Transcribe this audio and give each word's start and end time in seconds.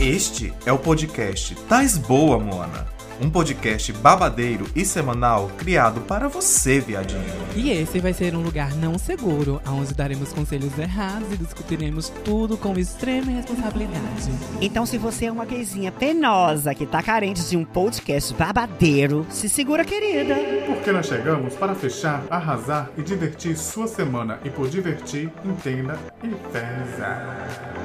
Este 0.00 0.50
é 0.64 0.72
o 0.72 0.78
podcast 0.78 1.54
Tais 1.68 1.98
Boa, 1.98 2.38
Moana. 2.38 2.86
Um 3.20 3.28
podcast 3.28 3.92
babadeiro 3.92 4.64
e 4.74 4.82
semanal 4.82 5.50
criado 5.58 6.00
para 6.00 6.26
você, 6.26 6.80
viadinho. 6.80 7.20
E 7.54 7.70
esse 7.70 8.00
vai 8.00 8.14
ser 8.14 8.34
um 8.34 8.40
lugar 8.40 8.74
não 8.76 8.96
seguro, 8.96 9.60
onde 9.68 9.92
daremos 9.92 10.32
conselhos 10.32 10.78
errados 10.78 11.30
e 11.30 11.36
discutiremos 11.36 12.08
tudo 12.24 12.56
com 12.56 12.78
extrema 12.78 13.30
responsabilidade. 13.30 14.30
Então, 14.62 14.86
se 14.86 14.96
você 14.96 15.26
é 15.26 15.32
uma 15.32 15.44
gayzinha 15.44 15.92
penosa 15.92 16.74
que 16.74 16.86
tá 16.86 17.02
carente 17.02 17.46
de 17.46 17.58
um 17.58 17.64
podcast 17.66 18.32
babadeiro, 18.32 19.26
se 19.28 19.50
segura, 19.50 19.84
querida. 19.84 20.34
Porque 20.64 20.92
nós 20.92 21.04
chegamos 21.04 21.56
para 21.56 21.74
fechar, 21.74 22.24
arrasar 22.30 22.88
e 22.96 23.02
divertir 23.02 23.54
sua 23.54 23.86
semana. 23.86 24.40
E 24.46 24.48
por 24.48 24.66
divertir, 24.66 25.30
entenda 25.44 25.98
e 26.24 26.28
pesa. 26.50 27.79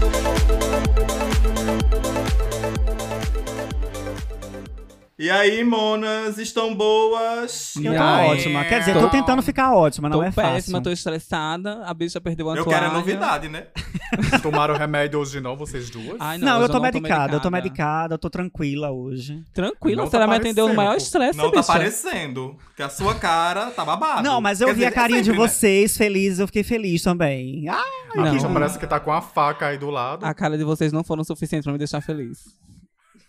Música 0.00 1.99
E 5.22 5.28
aí, 5.28 5.62
monas, 5.62 6.38
estão 6.38 6.74
boas? 6.74 7.74
Eu 7.76 7.92
E 7.92 7.96
tô 7.98 8.02
aí? 8.02 8.26
ótima. 8.30 8.64
Quer 8.64 8.78
dizer, 8.78 8.94
tô 8.94 9.00
Tô- 9.00 9.10
tentando 9.10 9.42
ficar 9.42 9.74
ótima, 9.74 10.08
não 10.08 10.16
tô 10.16 10.22
é 10.24 10.32
fácil. 10.32 10.52
péssima, 10.52 10.82
tô 10.82 10.90
estressada, 10.90 11.82
a 11.84 11.92
bicha 11.92 12.18
perdeu 12.22 12.48
a 12.48 12.56
Eu 12.56 12.64
toalha. 12.64 12.80
quero 12.80 12.90
é 12.90 12.94
novidade, 12.96 13.46
né? 13.50 13.66
Tomaram 14.42 14.78
remédio 14.78 15.20
hoje 15.20 15.38
não, 15.38 15.58
vocês 15.58 15.90
duas? 15.90 16.16
Ai, 16.18 16.38
não, 16.38 16.46
Não, 16.54 16.62
eu 16.62 16.68
tô 16.68 16.74
não 16.76 16.80
medicada, 16.80 17.34
eu 17.36 17.40
tô 17.40 17.50
medicada, 17.50 18.14
eu 18.14 18.18
tô 18.18 18.30
tranquila 18.30 18.90
hoje. 18.92 19.44
Tranquila, 19.52 20.04
Não 20.04 20.10
você 20.10 20.18
tá 20.18 20.26
me 20.26 20.36
atendeu 20.36 20.66
no 20.66 20.74
maior 20.74 20.96
estresse, 20.96 21.36
Não 21.36 21.50
tá 21.50 21.58
bicha. 21.60 21.70
parecendo. 21.70 22.56
Que 22.74 22.82
a 22.82 22.88
sua 22.88 23.14
cara 23.14 23.70
tá 23.72 23.84
babado. 23.84 24.22
Não, 24.22 24.40
mas 24.40 24.62
eu 24.62 24.68
Quer 24.68 24.74
vi 24.74 24.84
a 24.86 24.88
dizer, 24.88 24.94
carinha 25.00 25.20
de 25.20 25.26
sempre, 25.26 25.38
né? 25.42 25.48
vocês 25.48 25.96
felizes, 25.98 26.38
eu 26.38 26.46
fiquei 26.46 26.62
feliz 26.62 27.02
também. 27.02 27.68
Ah, 27.68 27.82
A 28.16 28.22
Não. 28.22 28.32
bicha 28.32 28.48
parece 28.48 28.78
que 28.78 28.86
tá 28.86 28.98
com 28.98 29.12
a 29.12 29.20
faca 29.20 29.66
aí 29.66 29.76
do 29.76 29.90
lado. 29.90 30.24
A 30.24 30.32
cara 30.32 30.56
de 30.56 30.64
vocês 30.64 30.94
não 30.94 31.04
foram 31.04 31.22
suficientes 31.24 31.64
pra 31.64 31.72
me 31.74 31.78
deixar 31.78 32.00
feliz. 32.00 32.58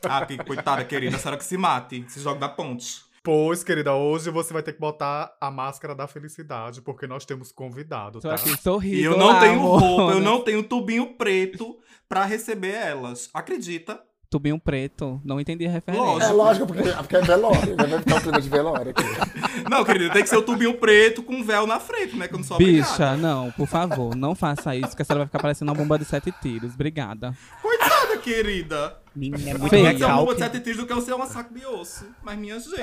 Ah, 0.07 0.25
que 0.25 0.37
coitada, 0.37 0.83
querida. 0.85 1.15
A 1.15 1.19
senhora 1.19 1.37
que 1.37 1.43
se 1.45 1.57
mate. 1.57 2.03
Se 2.09 2.19
joga 2.19 2.39
da 2.39 2.49
ponte. 2.49 3.01
Pois, 3.23 3.63
querida, 3.63 3.93
hoje 3.93 4.31
você 4.31 4.51
vai 4.51 4.63
ter 4.63 4.73
que 4.73 4.79
botar 4.79 5.31
a 5.39 5.51
máscara 5.51 5.93
da 5.93 6.07
felicidade, 6.07 6.81
porque 6.81 7.05
nós 7.05 7.23
temos 7.23 7.51
convidado, 7.51 8.19
Tô 8.19 8.27
tá? 8.29 8.33
aqui 8.33 8.59
sorrindo 8.59 8.95
E 8.97 9.03
eu 9.03 9.15
não 9.15 9.27
lá, 9.27 9.39
tenho 9.39 9.59
amor. 9.59 9.79
roupa, 9.79 10.13
eu 10.13 10.19
não 10.19 10.41
tenho 10.41 10.63
tubinho 10.63 11.13
preto 11.15 11.77
pra 12.09 12.25
receber 12.25 12.73
elas. 12.73 13.29
Acredita? 13.31 14.01
Tubinho 14.27 14.57
preto, 14.57 15.21
não 15.23 15.39
entendi 15.39 15.67
a 15.67 15.69
referência. 15.69 16.03
Lógico. 16.07 16.31
É 16.31 16.33
lógico, 16.33 16.65
porque, 16.67 16.89
porque 16.89 17.15
é 17.17 17.21
velório, 17.21 17.75
né? 17.75 17.85
Vai 17.85 17.99
ficar 17.99 18.15
um 18.15 18.21
clima 18.21 18.41
de 18.41 18.49
velório 18.49 18.91
aqui. 18.91 19.03
Não, 19.69 19.83
querida, 19.85 20.11
tem 20.13 20.23
que 20.23 20.29
ser 20.29 20.37
o 20.37 20.41
tubinho 20.41 20.73
preto 20.79 21.21
com 21.21 21.43
véu 21.43 21.67
na 21.67 21.79
frente, 21.79 22.15
né? 22.15 22.27
Que 22.27 22.33
eu 22.33 22.37
não 22.39 22.43
sou 22.45 22.57
Bicha, 22.57 22.87
obrigada. 22.93 23.17
não, 23.17 23.51
por 23.51 23.67
favor, 23.67 24.15
não 24.15 24.33
faça 24.33 24.75
isso, 24.75 24.95
que 24.95 25.01
a 25.01 25.05
senhora 25.05 25.19
vai 25.25 25.27
ficar 25.27 25.39
parecendo 25.39 25.71
uma 25.71 25.77
bomba 25.77 25.97
de 25.99 26.05
sete 26.05 26.31
tiros. 26.41 26.73
Obrigada. 26.73 27.33
Coitada, 27.61 28.17
querida. 28.17 28.97
Menina, 29.15 29.49
é 29.51 29.53
muito 29.57 29.75
uma 29.75 29.81
bomba 29.83 29.89
recalque. 29.91 30.33
de 30.35 30.39
sete 30.39 30.59
tiros 30.61 30.77
do 30.79 30.87
que 30.87 30.93
eu 30.93 31.01
ser 31.01 31.13
uma 31.13 31.25
saco 31.25 31.53
de 31.53 31.65
osso. 31.65 32.05
Mas 32.23 32.37
minha 32.37 32.59
gente. 32.59 32.79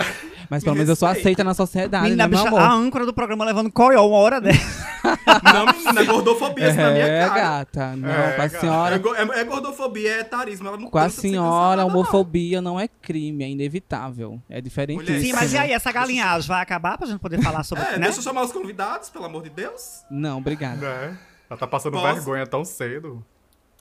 Mas 0.50 0.62
pelo 0.62 0.74
menos 0.76 0.88
eu 0.88 0.96
sou 0.96 1.08
aceita 1.08 1.42
na 1.42 1.54
sociedade, 1.54 2.04
Menina, 2.04 2.24
né, 2.24 2.28
meu 2.28 2.38
bicha, 2.38 2.48
amor? 2.48 2.60
a 2.60 2.72
âncora 2.72 3.06
do 3.06 3.12
programa 3.14 3.44
levando 3.44 3.70
coió 3.72 4.06
uma 4.06 4.16
hora 4.18 4.40
dessa. 4.40 4.88
Não, 5.54 5.66
menina, 5.66 6.00
é 6.00 6.04
gordofobia 6.04 6.68
isso 6.68 6.76
na 6.76 6.90
minha 6.90 7.06
É, 7.06 7.26
cara. 7.28 7.40
gata. 7.40 7.96
Não, 7.96 8.08
É, 8.08 8.32
com 8.32 8.42
a 8.42 8.46
gata. 8.46 8.60
senhora. 8.60 8.96
É, 8.96 9.38
é- 9.38 9.40
é 9.40 9.44
gordofobia, 9.44 10.10
é 10.16 10.20
etarismo. 10.20 10.68
Ela 10.68 10.76
não 10.76 10.90
Com 10.90 10.98
a 10.98 11.08
senhora, 11.08 11.46
cancelada, 11.48 11.82
a 11.82 11.84
não. 11.84 11.90
homofobia 11.94 12.60
não 12.60 12.78
é 12.80 12.88
crime, 12.88 13.44
é 13.44 13.48
inevitável. 13.48 14.40
É 14.50 14.60
diferentíssimo. 14.60 15.20
Sim, 15.20 15.32
mas 15.32 15.52
e 15.52 15.58
aí, 15.58 15.72
essa 15.72 15.90
galinhagem 15.92 16.48
vai 16.48 16.60
acabar 16.62 16.98
pra 16.98 17.06
gente 17.06 17.20
poder 17.20 17.40
falar 17.42 17.62
sobre, 17.62 17.84
É, 17.84 17.92
né? 17.92 18.04
deixa 18.06 18.18
eu 18.18 18.22
chamar 18.22 18.42
os 18.42 18.52
convidados, 18.52 19.08
pelo 19.08 19.24
amor 19.24 19.42
de 19.42 19.50
Deus. 19.50 20.02
Não, 20.10 20.38
obrigada. 20.38 20.76
Né? 20.76 21.18
Ela 21.48 21.58
tá 21.58 21.66
passando 21.66 21.92
Posso? 21.94 22.14
vergonha 22.14 22.46
tão 22.46 22.64
cedo. 22.64 23.24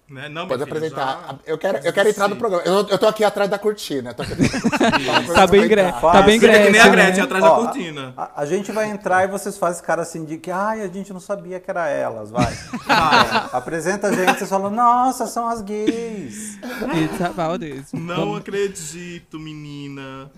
Né? 0.09 0.29
Não, 0.29 0.47
Pode 0.47 0.63
apresentar. 0.63 1.05
já- 1.27 1.35
Eu 1.45 1.57
quero, 1.57 1.79
eu 1.85 1.91
quero 1.91 2.07
entrar 2.07 2.29
no 2.29 2.37
programa. 2.37 2.63
Eu, 2.65 2.87
eu 2.87 2.97
tô 2.97 3.07
aqui 3.07 3.25
atrás 3.25 3.49
da 3.49 3.59
cortina. 3.59 4.13
Tô 4.13 4.23
aqui 4.23 4.35
cortina. 4.47 5.33
Tá 5.33 5.45
bem, 5.45 5.67
gre... 5.67 5.83
Tá 5.91 6.21
bem 6.21 6.39
Fica 6.39 6.53
que 6.53 6.69
nem 6.71 6.79
a 6.79 6.87
Gretchen, 6.87 6.91
Gretchen 6.91 7.17
né? 7.17 7.21
atrás 7.23 7.43
Ó, 7.43 7.49
da 7.49 7.55
cortina. 7.65 8.13
A, 8.15 8.41
a 8.41 8.45
gente 8.45 8.71
vai 8.71 8.89
entrar 8.89 9.25
e 9.25 9.27
vocês 9.27 9.57
fazem 9.57 9.83
cara 9.83 10.03
assim 10.03 10.23
de 10.23 10.37
que, 10.37 10.49
ai, 10.49 10.81
a 10.81 10.87
gente 10.87 11.11
não 11.11 11.19
sabia 11.19 11.59
que 11.59 11.69
era 11.69 11.89
elas, 11.89 12.31
vai. 12.31 12.53
Vai. 12.87 13.49
Apresenta 13.51 14.07
a 14.07 14.13
gente, 14.13 14.37
vocês 14.37 14.49
falam, 14.49 14.71
nossa, 14.71 15.27
são 15.27 15.45
as 15.47 15.61
gays. 15.61 16.57
It's 16.95 17.21
about 17.21 17.59
this. 17.59 17.91
Não 17.91 18.15
Vamos- 18.15 18.37
acredito, 18.39 19.37
menina. 19.37 20.31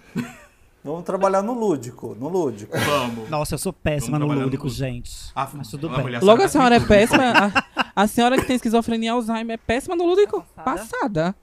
Vamos 0.83 1.03
trabalhar 1.03 1.41
no 1.41 1.53
lúdico, 1.53 2.15
no 2.19 2.29
lúdico. 2.29 2.77
Vamos. 2.77 3.29
Nossa, 3.29 3.55
eu 3.55 3.57
sou 3.59 3.73
péssima 3.73 4.17
no 4.17 4.25
no 4.27 4.33
lúdico, 4.33 4.63
lúdico. 4.63 4.69
gente. 4.69 5.11
Ah, 5.35 5.47
Mas 5.53 5.67
tudo 5.69 5.87
a 5.89 5.91
bem. 5.93 6.01
mulher 6.03 6.23
Logo 6.23 6.41
a 6.41 6.47
senhora 6.47 6.75
é 6.75 6.79
péssima. 6.79 7.51
A, 7.75 8.03
a 8.03 8.07
senhora 8.07 8.37
que 8.37 8.45
tem 8.45 8.55
esquizofrenia 8.55 9.07
e 9.09 9.11
Alzheimer 9.11 9.55
é 9.55 9.57
péssima 9.57 9.95
no 9.95 10.05
lúdico? 10.05 10.45
Passada. 10.63 11.35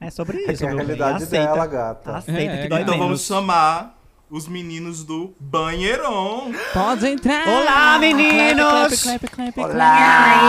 É 0.00 0.10
sobre 0.10 0.38
É 0.42 0.46
que 0.46 0.52
isso, 0.52 0.64
é 0.64 0.68
a 0.68 0.72
realidade 0.74 1.22
Aceita. 1.22 1.52
dela, 1.52 1.66
gata. 1.66 2.16
Aceita 2.16 2.40
É, 2.40 2.62
que 2.62 2.68
dói 2.68 2.80
Então 2.82 2.94
menos. 2.94 3.06
vamos 3.06 3.20
chamar 3.24 3.96
os 4.28 4.48
meninos 4.48 5.04
do 5.04 5.32
Banheirão. 5.38 6.50
Pode 6.74 7.06
entrar. 7.06 7.46
Olá, 7.46 7.98
meninos! 8.00 9.00
Clap, 9.02 9.20
clap, 9.20 9.28
clap, 9.28 9.52
clap, 9.54 9.70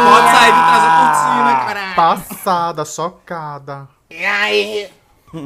Pode 0.09 0.31
sair 0.31 0.51
de 0.51 0.59
trás 0.59 0.81
da 0.81 0.89
cortina, 0.97 1.65
caralho. 1.67 1.95
Passada, 1.95 2.85
chocada. 2.85 3.87
E 4.09 4.25
aí? 4.25 4.89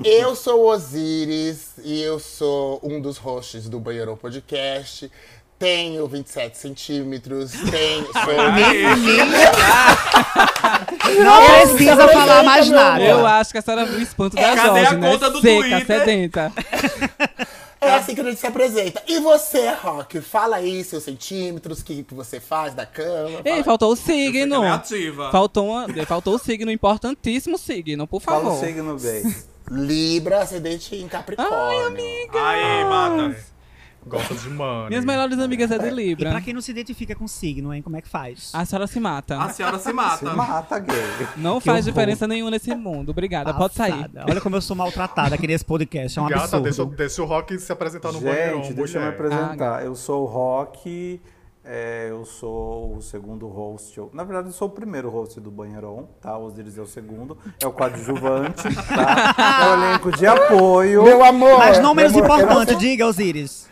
Eu 0.03 0.36
sou 0.36 0.62
o 0.66 0.68
Osiris 0.74 1.72
e 1.84 2.02
eu 2.02 2.20
sou 2.20 2.80
um 2.84 3.00
dos 3.00 3.18
hosts 3.18 3.70
do 3.70 3.80
Banheirão 3.80 4.18
Podcast. 4.18 5.09
Tenho 5.58 6.06
27 6.08 6.58
centímetros, 6.58 7.52
tenho. 7.72 8.06
Sou 8.14 8.34
Não 11.24 11.46
precisa 11.46 12.08
falar 12.09 12.44
mais 12.44 12.70
nada. 12.70 13.03
Eu 13.03 13.25
acho 13.25 13.52
que 13.52 13.58
a 13.58 13.62
senhora 13.62 13.86
viu 13.86 13.98
o 13.98 14.02
espanto 14.02 14.36
da 14.36 14.56
Cadê 14.56 14.62
Jorge, 14.68 14.86
a 14.86 14.94
né? 14.98 15.12
conta 15.12 15.30
do 15.31 15.42
Seca, 15.42 15.62
Twitter? 15.70 15.86
sedenta. 15.86 16.54
É 17.81 17.94
assim 17.94 18.14
que 18.14 18.22
a 18.22 18.24
gente 18.25 18.40
se 18.40 18.46
apresenta. 18.48 19.02
E 19.08 19.19
você, 19.19 19.72
Rock? 19.81 20.19
Fala 20.22 20.58
aí 20.58 20.84
seus 20.84 21.04
centímetros, 21.04 21.80
o 21.80 21.86
que, 21.86 22.04
que 22.04 22.14
você 22.14 22.40
faz 22.40 22.74
da 22.75 22.86
cama. 22.86 23.40
Ei, 23.46 23.52
fala- 23.54 23.64
faltou 23.64 23.94
o 23.94 23.96
que 23.98 24.04
signo. 24.04 24.64
é 24.64 24.69
ativa. 24.69 25.31
Faltou, 25.31 25.69
uma, 25.69 25.88
faltou 26.06 26.36
o 26.36 26.40
signo, 26.40 26.69
importantíssimo 26.69 27.58
signo, 27.58 28.06
por 28.06 28.22
Fala 28.22 28.44
favor. 28.44 28.58
o 28.58 28.59
signo 28.59 28.98
gay. 29.00 29.24
Libra, 29.70 30.42
ascendente 30.42 30.96
em 30.96 31.08
Capricórnio. 31.08 31.54
Ai, 31.54 31.86
amiga. 31.88 32.40
Aí, 32.48 32.84
bata. 32.86 33.58
Gosta 34.06 34.36
de 34.36 34.50
money. 34.50 34.88
Minhas 34.88 35.04
melhores 35.04 35.38
amigas 35.38 35.70
é 35.70 35.78
de 35.78 35.88
E 35.88 35.90
Libra. 35.90 36.30
pra 36.32 36.40
quem 36.40 36.54
não 36.54 36.62
se 36.62 36.72
identifica 36.72 37.14
com 37.14 37.28
signo, 37.28 37.74
hein? 37.74 37.82
Como 37.82 37.98
é 37.98 38.02
que 38.02 38.08
faz? 38.08 38.52
A 38.54 38.64
senhora 38.64 38.88
se 38.88 39.02
mata. 39.02 39.38
A 39.38 39.50
senhora 39.50 39.78
se 39.78 39.84
Se 39.90 39.94
mata. 39.94 40.34
mata, 40.34 40.80
gay. 40.80 40.96
Não 41.36 41.60
Que 41.60 41.66
faz 41.66 41.80
horror. 41.86 41.92
diferença 41.94 42.26
nenhuma 42.26 42.50
nesse 42.52 42.74
mundo. 42.74 43.10
Obrigada, 43.10 43.54
pode 43.54 43.74
sair. 43.74 43.92
Passada. 43.92 44.26
Olha 44.30 44.40
como 44.40 44.56
eu 44.56 44.62
sou 44.62 44.78
maltratada 44.78 45.36
aqui 45.36 45.46
nesse 45.46 45.66
podcast. 45.66 46.18
É 46.18 46.22
um 46.22 46.28
Gata, 46.30 46.44
absurdo. 46.44 46.64
deixa, 46.64 46.86
deixa 46.86 47.22
o 47.22 47.26
Rock 47.26 47.60
se 47.60 47.70
apresentar 47.70 48.14
no 48.14 48.22
banheiro. 48.22 48.64
Gente, 48.64 48.74
deixa 48.76 48.98
eu 48.98 49.02
me 49.02 49.10
apresentar. 49.10 49.84
Eu 49.84 49.94
sou 49.94 50.24
o 50.24 50.26
Rock, 50.26 51.20
é, 51.68 52.08
eu 52.10 52.24
sou 52.26 52.96
o 52.96 53.02
segundo 53.02 53.48
host. 53.48 53.98
eu- 53.98 54.10
na 54.14 54.24
verdade, 54.24 54.48
eu 54.48 54.54
sou 54.54 54.68
o 54.68 54.72
primeiro 54.72 55.10
host 55.10 55.40
do 55.40 55.52
Banheirão, 55.52 56.08
tá? 56.22 56.38
O 56.38 56.46
Osiris 56.46 56.78
é 56.78 56.82
o 56.82 56.86
segundo. 56.88 57.38
É 57.62 57.68
o 57.68 57.72
coadjuvante, 57.72 58.64
tá? 58.88 59.64
É 59.64 59.70
o 59.70 59.74
elenco 59.84 60.12
de 60.12 60.26
apoio. 60.26 61.04
Meu 61.04 61.24
amor! 61.24 61.58
Mas 61.60 61.80
não 61.80 61.94
menos 61.94 62.14
não 62.14 62.20
importante, 62.24 62.70
sei- 62.70 62.78
diga, 62.78 63.06
Osiris. 63.06 63.68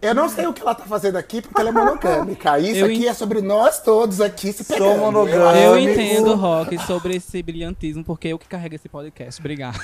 Eu 0.00 0.14
não 0.14 0.28
sei 0.28 0.46
o 0.46 0.52
que 0.52 0.62
ela 0.62 0.76
tá 0.76 0.84
fazendo 0.84 1.16
aqui 1.16 1.42
porque 1.42 1.60
ela 1.60 1.70
é 1.70 1.72
monogâmica. 1.72 2.56
Isso 2.60 2.76
Eu 2.80 2.86
aqui 2.86 3.04
en- 3.04 3.08
é 3.08 3.14
sobre 3.14 3.42
nós 3.42 3.80
todos 3.82 4.20
aqui 4.20 4.52
se 4.52 4.62
Sou 4.62 4.76
pegando. 4.76 4.98
monogâmico. 5.00 5.58
Eu 5.58 5.76
entendo, 5.76 6.34
Rock, 6.36 6.78
sobre 6.86 7.16
esse 7.16 7.42
brilhantismo, 7.42 8.04
porque 8.04 8.28
eu 8.28 8.38
que 8.38 8.46
carrego 8.46 8.76
esse 8.76 8.88
podcast. 8.88 9.40
Obrigado. 9.40 9.76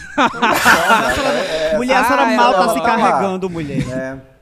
mulher, 1.76 1.96
a 1.96 2.04
senhora 2.04 2.22
Ai, 2.22 2.36
mal 2.36 2.52
tá 2.54 2.68
se 2.68 2.74
tá 2.76 2.80
carregando, 2.82 3.50
mulher. 3.50 3.82
É. 3.90 4.33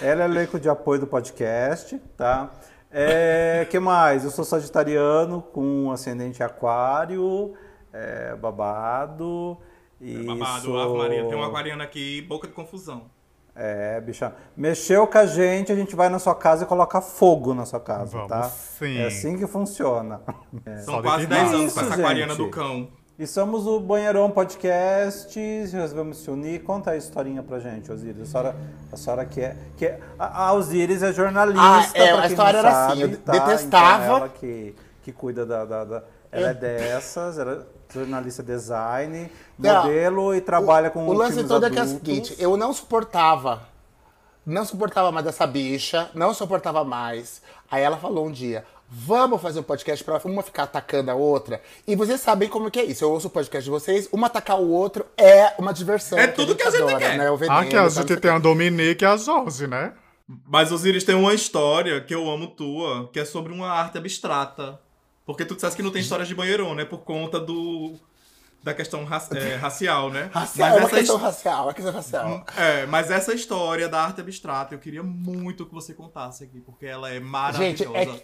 Ela 0.00 0.22
é 0.22 0.24
elenco 0.26 0.58
de 0.58 0.68
apoio 0.68 1.00
do 1.00 1.06
podcast, 1.06 1.98
tá? 2.16 2.50
É, 2.90 3.66
que 3.70 3.78
mais? 3.78 4.24
Eu 4.24 4.30
sou 4.30 4.44
sagitariano 4.44 5.42
com 5.42 5.90
ascendente 5.90 6.42
aquário, 6.42 7.54
é, 7.92 8.36
babado. 8.36 9.58
E 10.00 10.22
Babado, 10.24 10.66
sou... 10.66 10.78
Ave 10.78 10.96
Maria. 10.96 11.28
Tem 11.28 11.36
um 11.36 11.42
aquariano 11.42 11.82
aqui, 11.82 12.22
boca 12.22 12.46
de 12.46 12.52
confusão. 12.52 13.10
É, 13.56 14.00
bicha. 14.00 14.34
Mexeu 14.56 15.06
com 15.06 15.18
a 15.18 15.26
gente, 15.26 15.70
a 15.70 15.76
gente 15.76 15.94
vai 15.94 16.08
na 16.08 16.18
sua 16.18 16.34
casa 16.34 16.64
e 16.64 16.66
coloca 16.66 17.00
fogo 17.00 17.54
na 17.54 17.64
sua 17.64 17.80
casa, 17.80 18.12
Vamos 18.12 18.28
tá? 18.28 18.42
sim. 18.44 18.98
É 18.98 19.06
assim 19.06 19.38
que 19.38 19.46
funciona. 19.46 20.20
São 20.84 20.94
Só 20.94 20.96
de 20.96 21.02
quase 21.02 21.26
demais. 21.26 21.50
10 21.50 21.60
anos 21.60 21.72
com 21.72 21.80
essa 21.80 21.94
aquariana 21.94 22.34
gente. 22.34 22.44
do 22.44 22.50
cão. 22.50 22.88
E 23.16 23.26
somos 23.28 23.64
o 23.64 23.78
Banheirão 23.78 24.28
Podcast, 24.28 25.38
resolvemos 25.38 26.18
se 26.18 26.28
unir. 26.30 26.64
Conta 26.64 26.90
a 26.90 26.96
historinha 26.96 27.44
pra 27.44 27.60
gente, 27.60 27.90
Osiris. 27.92 28.22
A 28.22 28.26
senhora, 28.26 28.56
a 28.92 28.96
senhora 28.96 29.24
que 29.24 29.40
é... 29.40 29.56
Que 29.76 29.86
é 29.86 30.00
a, 30.18 30.46
a 30.48 30.52
Osiris 30.54 31.00
é 31.00 31.12
jornalista, 31.12 31.60
Ah, 31.62 31.88
é, 31.94 32.10
a 32.10 32.26
história 32.26 32.60
não 32.60 32.68
era 32.68 32.72
sabe, 32.88 33.02
assim, 33.04 33.12
eu 33.12 33.18
tá? 33.18 33.32
detestava- 33.32 34.04
Então, 34.04 34.16
ela 34.16 34.28
que, 34.28 34.74
que 35.04 35.12
cuida 35.12 35.46
da... 35.46 35.64
da, 35.64 35.84
da- 35.84 36.02
ela 36.32 36.48
é 36.48 36.54
dessas, 36.54 37.38
ela 37.38 37.52
é 37.92 37.94
jornalista 37.94 38.42
design, 38.42 39.30
Não, 39.56 39.84
modelo 39.84 40.34
e 40.34 40.40
trabalha 40.40 40.90
com 40.90 41.06
O 41.06 41.12
lance 41.12 41.44
todo 41.44 41.64
é 41.66 41.70
que 41.70 41.78
é 41.78 41.82
o 41.82 41.84
adultos. 41.84 42.04
seguinte, 42.08 42.34
eu 42.40 42.56
não 42.56 42.72
suportava. 42.72 43.60
Não 44.44 44.64
suportava 44.64 45.12
mais 45.12 45.24
essa 45.28 45.46
bicha, 45.46 46.10
não 46.12 46.34
suportava 46.34 46.82
mais. 46.82 47.40
Aí 47.70 47.84
ela 47.84 47.96
falou 47.96 48.26
um 48.26 48.32
dia: 48.32 48.64
Vamos 48.88 49.40
fazer 49.42 49.60
um 49.60 49.62
podcast 49.64 50.04
pra 50.04 50.20
uma 50.24 50.42
ficar 50.42 50.64
atacando 50.64 51.10
a 51.10 51.14
outra. 51.14 51.60
E 51.86 51.96
vocês 51.96 52.20
sabem 52.20 52.48
como 52.48 52.70
que 52.70 52.78
é 52.78 52.84
isso. 52.84 53.04
Eu 53.04 53.10
ouço 53.10 53.26
o 53.26 53.30
podcast 53.30 53.64
de 53.64 53.70
vocês, 53.70 54.08
uma 54.12 54.28
atacar 54.28 54.60
o 54.60 54.70
outro 54.70 55.04
é 55.16 55.52
uma 55.58 55.72
diversão. 55.72 56.18
É 56.18 56.26
tudo 56.28 56.54
que 56.54 56.62
a 56.62 56.70
gente 56.70 56.96
quer. 56.96 57.18
Né? 57.18 57.30
O 57.30 57.36
veneno, 57.36 57.58
Aqui 57.60 57.76
a 57.76 57.90
sabe? 57.90 58.08
gente 58.08 58.20
tem 58.20 58.30
a 58.30 58.38
Dominique 58.38 59.04
e 59.04 59.06
a 59.06 59.16
Jorge, 59.16 59.66
né? 59.66 59.92
Mas 60.46 60.70
Osiris 60.72 61.04
tem 61.04 61.14
uma 61.14 61.34
história 61.34 62.00
que 62.00 62.14
eu 62.14 62.30
amo 62.30 62.46
tua, 62.48 63.08
que 63.12 63.18
é 63.20 63.24
sobre 63.24 63.52
uma 63.52 63.68
arte 63.70 63.98
abstrata. 63.98 64.80
Porque 65.26 65.44
tu 65.44 65.54
disseste 65.54 65.76
que 65.76 65.82
não 65.82 65.90
tem 65.90 66.00
histórias 66.02 66.28
de 66.28 66.34
banheirão, 66.34 66.74
né? 66.74 66.84
Por 66.84 66.98
conta 66.98 67.40
do. 67.40 67.94
Da 68.62 68.72
questão 68.72 69.04
ra- 69.04 69.22
é, 69.34 69.56
racial, 69.60 70.08
né? 70.10 70.30
Racial, 70.32 70.68
Mas 70.70 70.76
é 70.76 70.80
uma 70.80 70.86
essa 70.86 70.96
questão 70.96 71.16
racial, 71.18 71.58
é 71.58 71.66
uma 71.66 71.74
questão 71.74 71.92
racial. 71.92 72.44
É, 72.56 72.86
mas 72.86 73.10
essa 73.10 73.34
história 73.34 73.88
da 73.90 74.00
arte 74.02 74.20
abstrata 74.22 74.74
eu 74.74 74.78
queria 74.78 75.02
muito 75.02 75.66
que 75.66 75.74
você 75.74 75.92
contasse 75.92 76.44
aqui, 76.44 76.60
porque 76.60 76.86
ela 76.86 77.10
é 77.10 77.20
maravilhosa. 77.20 77.84
Gente, 77.84 77.96
é 77.96 78.06
que, 78.06 78.22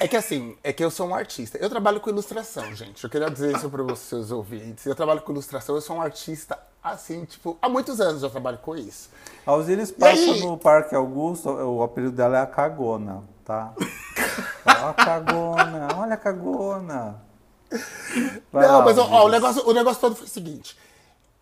é 0.00 0.08
que 0.08 0.16
assim, 0.16 0.56
é 0.62 0.72
que 0.72 0.84
eu 0.84 0.90
sou 0.90 1.08
um 1.08 1.14
artista. 1.14 1.58
Eu 1.58 1.68
trabalho 1.68 2.00
com 2.00 2.10
ilustração, 2.10 2.74
gente. 2.74 3.02
Eu 3.04 3.10
queria 3.10 3.30
dizer 3.30 3.54
isso 3.56 3.68
para 3.68 3.96
seus 3.96 4.30
ouvintes. 4.30 4.86
Eu 4.86 4.94
trabalho 4.94 5.20
com 5.20 5.32
ilustração, 5.32 5.74
eu 5.74 5.80
sou 5.80 5.96
um 5.96 6.00
artista, 6.02 6.58
assim, 6.82 7.24
tipo, 7.24 7.58
há 7.60 7.68
muitos 7.68 8.00
anos 8.00 8.22
eu 8.22 8.30
trabalho 8.30 8.58
com 8.58 8.76
isso. 8.76 9.10
A 9.46 9.52
Osiris 9.52 9.90
passa 9.90 10.12
aí? 10.12 10.40
no 10.40 10.56
Parque 10.56 10.94
Augusto, 10.94 11.50
o 11.50 11.82
apelido 11.82 12.16
dela 12.16 12.38
é 12.38 12.40
a 12.40 12.46
Cagona, 12.46 13.22
tá? 13.44 13.74
Ó 14.66 14.88
a 14.88 14.94
Cagona, 14.94 15.88
olha 15.96 16.14
a 16.14 16.18
Cagona. 16.18 17.22
Vai 18.52 18.66
Não, 18.66 18.78
lá, 18.78 18.84
mas 18.84 18.98
ó, 18.98 19.26
o, 19.26 19.28
negócio, 19.28 19.68
o 19.68 19.72
negócio 19.72 20.00
todo 20.00 20.14
foi 20.14 20.26
o 20.26 20.30
seguinte. 20.30 20.78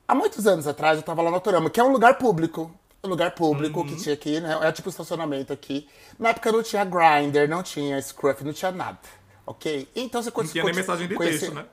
Há 0.06 0.15
muitos 0.15 0.47
anos 0.47 0.67
atrás 0.67 0.97
eu 0.97 1.03
tava 1.03 1.23
lá 1.23 1.31
no 1.31 1.37
Autorama, 1.37 1.71
que 1.71 1.81
é 1.81 1.85
um 1.85 1.93
lugar 1.93 2.19
público. 2.19 2.71
Lugar 3.04 3.32
público 3.32 3.81
Uhum. 3.81 3.87
que 3.87 3.96
tinha 3.96 4.14
aqui, 4.14 4.38
né? 4.40 4.56
É 4.62 4.70
tipo 4.70 4.88
estacionamento 4.88 5.52
aqui. 5.52 5.88
Na 6.19 6.28
época 6.28 6.52
não 6.52 6.62
tinha 6.62 6.84
Grindr, 6.84 7.49
não 7.49 7.60
tinha 7.62 8.00
Scruff, 8.00 8.44
não 8.44 8.52
tinha 8.52 8.70
nada. 8.70 8.99
Ok? 9.44 9.88
Então 9.96 10.22
você 10.22 10.31
Não 10.34 10.44
tinha 10.46 10.62
nem 10.64 10.72
mensagem 10.75 11.08
de 11.08 11.14
conhece- 11.16 11.40
texto, 11.40 11.52
né? 11.54 11.64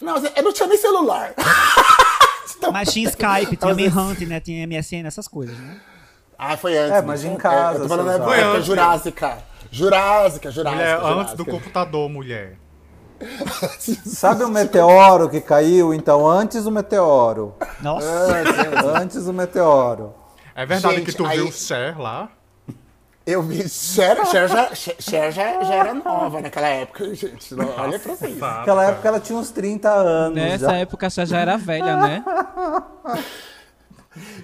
Não, 0.00 0.16
eu 0.18 0.42
não 0.44 0.52
tinha 0.52 0.68
nem 0.68 0.78
celular. 0.78 1.34
Mas 2.72 2.92
tinha 2.92 3.08
Skype, 3.08 3.56
tinha 3.56 3.74
Manhunt, 3.74 4.20
né? 4.20 4.38
Tinha 4.38 4.64
MSN, 4.66 5.04
essas 5.06 5.26
coisas, 5.26 5.56
né? 5.58 5.80
Ah, 6.38 6.56
foi 6.56 6.78
antes. 6.78 6.92
É, 6.96 7.02
mas 7.02 7.22
bicho. 7.22 7.34
em 7.34 7.36
casa 7.36 7.78
eu 7.78 7.82
tô 7.82 7.88
falando. 7.88 8.24
Foi 8.24 8.38
época 8.38 8.52
antes. 8.56 8.66
Jurássica. 8.66 9.38
Jurássica, 9.70 10.50
Jurássica. 10.50 10.76
Mulher, 10.82 10.96
antes 10.96 11.08
Jurássica. 11.08 11.36
do 11.36 11.44
computador, 11.46 12.08
mulher. 12.08 12.56
Sabe 14.06 14.44
o 14.44 14.48
meteoro 14.48 15.28
que 15.28 15.40
caiu? 15.40 15.92
Então, 15.94 16.28
antes 16.28 16.64
do 16.64 16.70
meteoro. 16.70 17.54
Nossa. 17.80 18.06
Antes 18.96 19.24
do 19.24 19.32
meteoro. 19.32 20.14
É 20.54 20.66
verdade 20.66 20.96
Gente, 20.96 21.06
que 21.06 21.16
tu 21.16 21.24
aí- 21.26 21.38
viu 21.38 21.48
o 21.48 21.52
Cher 21.52 21.98
lá? 22.00 22.30
Eu 23.24 23.40
vi. 23.42 23.68
Cher, 23.68 24.16
Cher, 24.26 24.48
já, 24.48 24.74
Cher, 24.74 24.96
Cher 24.98 25.32
já, 25.32 25.62
já 25.62 25.74
era 25.74 25.94
nova 25.94 26.40
naquela 26.40 26.66
época, 26.66 27.14
gente. 27.14 27.54
Não, 27.54 27.68
Olha 27.78 27.96
pra 27.98 28.16
vocês. 28.16 28.36
Naquela 28.36 28.84
época 28.90 29.08
ela 29.08 29.20
tinha 29.20 29.38
uns 29.38 29.50
30 29.50 29.88
anos. 29.90 30.34
Nessa 30.34 30.70
já. 30.70 30.76
época 30.78 31.06
a 31.06 31.10
Xá 31.10 31.24
já 31.24 31.38
era 31.40 31.56
velha, 31.56 31.96
né? 31.96 32.24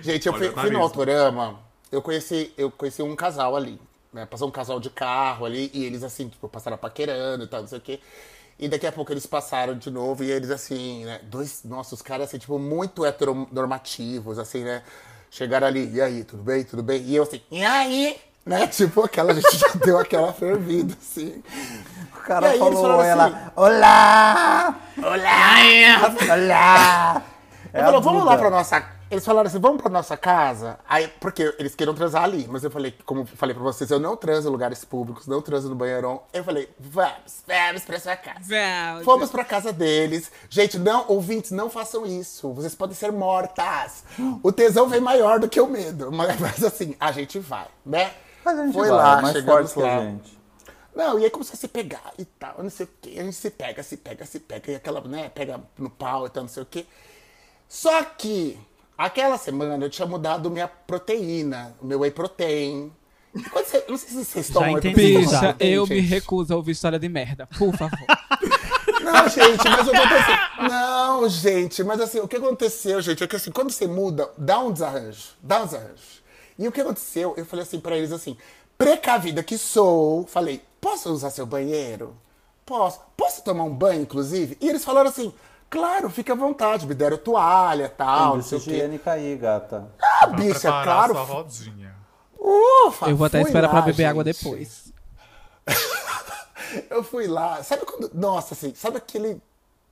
Gente, 0.01 0.27
eu 0.27 0.33
Olha, 0.33 0.53
fui, 0.53 0.63
fui 0.63 0.71
no. 0.71 0.81
Autorama, 0.81 1.59
eu 1.93 2.01
conheci, 2.01 2.53
eu 2.57 2.71
conheci 2.71 3.03
um 3.03 3.15
casal 3.15 3.55
ali. 3.57 3.79
Né? 4.13 4.25
Passou 4.25 4.49
um 4.49 4.51
casal 4.51 4.81
de 4.81 4.89
carro 4.89 5.45
ali, 5.45 5.71
e 5.75 5.85
eles 5.85 6.03
assim, 6.03 6.29
tipo, 6.29 6.49
passaram 6.49 6.79
paquerando 6.79 7.45
e 7.45 7.47
tal, 7.47 7.61
não 7.61 7.69
sei 7.69 7.79
o 7.79 7.81
quê. 7.81 8.01
E 8.59 8.67
daqui 8.69 8.87
a 8.87 8.93
pouco 8.93 9.13
eles 9.13 9.27
passaram 9.27 9.77
de 9.77 9.91
novo, 9.91 10.25
e 10.25 10.31
eles 10.31 10.51
assim, 10.51 11.05
né? 11.05 11.21
Dois, 11.25 11.63
nossa, 11.65 11.95
os 11.95 12.01
caras 12.03 12.29
assim, 12.29 12.39
tipo, 12.39 12.59
muito 12.59 13.05
heteronormativos, 13.05 14.39
assim, 14.39 14.65
né? 14.65 14.83
Chegaram 15.31 15.67
ali, 15.67 15.91
e 15.95 16.01
aí, 16.01 16.25
tudo 16.25 16.43
bem, 16.43 16.65
tudo 16.65 16.83
bem? 16.83 17.03
E 17.03 17.15
eu 17.17 17.23
assim, 17.23 17.41
e 17.51 17.65
aí? 17.65 18.17
Né? 18.47 18.67
Tipo, 18.73 19.05
aquela, 19.05 19.35
gente 19.35 19.57
já 19.57 19.69
deu 19.85 19.99
aquela 19.99 20.33
fervida, 20.33 20.95
assim. 21.01 21.43
O 22.17 22.21
cara 22.21 22.49
aí 22.51 22.59
falou, 22.59 23.03
ela, 23.03 23.27
assim- 23.27 23.37
olá! 23.57 24.75
Olá! 24.97 26.11
Olá! 26.33 27.23
É 27.73 27.79
Ele 27.79 27.83
a 27.83 27.85
falou, 27.87 28.01
vamos 28.01 28.25
lá 28.25 28.33
Duda. 28.33 28.39
pra 28.39 28.51
nossa. 28.51 28.98
Eles 29.11 29.25
falaram 29.25 29.47
assim, 29.47 29.59
vamos 29.59 29.81
pra 29.81 29.91
nossa 29.91 30.17
casa. 30.17 30.79
Aí, 30.87 31.09
porque 31.21 31.55
eles 31.59 31.75
queriam 31.75 31.95
transar 31.95 32.25
ali. 32.25 32.47
Mas 32.49 32.63
eu 32.63 32.71
falei, 32.71 32.95
como 33.07 33.23
eu 33.23 33.27
falei 33.27 33.55
pra 33.55 33.63
vocês, 33.65 33.91
eu 33.91 33.99
não 33.99 34.17
transo 34.17 34.49
em 34.49 34.53
lugares 34.53 34.85
públicos, 34.85 35.27
não 35.27 35.41
transo 35.41 35.69
no 35.69 35.75
banheirão. 35.75 36.23
Eu 36.33 36.45
falei, 36.45 36.69
vamos, 36.79 37.43
vamos 37.47 37.85
pra 37.85 38.01
sua 38.01 38.17
casa. 38.17 38.41
Vamos. 38.41 39.05
Fomos 39.05 39.31
pra 39.31 39.45
casa 39.45 39.73
deles. 39.73 40.31
Gente, 40.51 40.79
não, 40.79 41.07
ouvintes, 41.09 41.51
não 41.51 41.71
façam 41.71 42.05
isso. 42.05 42.53
Vocês 42.53 42.75
podem 42.75 42.95
ser 42.95 43.11
mortas. 43.11 44.05
O 44.43 44.53
tesão 44.53 44.89
vem 44.89 45.01
maior 45.01 45.41
do 45.41 45.49
que 45.49 45.61
o 45.61 45.67
medo. 45.67 46.13
Mas, 46.13 46.39
mas 46.41 46.63
assim, 46.63 46.95
a 47.01 47.11
gente 47.13 47.39
vai, 47.39 47.67
né? 47.85 48.13
Mas 48.45 48.59
a 48.59 48.65
gente 48.65 48.75
Foi 48.75 48.89
vai, 48.89 48.97
lá, 48.97 49.23
mais 49.23 49.35
chegamos 49.37 49.73
forte 49.73 49.75
que 49.75 49.81
lá. 49.81 49.97
a 49.97 50.05
gente. 50.05 50.39
Não, 50.95 51.19
e 51.19 51.25
aí 51.25 51.31
começou 51.31 51.55
a 51.55 51.57
se 51.57 51.69
pegar 51.69 52.13
e 52.19 52.25
tal, 52.25 52.57
não 52.59 52.71
sei 52.71 52.85
o 52.87 52.89
quê. 53.01 53.17
A 53.19 53.23
gente 53.23 53.37
se 53.37 53.51
pega, 53.51 53.83
se 53.83 53.97
pega, 53.97 54.27
se 54.27 54.41
pega. 54.41 54.73
E 54.73 54.75
aquela, 54.75 55.01
né, 55.03 55.29
pega 55.29 55.61
no 55.79 55.89
pau 55.89 56.27
e 56.27 56.31
tal, 56.31 56.43
não 56.43 56.49
sei 56.49 56.63
o 56.63 56.67
quê. 56.67 56.85
Só 57.69 58.03
que, 58.03 58.59
aquela 58.99 59.39
semana 59.39 59.85
eu 59.85 59.89
tinha 59.89 60.07
mudado 60.07 60.51
minha 60.51 60.67
proteína, 60.67 61.75
o 61.81 61.87
meu 61.87 62.01
whey 62.01 62.11
protein. 62.11 62.93
Quando 63.53 63.67
você, 63.67 63.85
não 63.89 63.97
sei 63.97 64.09
se 64.09 64.25
vocês 64.25 64.51
tomam 64.51 64.73
whey 64.73 64.79
entendi. 64.79 64.95
protein. 64.95 65.25
Bicha, 65.25 65.57
eu 65.61 65.87
me 65.87 66.01
gente? 66.01 66.09
recuso 66.09 66.53
a 66.53 66.57
ouvir 66.57 66.73
história 66.73 66.99
de 66.99 67.09
merda. 67.09 67.47
Por 67.57 67.75
favor. 67.77 67.99
Não, 69.01 69.29
gente, 69.29 69.65
mas 69.65 69.87
o 69.87 69.91
que 69.91 69.97
aconteceu? 69.97 70.69
Não, 70.69 71.29
gente, 71.29 71.85
mas 71.85 72.01
assim, 72.01 72.19
o 72.19 72.29
que 72.29 72.37
aconteceu, 72.37 73.01
gente, 73.01 73.23
é 73.23 73.27
que 73.27 73.37
assim, 73.37 73.51
quando 73.51 73.71
você 73.71 73.87
muda, 73.87 74.29
dá 74.37 74.59
um 74.59 74.73
desarranjo. 74.73 75.29
Dá 75.43 75.63
um 75.63 75.67
desarranjo. 75.67 76.23
E 76.59 76.67
o 76.67 76.73
que 76.73 76.81
aconteceu? 76.81 77.33
Eu 77.37 77.47
falei 77.47 77.63
assim 77.63 77.81
pra 77.81 77.97
eles 77.97 78.13
assim, 78.13 78.37
precavida 78.77 79.43
que 79.43 79.57
sou, 79.57 80.27
falei, 80.27 80.63
posso 80.81 81.11
usar 81.11 81.31
seu 81.31 81.47
banheiro? 81.47 82.17
Posso. 82.67 83.01
Posso 83.17 83.43
tomar 83.43 83.65
um 83.65 83.75
banho, 83.75 84.03
inclusive? 84.03 84.59
E 84.61 84.69
eles 84.69 84.85
falaram 84.85 85.09
assim, 85.09 85.33
claro, 85.71 86.09
fica 86.11 86.33
à 86.33 86.37
vontade, 86.37 86.87
me 86.87 86.95
deram 86.95 87.17
toalha, 87.17 87.89
tal, 87.89 88.37
não 88.37 88.43
sei 88.43 88.59
o 88.59 88.61
quê. 88.61 89.01
aí, 89.07 89.37
gata. 89.37 89.89
Ah, 90.03 90.27
Pra 90.27 90.37
bicha, 90.37 90.59
preparar 90.61 90.85
claro. 90.85 91.15
sua 91.15 91.23
rodinha. 91.25 91.95
Ufa, 92.39 93.09
Eu 93.11 93.17
vou 93.17 93.27
até 93.27 93.41
fui 93.41 93.49
esperar 93.49 93.69
pra 93.69 93.81
lá, 93.81 93.85
beber 93.85 94.05
água 94.05 94.25
gente. 94.25 94.37
depois. 94.43 94.93
Eu 96.91 97.03
fui 97.03 97.27
lá, 97.27 97.63
sabe 97.63 97.85
quando. 97.87 98.11
Nossa, 98.15 98.55
assim, 98.55 98.73
sabe 98.75 98.99
aquele 98.99 99.41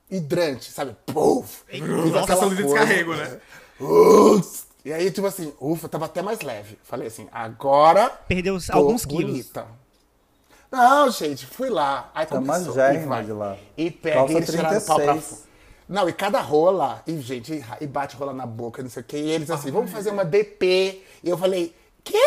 hidrante, 0.09 0.71
sabe? 0.71 0.95
Puf! 1.05 1.63
Fiz 1.67 1.81
Nossa, 1.81 2.33
aquela 2.33 2.49
de 2.49 2.63
descarrego, 2.63 3.15
né? 3.15 3.39
Ups! 3.79 4.67
E 4.85 4.93
aí, 4.93 5.11
tipo 5.11 5.27
assim, 5.27 5.53
ufa, 5.59 5.89
tava 5.89 6.05
até 6.05 6.21
mais 6.21 6.39
leve. 6.41 6.77
Falei 6.83 7.07
assim, 7.07 7.27
agora. 7.31 8.09
Perdeu 8.27 8.57
tô 8.61 8.71
alguns 8.77 9.05
quilos. 9.05 9.25
bonita. 9.31 9.65
Não, 10.71 11.09
gente, 11.09 11.45
fui 11.45 11.69
lá. 11.69 12.09
Aí 12.13 12.25
Tá 12.25 12.35
começou. 12.37 12.67
magérrima 12.75 13.03
e 13.03 13.07
vai. 13.07 13.23
de 13.25 13.31
lá. 13.33 13.57
E 13.75 13.91
pega, 13.91 14.15
Calça 14.17 14.33
e 14.33 14.35
eles 14.37 14.49
tiraram 14.49 14.77
o 14.77 14.81
pau 14.85 14.95
pra 14.95 15.05
36. 15.13 15.29
fora. 15.29 15.46
Não, 15.87 16.07
e 16.09 16.13
cada 16.13 16.41
rola, 16.41 17.01
e 17.07 17.17
gente, 17.21 17.63
e 17.79 17.87
bate 17.87 18.15
rola 18.15 18.33
na 18.33 18.45
boca, 18.45 18.83
não 18.83 18.89
sei 18.89 19.01
o 19.01 19.05
quê. 19.05 19.17
E 19.17 19.31
eles 19.31 19.49
assim, 19.49 19.71
vamos 19.71 19.89
fazer 19.89 20.09
uma 20.09 20.25
DP. 20.25 21.01
E 21.23 21.29
eu 21.29 21.37
falei, 21.37 21.73
quê? 22.03 22.19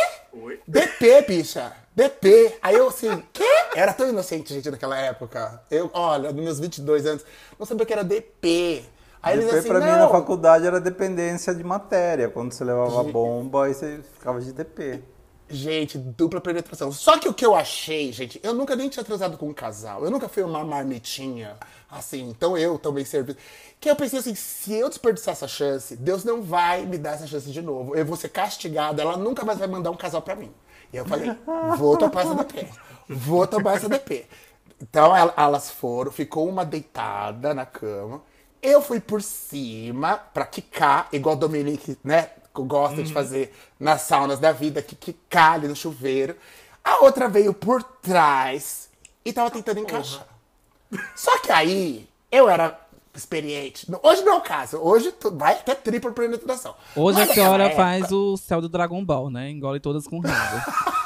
DP, 0.66 1.22
bicha. 1.28 1.72
DP. 1.94 2.56
Aí 2.62 2.76
eu 2.76 2.88
assim, 2.88 3.22
quê? 3.32 3.44
Era 3.74 3.92
tão 3.92 4.08
inocente, 4.08 4.54
gente, 4.54 4.70
naquela 4.70 4.96
época. 4.96 5.62
Eu, 5.70 5.90
olha, 5.92 6.32
nos 6.32 6.42
meus 6.42 6.60
22 6.60 7.04
anos, 7.04 7.24
não 7.58 7.66
sabia 7.66 7.84
o 7.84 7.86
que 7.86 7.92
era 7.92 8.04
DP. 8.04 8.84
Aí 9.22 9.34
eles 9.34 9.46
DP 9.46 9.58
assim, 9.58 9.68
pra 9.68 9.80
mim 9.80 9.86
não. 9.86 9.98
na 9.98 10.08
faculdade 10.08 10.66
era 10.66 10.80
dependência 10.80 11.54
de 11.54 11.62
matéria. 11.62 12.30
Quando 12.30 12.52
você 12.52 12.64
levava 12.64 13.02
bomba, 13.04 13.66
aí 13.66 13.74
você 13.74 14.00
ficava 14.14 14.40
de 14.40 14.52
DP. 14.52 15.02
Gente, 15.52 15.98
dupla 15.98 16.40
penetração. 16.40 16.92
Só 16.92 17.18
que 17.18 17.28
o 17.28 17.34
que 17.34 17.44
eu 17.44 17.56
achei, 17.56 18.12
gente, 18.12 18.38
eu 18.42 18.54
nunca 18.54 18.76
nem 18.76 18.88
tinha 18.88 19.04
transado 19.04 19.36
com 19.36 19.48
um 19.48 19.52
casal. 19.52 20.04
Eu 20.04 20.10
nunca 20.10 20.28
fui 20.28 20.44
uma 20.44 20.64
marmitinha, 20.64 21.56
assim. 21.90 22.28
Então 22.28 22.56
eu 22.56 22.78
também 22.78 23.04
servi. 23.04 23.36
Que 23.80 23.90
eu 23.90 23.96
pensei 23.96 24.20
assim, 24.20 24.34
se 24.36 24.72
eu 24.74 24.88
desperdiçar 24.88 25.32
essa 25.32 25.48
chance, 25.48 25.96
Deus 25.96 26.22
não 26.22 26.40
vai 26.40 26.86
me 26.86 26.96
dar 26.96 27.14
essa 27.14 27.26
chance 27.26 27.50
de 27.50 27.60
novo. 27.60 27.96
Eu 27.96 28.06
vou 28.06 28.16
ser 28.16 28.28
castigada, 28.28 29.02
ela 29.02 29.16
nunca 29.16 29.44
mais 29.44 29.58
vai 29.58 29.66
mandar 29.66 29.90
um 29.90 29.96
casal 29.96 30.22
pra 30.22 30.36
mim. 30.36 30.52
E 30.92 30.96
eu 30.96 31.04
falei, 31.04 31.36
vou 31.76 31.96
topar 31.96 32.24
essa 32.26 32.34
DP. 32.36 32.68
Vou 33.08 33.44
topar 33.46 33.76
essa 33.76 33.88
DP. 33.88 34.26
Então 34.80 35.16
el- 35.16 35.34
elas 35.36 35.68
foram, 35.70 36.12
ficou 36.12 36.48
uma 36.48 36.64
deitada 36.64 37.52
na 37.52 37.66
cama. 37.66 38.22
Eu 38.62 38.80
fui 38.80 39.00
por 39.00 39.20
cima 39.22 40.16
pra 40.32 40.44
quicar, 40.46 41.08
igual 41.12 41.34
Dominique, 41.34 41.98
né? 42.04 42.30
Que 42.54 42.62
Gosta 42.62 43.02
de 43.02 43.12
fazer 43.12 43.54
nas 43.78 44.02
saunas 44.02 44.38
da 44.38 44.52
vida, 44.52 44.82
que 44.82 44.94
quicar 44.96 45.54
ali 45.54 45.68
no 45.68 45.76
chuveiro. 45.76 46.36
A 46.84 47.04
outra 47.04 47.28
veio 47.28 47.54
por 47.54 47.82
trás 47.82 48.88
e 49.24 49.32
tava 49.32 49.50
tentando 49.50 49.80
encaixar. 49.80 50.26
Só 51.14 51.38
que 51.38 51.52
aí, 51.52 52.08
eu 52.32 52.48
era 52.48 52.78
experiente. 53.14 53.86
Hoje 54.02 54.22
não 54.22 54.34
é 54.34 54.36
o 54.36 54.40
caso. 54.40 54.78
Hoje 54.78 55.14
vai 55.32 55.52
até 55.54 55.74
tripla 55.74 56.10
penetração. 56.12 56.74
Hoje 56.96 57.18
Mas 57.18 57.30
a 57.30 57.34
senhora 57.34 57.64
naquela 57.64 57.82
faz 57.84 58.04
época- 58.04 58.14
o 58.16 58.36
céu 58.36 58.60
do 58.60 58.68
Dragon 58.68 59.04
Ball, 59.04 59.30
né? 59.30 59.50
Engole 59.50 59.78
todas 59.80 60.06
com 60.06 60.20
rabo. 60.20 60.60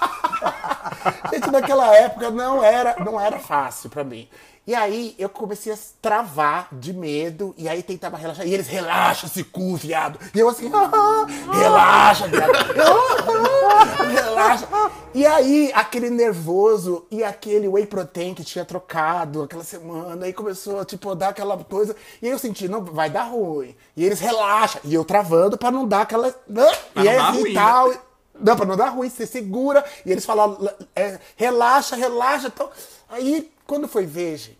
Gente, 1.32 1.50
naquela 1.50 1.94
época 1.94 2.30
não 2.30 2.62
era, 2.62 2.96
não 3.04 3.20
era 3.20 3.38
fácil 3.38 3.90
pra 3.90 4.04
mim. 4.04 4.28
E 4.66 4.74
aí 4.74 5.14
eu 5.18 5.28
comecei 5.28 5.72
a 5.72 5.76
travar 6.00 6.68
de 6.72 6.92
medo, 6.94 7.54
e 7.58 7.68
aí 7.68 7.82
tentava 7.82 8.16
relaxar. 8.16 8.46
E 8.46 8.54
eles, 8.54 8.66
relaxa 8.66 9.26
esse 9.26 9.44
cu, 9.44 9.76
viado. 9.76 10.18
E 10.34 10.38
eu 10.40 10.48
assim, 10.48 10.70
ah, 10.72 11.26
relaxa, 11.52 12.26
viado. 12.28 12.52
Ah, 13.66 14.04
relaxa. 14.04 14.68
E 15.14 15.26
aí, 15.26 15.70
aquele 15.74 16.10
nervoso 16.10 17.06
e 17.10 17.24
aquele 17.24 17.66
whey 17.66 17.86
protein 17.86 18.34
que 18.34 18.44
tinha 18.44 18.64
trocado 18.64 19.42
aquela 19.42 19.64
semana, 19.64 20.26
aí 20.26 20.32
começou, 20.32 20.84
tipo, 20.84 21.10
a 21.10 21.14
dar 21.14 21.28
aquela 21.30 21.56
coisa. 21.64 21.96
E 22.20 22.26
aí 22.26 22.32
eu 22.32 22.38
senti, 22.38 22.68
não, 22.68 22.84
vai 22.84 23.08
dar 23.10 23.24
ruim. 23.24 23.74
E 23.96 24.04
eles, 24.04 24.20
relaxa. 24.20 24.80
E 24.84 24.94
eu 24.94 25.04
travando 25.04 25.56
pra 25.56 25.70
não 25.70 25.86
dar 25.88 26.02
aquela. 26.02 26.34
né? 26.48 26.72
Pra 26.92 27.04
e 27.04 27.08
assim, 27.08 27.40
ruim, 27.42 27.54
tal. 27.54 27.92
Não, 28.38 28.56
pra 28.56 28.66
não 28.66 28.76
dar 28.76 28.88
ruim, 28.90 29.08
você 29.08 29.26
segura. 29.26 29.84
E 30.04 30.12
eles 30.12 30.24
falaram, 30.24 30.58
é, 30.94 31.18
relaxa, 31.36 31.96
relaxa. 31.96 32.48
Então, 32.48 32.68
aí, 33.08 33.50
quando 33.66 33.88
foi 33.88 34.06
ver, 34.06 34.36
gente, 34.36 34.56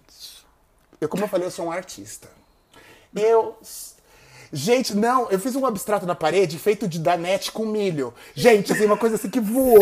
eu, 1.01 1.09
como 1.09 1.25
eu 1.25 1.29
falei, 1.29 1.47
eu 1.47 1.51
sou 1.51 1.67
um 1.67 1.71
artista. 1.73 2.29
Eu. 3.15 3.57
Gente, 4.53 4.95
não, 4.95 5.29
eu 5.31 5.39
fiz 5.41 5.57
um 5.57 5.67
abstrato 5.67 6.07
na 6.07 6.15
parede 6.15 6.59
feito 6.61 6.87
de 6.87 7.01
danete 7.01 7.51
com 7.51 7.67
milho. 7.67 8.15
Gente, 8.37 8.73
assim, 8.73 8.87
uma 8.87 8.97
coisa 8.97 9.17
assim 9.17 9.29
que 9.29 9.41
voou. 9.41 9.79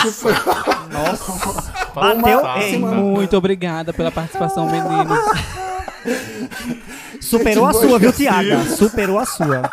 Que 0.00 0.10
foi- 0.12 0.32
Bateu. 1.92 2.38
Uma- 2.40 2.62
Ei, 2.62 2.76
uma- 2.76 2.92
Muito 2.94 3.36
obrigada 3.36 3.92
pela 3.92 4.12
participação, 4.12 4.66
meninos. 4.70 5.18
superou 7.20 7.66
a 7.66 7.72
Gente, 7.72 7.88
sua, 7.88 7.98
viu, 7.98 8.10
assim. 8.10 8.22
Tiaga? 8.24 8.64
Superou 8.76 9.18
a 9.18 9.26
sua. 9.26 9.70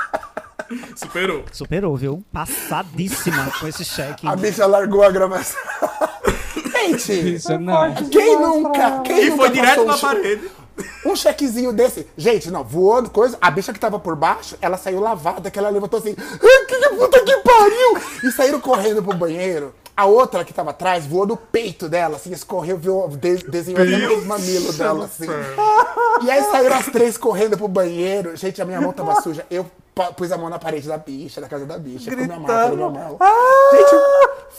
Superou. 0.95 1.45
Superou, 1.51 1.95
viu? 1.95 2.23
Passadíssima 2.33 3.51
com 3.59 3.67
esse 3.67 3.85
cheque. 3.85 4.27
A 4.27 4.35
bicha 4.35 4.65
largou 4.65 5.03
a 5.03 5.11
gravação. 5.11 5.59
Gente, 6.87 7.21
Bicha, 7.21 7.57
não. 7.57 7.93
quem 8.11 8.39
nunca? 8.39 8.99
Quem 9.01 9.23
E 9.25 9.29
nunca 9.29 9.43
foi 9.43 9.49
direto 9.51 9.85
na 9.85 9.95
um 9.95 9.99
parede. 9.99 10.51
Um 11.05 11.15
chequezinho 11.15 11.71
desse. 11.71 12.07
Gente, 12.17 12.49
não, 12.49 12.63
voando, 12.63 13.09
coisa. 13.09 13.37
A 13.39 13.51
bicha 13.51 13.71
que 13.71 13.79
tava 13.79 13.99
por 13.99 14.15
baixo, 14.15 14.57
ela 14.61 14.77
saiu 14.77 14.99
lavada, 14.99 15.51
que 15.51 15.59
ela 15.59 15.69
levantou 15.69 15.99
assim. 15.99 16.15
"Ai, 16.17 16.65
Que 16.65 16.89
puta 16.89 17.19
que 17.21 17.37
pariu! 17.37 17.97
E 18.23 18.31
saíram 18.31 18.59
correndo 18.59 19.03
pro 19.03 19.15
banheiro. 19.15 19.73
A 19.95 20.05
outra 20.05 20.43
que 20.43 20.51
tava 20.51 20.71
atrás 20.71 21.05
voou 21.05 21.27
no 21.27 21.37
peito 21.37 21.87
dela, 21.87 22.15
assim, 22.15 22.31
escorreu, 22.31 22.77
viu, 22.77 23.07
de, 23.09 23.37
desenhou 23.47 23.85
Deus 23.85 24.19
os 24.21 24.25
mamilos 24.25 24.75
dela, 24.77 25.05
assim. 25.05 25.27
céu. 25.27 25.35
E 26.23 26.31
aí 26.31 26.41
saíram 26.45 26.75
as 26.75 26.87
três 26.87 27.15
correndo 27.15 27.55
pro 27.55 27.67
banheiro. 27.67 28.35
Gente, 28.35 28.59
a 28.59 28.65
minha 28.65 28.81
mão 28.81 28.91
tava 28.91 29.21
suja. 29.21 29.45
Eu 29.51 29.67
pus 30.15 30.31
a 30.31 30.37
mão 30.37 30.49
na 30.49 30.57
parede 30.59 30.87
da 30.87 30.97
bicha, 30.97 31.39
da 31.39 31.47
casa 31.47 31.65
da 31.65 31.77
bicha, 31.77 32.09
com 32.09 32.17
minha 32.17 32.27
mão, 32.39 32.45
pela 32.45 32.69
minha 32.75 32.89
mão. 32.89 33.17
Gente, 33.71 33.95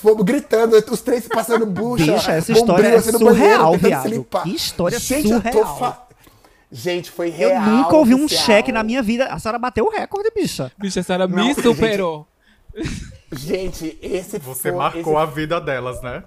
fomos 0.01 0.25
gritando, 0.25 0.77
os 0.91 1.01
três 1.01 1.27
passando 1.29 1.67
bucha. 1.67 2.05
Bicha, 2.13 2.33
essa 2.33 2.53
bombril, 2.53 2.57
história 2.63 2.87
é 2.87 2.91
banheiro, 3.01 3.19
surreal, 3.19 3.73
se 3.73 3.79
viado. 3.79 4.09
limpar. 4.09 4.43
Que 4.45 4.55
história 4.55 4.99
Gente, 4.99 5.31
eu 5.31 5.41
tô 5.43 5.49
surreal. 5.51 5.79
fa- 5.79 6.05
Gente, 6.71 7.11
foi 7.11 7.29
Eu 7.29 7.51
real. 7.51 7.63
nunca 7.63 7.97
ouvi 7.97 8.15
um 8.15 8.25
oficial. 8.25 8.45
cheque 8.47 8.73
na 8.73 8.83
minha 8.83 9.01
vida. 9.03 9.27
A 9.27 9.39
senhora 9.39 9.59
bateu 9.59 9.85
o 9.87 9.91
recorde, 9.91 10.31
bicha. 10.35 10.73
Bicha, 10.77 11.01
a 11.01 11.03
senhora 11.03 11.27
Não, 11.29 11.45
me 11.45 11.55
superou. 11.55 12.27
Gente, 13.33 13.99
esse 14.03 14.39
Você 14.39 14.71
foi, 14.71 14.73
marcou 14.79 15.01
esse- 15.15 15.23
a 15.23 15.25
vida 15.27 15.61
delas, 15.61 16.01
né? 16.03 16.23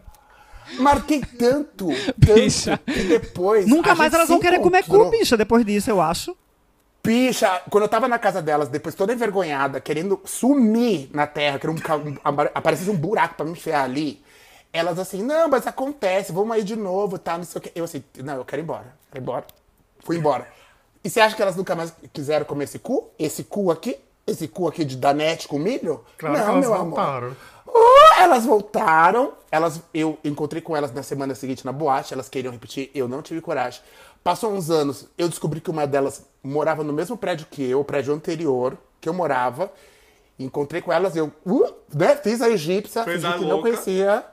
Marquei 0.80 1.22
tanto, 1.22 1.88
Bicha. 2.18 2.78
tanto, 2.78 2.94
que 2.94 3.04
depois... 3.06 3.66
Nunca 3.68 3.94
a 3.94 3.96
mais 3.96 4.14
elas 4.14 4.28
vão 4.28 4.40
querer 4.40 4.60
comer 4.60 4.84
cu, 4.84 5.10
bicha, 5.10 5.38
depois 5.38 5.66
disso, 5.66 5.90
eu 5.90 6.02
acho. 6.02 6.36
Bicha, 7.08 7.62
quando 7.70 7.84
eu 7.86 7.88
tava 7.88 8.06
na 8.06 8.20
casa 8.20 8.42
delas, 8.42 8.68
depois 8.68 8.94
toda 8.94 9.14
envergonhada, 9.14 9.80
querendo 9.80 10.20
sumir 10.26 11.10
na 11.14 11.26
terra, 11.26 11.58
querendo 11.58 11.80
um, 11.80 12.10
um, 12.12 12.18
aparecesse 12.54 12.90
um 12.90 12.98
buraco 12.98 13.36
pra 13.36 13.46
me 13.46 13.54
enfiar 13.54 13.86
ali, 13.86 14.22
elas 14.74 15.00
assim, 15.00 15.24
não, 15.24 15.48
mas 15.48 15.66
acontece, 15.66 16.34
vamos 16.34 16.52
aí 16.52 16.66
de 16.66 16.76
novo, 16.76 17.18
tá, 17.18 17.38
não 17.38 17.46
sei 17.46 17.60
o 17.60 17.62
que. 17.62 17.72
Eu 17.74 17.86
assim, 17.86 18.04
não, 18.22 18.36
eu 18.36 18.44
quero 18.44 18.62
ir 18.62 18.64
embora, 18.64 18.94
quero 19.10 19.22
ir 19.22 19.24
embora. 19.24 19.46
Fui 20.02 20.18
embora. 20.18 20.50
E 21.02 21.10
você 21.10 21.22
acha 21.22 21.34
que 21.34 21.42
elas 21.42 21.56
nunca 21.56 21.78
mais 21.78 21.94
quiseram 22.12 22.46
comer 22.46 22.66
esse 22.66 22.78
cu? 22.78 23.10
Esse 23.18 23.46
cu 23.46 23.72
aqui? 23.72 23.98
Esse 24.28 24.46
cu 24.50 24.68
aqui 24.68 24.84
de 24.84 24.98
danete 24.98 25.48
com 25.48 25.58
milho? 25.58 26.04
Claro 26.18 26.38
não, 26.38 26.44
que 26.44 26.50
elas 26.50 26.66
meu 26.66 26.74
amor. 26.74 26.90
voltaram. 26.90 27.38
Oh, 27.66 28.22
elas 28.22 28.46
voltaram. 28.46 29.34
Elas, 29.50 29.82
eu 29.94 30.18
encontrei 30.26 30.62
com 30.62 30.76
elas 30.76 30.92
na 30.92 31.04
semana 31.04 31.34
seguinte 31.36 31.66
na 31.66 31.72
boate. 31.72 32.14
Elas 32.14 32.28
queriam 32.28 32.52
repetir. 32.52 32.92
Eu 32.94 33.08
não 33.08 33.22
tive 33.22 33.40
coragem. 33.40 33.82
Passou 34.24 34.52
uns 34.54 34.70
anos. 34.70 35.06
Eu 35.18 35.30
descobri 35.30 35.62
que 35.62 35.70
uma 35.70 35.88
delas 35.88 36.26
morava 36.44 36.84
no 36.84 36.92
mesmo 36.94 37.18
prédio 37.18 37.48
que 37.50 37.64
eu, 37.64 37.80
o 37.80 37.86
prédio 37.86 38.14
anterior 38.14 38.78
que 39.00 39.08
eu 39.08 39.14
morava. 39.14 39.72
Encontrei 40.40 40.82
com 40.82 40.92
elas. 40.92 41.16
Eu 41.16 41.32
uh, 41.46 41.74
né, 41.94 42.16
fiz 42.16 42.42
a 42.42 42.50
egípcia, 42.50 43.04
Fez 43.04 43.24
a 43.26 43.34
que 43.34 43.42
não 43.42 43.48
louca. 43.50 43.70
conhecia. 43.70 44.24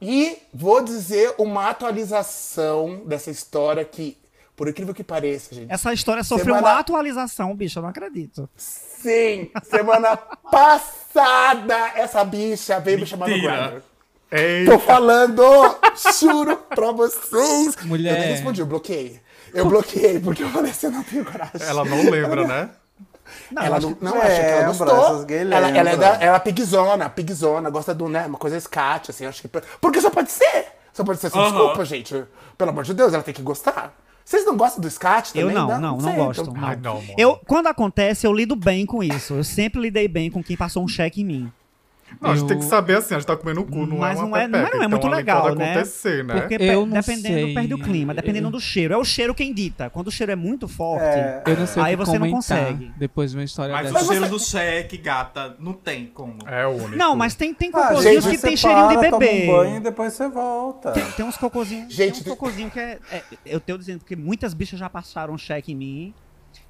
E 0.00 0.38
vou 0.52 0.82
dizer 0.82 1.34
uma 1.38 1.68
atualização 1.70 3.02
dessa 3.06 3.30
história 3.30 3.84
que, 3.84 4.16
por 4.56 4.68
incrível 4.68 4.94
que 4.94 5.02
pareça, 5.04 5.54
gente. 5.54 5.72
Essa 5.72 5.92
história 5.92 6.22
sofreu 6.22 6.54
Semana- 6.54 6.74
uma 6.74 6.78
atualização, 6.80 7.54
bicha, 7.56 7.78
eu 7.78 7.82
não 7.82 7.90
acredito. 7.90 8.48
Sim, 8.56 9.50
semana 9.64 10.16
passada 10.50 11.92
essa 11.94 12.24
bicha 12.24 12.78
veio 12.80 13.00
me 13.00 13.06
chamar 13.06 13.28
no 13.28 13.34
Mentira. 13.34 13.68
Grindr. 13.68 13.82
Ei, 14.36 14.64
Tô 14.64 14.78
falando, 14.80 15.42
juro 16.20 16.56
pra 16.74 16.90
vocês. 16.90 17.76
Mulher. 17.84 18.14
Eu 18.14 18.20
nem 18.20 18.28
respondi, 18.32 18.60
eu 18.60 18.66
bloqueei. 18.66 19.20
Eu 19.52 19.66
bloqueei, 19.66 20.18
porque 20.18 20.42
eu 20.42 20.48
falei 20.50 20.72
assim, 20.72 20.86
eu 20.86 20.92
não 20.92 21.04
tenho 21.04 21.24
coragem. 21.24 21.52
ela 21.60 21.84
não 21.84 22.10
lembra, 22.10 22.44
né? 22.44 22.70
Não, 23.50 23.62
ela 23.62 23.76
acho 23.76 23.90
não, 23.90 23.96
não 24.00 24.12
que 24.12 24.18
ela 24.18 24.28
Lembra, 24.28 24.66
gostou. 24.66 25.26
ela, 25.30 25.68
ela 25.70 25.90
é 25.90 25.96
da, 25.96 26.08
ela 26.20 26.36
é 26.36 26.40
pigzona, 26.40 27.08
pigzona, 27.08 27.70
gosta 27.70 27.94
do, 27.94 28.08
né, 28.08 28.26
uma 28.26 28.36
coisa 28.36 28.56
escate, 28.56 29.10
assim, 29.12 29.24
acho 29.24 29.40
que... 29.40 29.48
Porque 29.80 30.00
só 30.00 30.10
pode 30.10 30.30
ser. 30.30 30.66
Só 30.92 31.04
pode 31.04 31.20
ser, 31.20 31.28
assim, 31.28 31.40
desculpa, 31.40 31.84
gente. 31.84 32.24
Pelo 32.58 32.70
amor 32.70 32.84
de 32.84 32.92
Deus, 32.92 33.14
ela 33.14 33.22
tem 33.22 33.32
que 33.34 33.42
gostar. 33.42 33.94
Vocês 34.24 34.44
não 34.44 34.56
gostam 34.56 34.80
do 34.80 34.88
escate 34.88 35.38
Eu 35.38 35.48
também? 35.48 35.54
não, 35.54 35.80
não, 35.80 35.96
não, 35.98 36.00
sei, 36.00 36.12
gosto. 36.14 36.42
então- 36.42 36.54
não. 36.54 36.68
Ai, 36.68 36.76
não, 36.76 36.92
amor. 36.98 37.14
Eu, 37.18 37.40
quando 37.46 37.66
acontece, 37.68 38.26
eu 38.26 38.32
lido 38.32 38.56
bem 38.56 38.84
com 38.86 39.02
isso. 39.02 39.34
Eu 39.34 39.44
sempre 39.44 39.80
lidei 39.80 40.08
bem 40.08 40.30
com 40.30 40.42
quem 40.42 40.56
passou 40.56 40.82
um 40.82 40.88
cheque 40.88 41.20
em 41.20 41.24
mim. 41.24 41.52
Não, 42.20 42.30
a 42.30 42.34
gente 42.34 42.42
Eu- 42.42 42.48
tem 42.48 42.58
que 42.58 42.64
saber 42.64 42.96
assim, 42.96 43.14
a 43.14 43.18
gente 43.18 43.26
tá 43.26 43.36
comendo 43.36 43.60
o 43.60 43.64
cu, 43.64 43.86
não 43.86 43.98
Mas 43.98 44.18
é 44.18 44.22
uma 44.22 44.28
não 44.28 44.36
é, 44.36 44.48
não 44.48 44.58
é, 44.58 44.62
pepeca, 44.62 44.76
não 44.76 44.82
é 44.82 44.86
então 44.86 44.98
muito 45.00 45.14
legal, 45.16 45.42
pode 45.42 45.56
né? 45.58 45.72
acontecer, 45.72 46.24
né? 46.24 46.40
Porque 46.40 46.54
Eu 46.54 46.86
pe- 46.86 46.92
dependendo, 46.92 47.44
sei. 47.44 47.54
perde 47.54 47.74
o 47.74 47.78
clima, 47.78 48.14
dependendo 48.14 48.50
do 48.50 48.60
cheiro. 48.60 48.94
É 48.94 48.96
o 48.96 49.04
cheiro 49.04 49.34
quem 49.34 49.52
dita. 49.52 49.90
Quando 49.90 50.08
o 50.08 50.10
cheiro 50.10 50.32
é 50.32 50.36
muito 50.36 50.66
forte, 50.68 51.04
É. 51.04 51.42
Eu 51.46 51.56
não 51.56 51.66
sei 51.66 51.82
aí 51.82 51.96
que 51.96 52.04
você 52.04 52.18
não 52.18 52.30
consegue. 52.30 52.92
depois 52.96 53.30
de 53.30 53.36
uma 53.36 53.44
história 53.44 53.74
Mas 53.74 53.92
dessa. 53.92 54.04
o 54.04 54.08
cheiro 54.08 54.28
do 54.28 54.38
cheque, 54.40 54.96
gata, 54.96 55.56
não 55.58 55.72
tem 55.72 56.06
como. 56.06 56.38
É 56.46 56.66
o 56.66 56.70
único. 56.70 56.96
Não, 56.96 57.14
mas 57.16 57.34
tem, 57.34 57.52
tem 57.54 57.70
Ah, 57.74 57.88
cocôzinhos 57.88 58.24
gente, 58.24 58.36
que 58.36 58.42
tem 58.42 58.56
cheirinho 58.56 58.88
de 58.88 58.94
para, 58.98 59.10
toma 59.10 59.18
bebê. 59.18 59.42
um 59.44 59.46
banho 59.56 59.76
e 59.76 59.80
depois 59.80 60.12
você 60.12 60.28
volta. 60.28 60.92
Tem, 60.92 61.04
tem 61.12 61.24
uns 61.26 61.36
cocôzinhos. 61.36 61.92
Gente, 61.92 62.22
tem 62.22 62.32
uns 62.32 62.38
cocôzinhos 62.38 62.72
que 62.72 62.80
é, 62.80 62.98
é- 63.10 63.22
Eu 63.46 63.60
tenho 63.60 63.78
dizendo 63.78 63.98
porque 64.00 64.16
muitas 64.16 64.54
bichas 64.54 64.78
já 64.78 64.88
passaram 64.88 65.36
cheque 65.36 65.72
em 65.72 65.76
mim. 65.76 66.14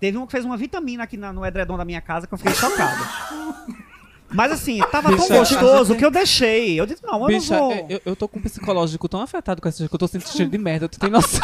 Teve 0.00 0.16
um 0.18 0.24
que 0.26 0.32
fez 0.32 0.44
uma 0.44 0.56
vitamina 0.56 1.04
aqui 1.04 1.16
na- 1.16 1.32
no 1.32 1.44
edredom 1.44 1.76
da 1.76 1.84
minha 1.84 2.00
casa 2.00 2.26
que 2.26 2.32
eu 2.34 2.38
fiquei 2.38 2.54
chocado. 2.54 3.02
Mas 4.34 4.52
assim, 4.52 4.78
tava 4.90 5.08
tão 5.10 5.16
Bicha, 5.18 5.34
a 5.34 5.38
gostoso 5.38 5.84
gente- 5.92 5.98
que 5.98 6.04
eu 6.04 6.10
deixei. 6.10 6.78
Eu 6.80 6.86
disse, 6.86 7.02
não, 7.04 7.20
eu 7.20 7.26
Bicha, 7.26 7.54
não 7.56 7.68
vou. 7.70 7.86
eu, 7.88 8.00
eu 8.04 8.16
tô 8.16 8.26
com 8.28 8.38
um 8.38 8.42
psicológico 8.42 9.08
tão 9.08 9.20
afetado 9.20 9.62
com 9.62 9.68
essa 9.68 9.88
que 9.88 9.94
eu 9.94 9.98
tô 9.98 10.08
sentindo 10.08 10.30
cheiro 10.32 10.50
de 10.50 10.58
merda, 10.58 10.88
tu 10.88 10.98
tem 10.98 11.08
noção? 11.10 11.40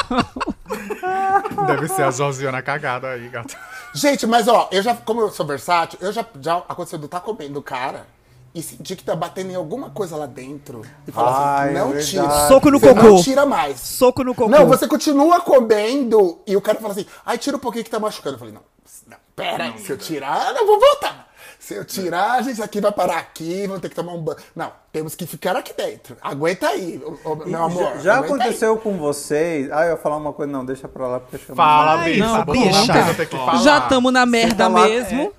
Deve 1.66 1.88
ser 1.88 2.02
a 2.02 2.10
Josiana 2.10 2.62
cagada 2.62 3.08
aí, 3.10 3.28
gata. 3.28 3.56
Gente, 3.94 4.26
mas 4.26 4.48
ó, 4.48 4.68
eu 4.72 4.82
já, 4.82 4.94
como 4.94 5.20
eu 5.20 5.30
sou 5.30 5.46
versátil, 5.46 5.98
eu 6.02 6.12
já, 6.12 6.24
já 6.40 6.56
aconteceu 6.68 6.98
de 6.98 7.04
eu 7.04 7.06
estar 7.06 7.20
comendo 7.20 7.58
o 7.58 7.62
cara 7.62 8.06
e 8.54 8.62
sentir 8.62 8.96
que 8.96 9.04
tá 9.04 9.14
batendo 9.14 9.50
em 9.52 9.54
alguma 9.54 9.90
coisa 9.90 10.16
lá 10.16 10.26
dentro. 10.26 10.82
E 11.06 11.12
falar 11.12 11.64
assim, 11.64 11.74
não 11.74 11.94
é 11.96 11.98
tira. 12.00 12.48
Soco 12.48 12.70
no 12.70 12.78
Você 12.80 12.88
cocô. 12.94 13.02
não 13.08 13.22
tira 13.22 13.46
mais. 13.46 13.80
Soco 13.80 14.24
no 14.24 14.34
cocô. 14.34 14.50
Não, 14.50 14.66
você 14.66 14.86
continua 14.88 15.40
comendo 15.40 16.40
e 16.46 16.56
o 16.56 16.60
cara 16.60 16.78
fala 16.80 16.92
assim, 16.92 17.06
ai, 17.24 17.38
tira 17.38 17.56
um 17.56 17.60
pouquinho 17.60 17.84
que 17.84 17.90
tá 17.90 18.00
machucando. 18.00 18.34
Eu 18.34 18.38
falei, 18.40 18.54
não, 18.54 18.62
não 19.08 19.16
pera 19.36 19.64
aí, 19.64 19.78
se 19.78 19.90
eu 19.90 19.96
tirar, 19.98 20.54
eu 20.56 20.66
vou 20.66 20.78
voltar. 20.80 21.29
Se 21.60 21.74
eu 21.74 21.84
tirar, 21.84 22.32
a 22.38 22.42
gente 22.42 22.62
aqui 22.62 22.80
vai 22.80 22.90
parar 22.90 23.18
aqui, 23.18 23.66
vamos 23.66 23.82
ter 23.82 23.90
que 23.90 23.94
tomar 23.94 24.14
um 24.14 24.22
banho. 24.22 24.38
Não, 24.56 24.72
temos 24.90 25.14
que 25.14 25.26
ficar 25.26 25.54
aqui 25.54 25.74
dentro. 25.74 26.16
Aguenta 26.22 26.66
aí, 26.68 26.98
meu 27.46 27.62
amor. 27.62 27.82
já 27.96 27.98
já 27.98 28.14
aguenta 28.16 28.34
aí. 28.34 28.40
aconteceu 28.40 28.76
com 28.78 28.96
vocês. 28.96 29.70
Ah, 29.70 29.84
eu 29.84 29.90
ia 29.90 29.96
falar 29.98 30.16
uma 30.16 30.32
coisa, 30.32 30.50
não, 30.50 30.64
deixa 30.64 30.88
pra 30.88 31.06
lá 31.06 31.20
porque 31.20 31.36
eu 31.36 31.40
chamo. 31.40 31.56
Fala, 31.56 31.98
bicha. 31.98 32.26
não, 32.26 32.44
bicha. 32.46 33.14
tem 33.14 33.26
que 33.26 33.36
falar. 33.36 33.58
Já 33.58 33.78
tamo 33.82 34.10
na 34.10 34.24
merda 34.24 34.54
tá 34.56 34.68
lá- 34.68 34.88
mesmo. 34.88 35.32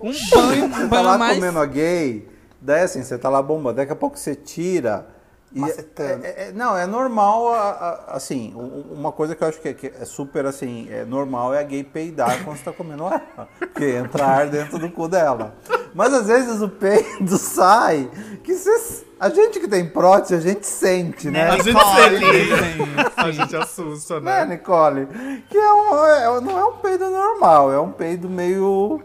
Um 0.00 0.12
banho, 0.30 0.64
um 0.64 0.70
Você 0.72 0.80
tá 0.80 0.86
banho 0.88 1.02
lá 1.04 1.14
a 1.14 1.18
mais. 1.18 1.34
comendo 1.38 1.58
a 1.58 1.66
gay, 1.66 2.26
daí 2.60 2.82
assim, 2.82 3.02
você 3.04 3.18
tá 3.18 3.28
lá 3.28 3.42
bombando, 3.42 3.76
daqui 3.76 3.92
a 3.92 3.96
pouco 3.96 4.18
você 4.18 4.34
tira. 4.34 5.06
E 5.52 5.62
é- 5.64 5.86
é- 5.98 6.48
é- 6.48 6.52
não, 6.52 6.76
é 6.76 6.86
normal, 6.86 7.48
a- 7.54 7.70
a- 7.70 8.16
assim, 8.16 8.52
uma 8.90 9.10
coisa 9.12 9.34
que 9.34 9.42
eu 9.42 9.48
acho 9.48 9.60
que 9.60 9.68
é, 9.68 9.72
que 9.74 9.86
é 9.86 10.04
super, 10.04 10.44
assim, 10.44 10.86
é 10.90 11.04
normal 11.04 11.54
é 11.54 11.60
a 11.60 11.62
gay 11.62 11.82
peidar 11.82 12.28
quando 12.44 12.56
você 12.58 12.64
tá 12.64 12.72
comendo 12.72 13.04
ela. 13.04 13.22
Porque 13.58 13.84
entra 13.84 14.26
ar 14.26 14.48
dentro 14.48 14.78
do 14.78 14.90
cu 14.90 15.08
dela. 15.08 15.54
Mas 15.94 16.12
às 16.12 16.26
vezes 16.26 16.60
o 16.60 16.68
peido 16.68 17.38
sai, 17.38 18.10
que 18.44 18.54
você, 18.54 19.04
a 19.18 19.30
gente 19.30 19.58
que 19.58 19.66
tem 19.68 19.88
prótese, 19.88 20.34
a 20.34 20.40
gente 20.40 20.66
sente, 20.66 21.30
né? 21.30 21.48
A 21.48 21.56
gente 21.58 21.78
sente. 21.78 23.14
A 23.16 23.30
gente 23.30 23.56
assusta, 23.56 24.20
Né, 24.20 24.44
né? 24.44 24.56
Nicole? 24.56 25.06
Que 25.48 25.56
é 25.56 25.72
um, 25.72 26.06
é- 26.06 26.40
não 26.42 26.58
é 26.58 26.64
um 26.66 26.72
peido 26.78 27.08
normal, 27.08 27.72
é 27.72 27.80
um 27.80 27.92
peido 27.92 28.28
meio. 28.28 29.00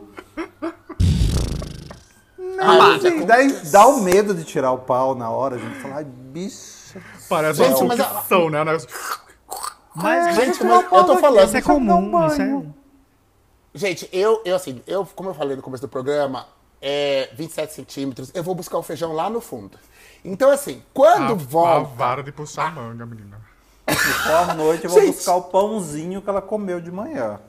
Ah, 2.60 2.76
Não, 2.78 2.94
gente, 3.00 3.08
assim, 3.08 3.26
daí 3.26 3.52
dá 3.72 3.88
o 3.88 4.02
medo 4.02 4.34
de 4.36 4.44
tirar 4.44 4.72
o 4.72 4.78
pau 4.80 5.16
na 5.16 5.30
hora, 5.30 5.56
a 5.56 5.60
gente 5.60 5.80
fala, 5.80 5.96
ai, 5.96 6.08
bicha. 6.32 7.02
Parece 7.30 7.64
Gente, 7.64 7.80
uma 7.80 7.86
mas 7.88 8.00
a- 8.00 8.10
sucção, 8.10 8.50
né? 8.50 8.64
Mas, 9.94 10.36
Gente, 10.36 10.58
tirar 10.58 10.70
mas 10.90 10.92
eu 10.92 11.04
tô 11.06 11.18
falando, 11.18 11.46
isso 11.48 11.58
é 11.58 11.62
dar 11.62 11.74
um 11.74 11.76
comum, 11.76 12.28
isso 12.28 12.42
é... 12.42 12.64
Gente, 13.74 14.10
eu, 14.12 14.42
eu 14.46 14.56
assim, 14.56 14.82
eu, 14.88 15.06
como 15.16 15.30
eu 15.30 15.34
falei 15.34 15.56
no 15.56 15.62
começo 15.62 15.82
do 15.82 15.88
programa, 15.90 16.46
é 16.82 17.30
27 17.36 17.74
centímetros, 17.74 18.32
eu 18.34 18.44
vou 18.44 18.56
buscar 18.56 18.78
o 18.78 18.84
feijão 18.84 19.14
lá 19.14 19.30
no 19.30 19.40
fundo. 19.42 19.78
Então, 20.24 20.50
assim, 20.52 20.82
quando 20.94 21.24
A, 21.24 21.32
a 21.32 21.34
volta. 21.36 21.96
vara 21.96 22.24
de 22.24 22.32
puxar 22.32 22.68
a 22.68 22.72
manga, 22.72 23.06
menina. 23.06 23.40
Se 23.90 23.96
for 23.96 24.32
à 24.50 24.54
noite, 24.54 24.86
eu 24.86 24.90
vou 24.92 25.02
Gente. 25.02 25.16
buscar 25.16 25.36
o 25.36 25.42
pãozinho 25.44 26.22
que 26.22 26.30
ela 26.30 26.42
comeu 26.42 26.80
de 26.80 26.92
manhã. 26.92 27.40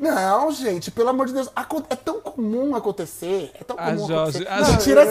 Não, 0.00 0.50
gente, 0.50 0.90
pelo 0.90 1.08
amor 1.10 1.26
de 1.26 1.32
Deus, 1.34 1.48
é 1.90 1.96
tão 1.96 2.20
comum 2.20 2.74
acontecer. 2.74 3.50
É 3.58 3.64
tão 3.64 3.76
A 3.78 3.84
comum 3.92 4.06
Jorge- 4.06 4.38
acontecer. 4.38 4.48
a 4.48 4.56
Não, 4.60 4.64
Jorge- 4.64 4.84
tira. 4.84 5.02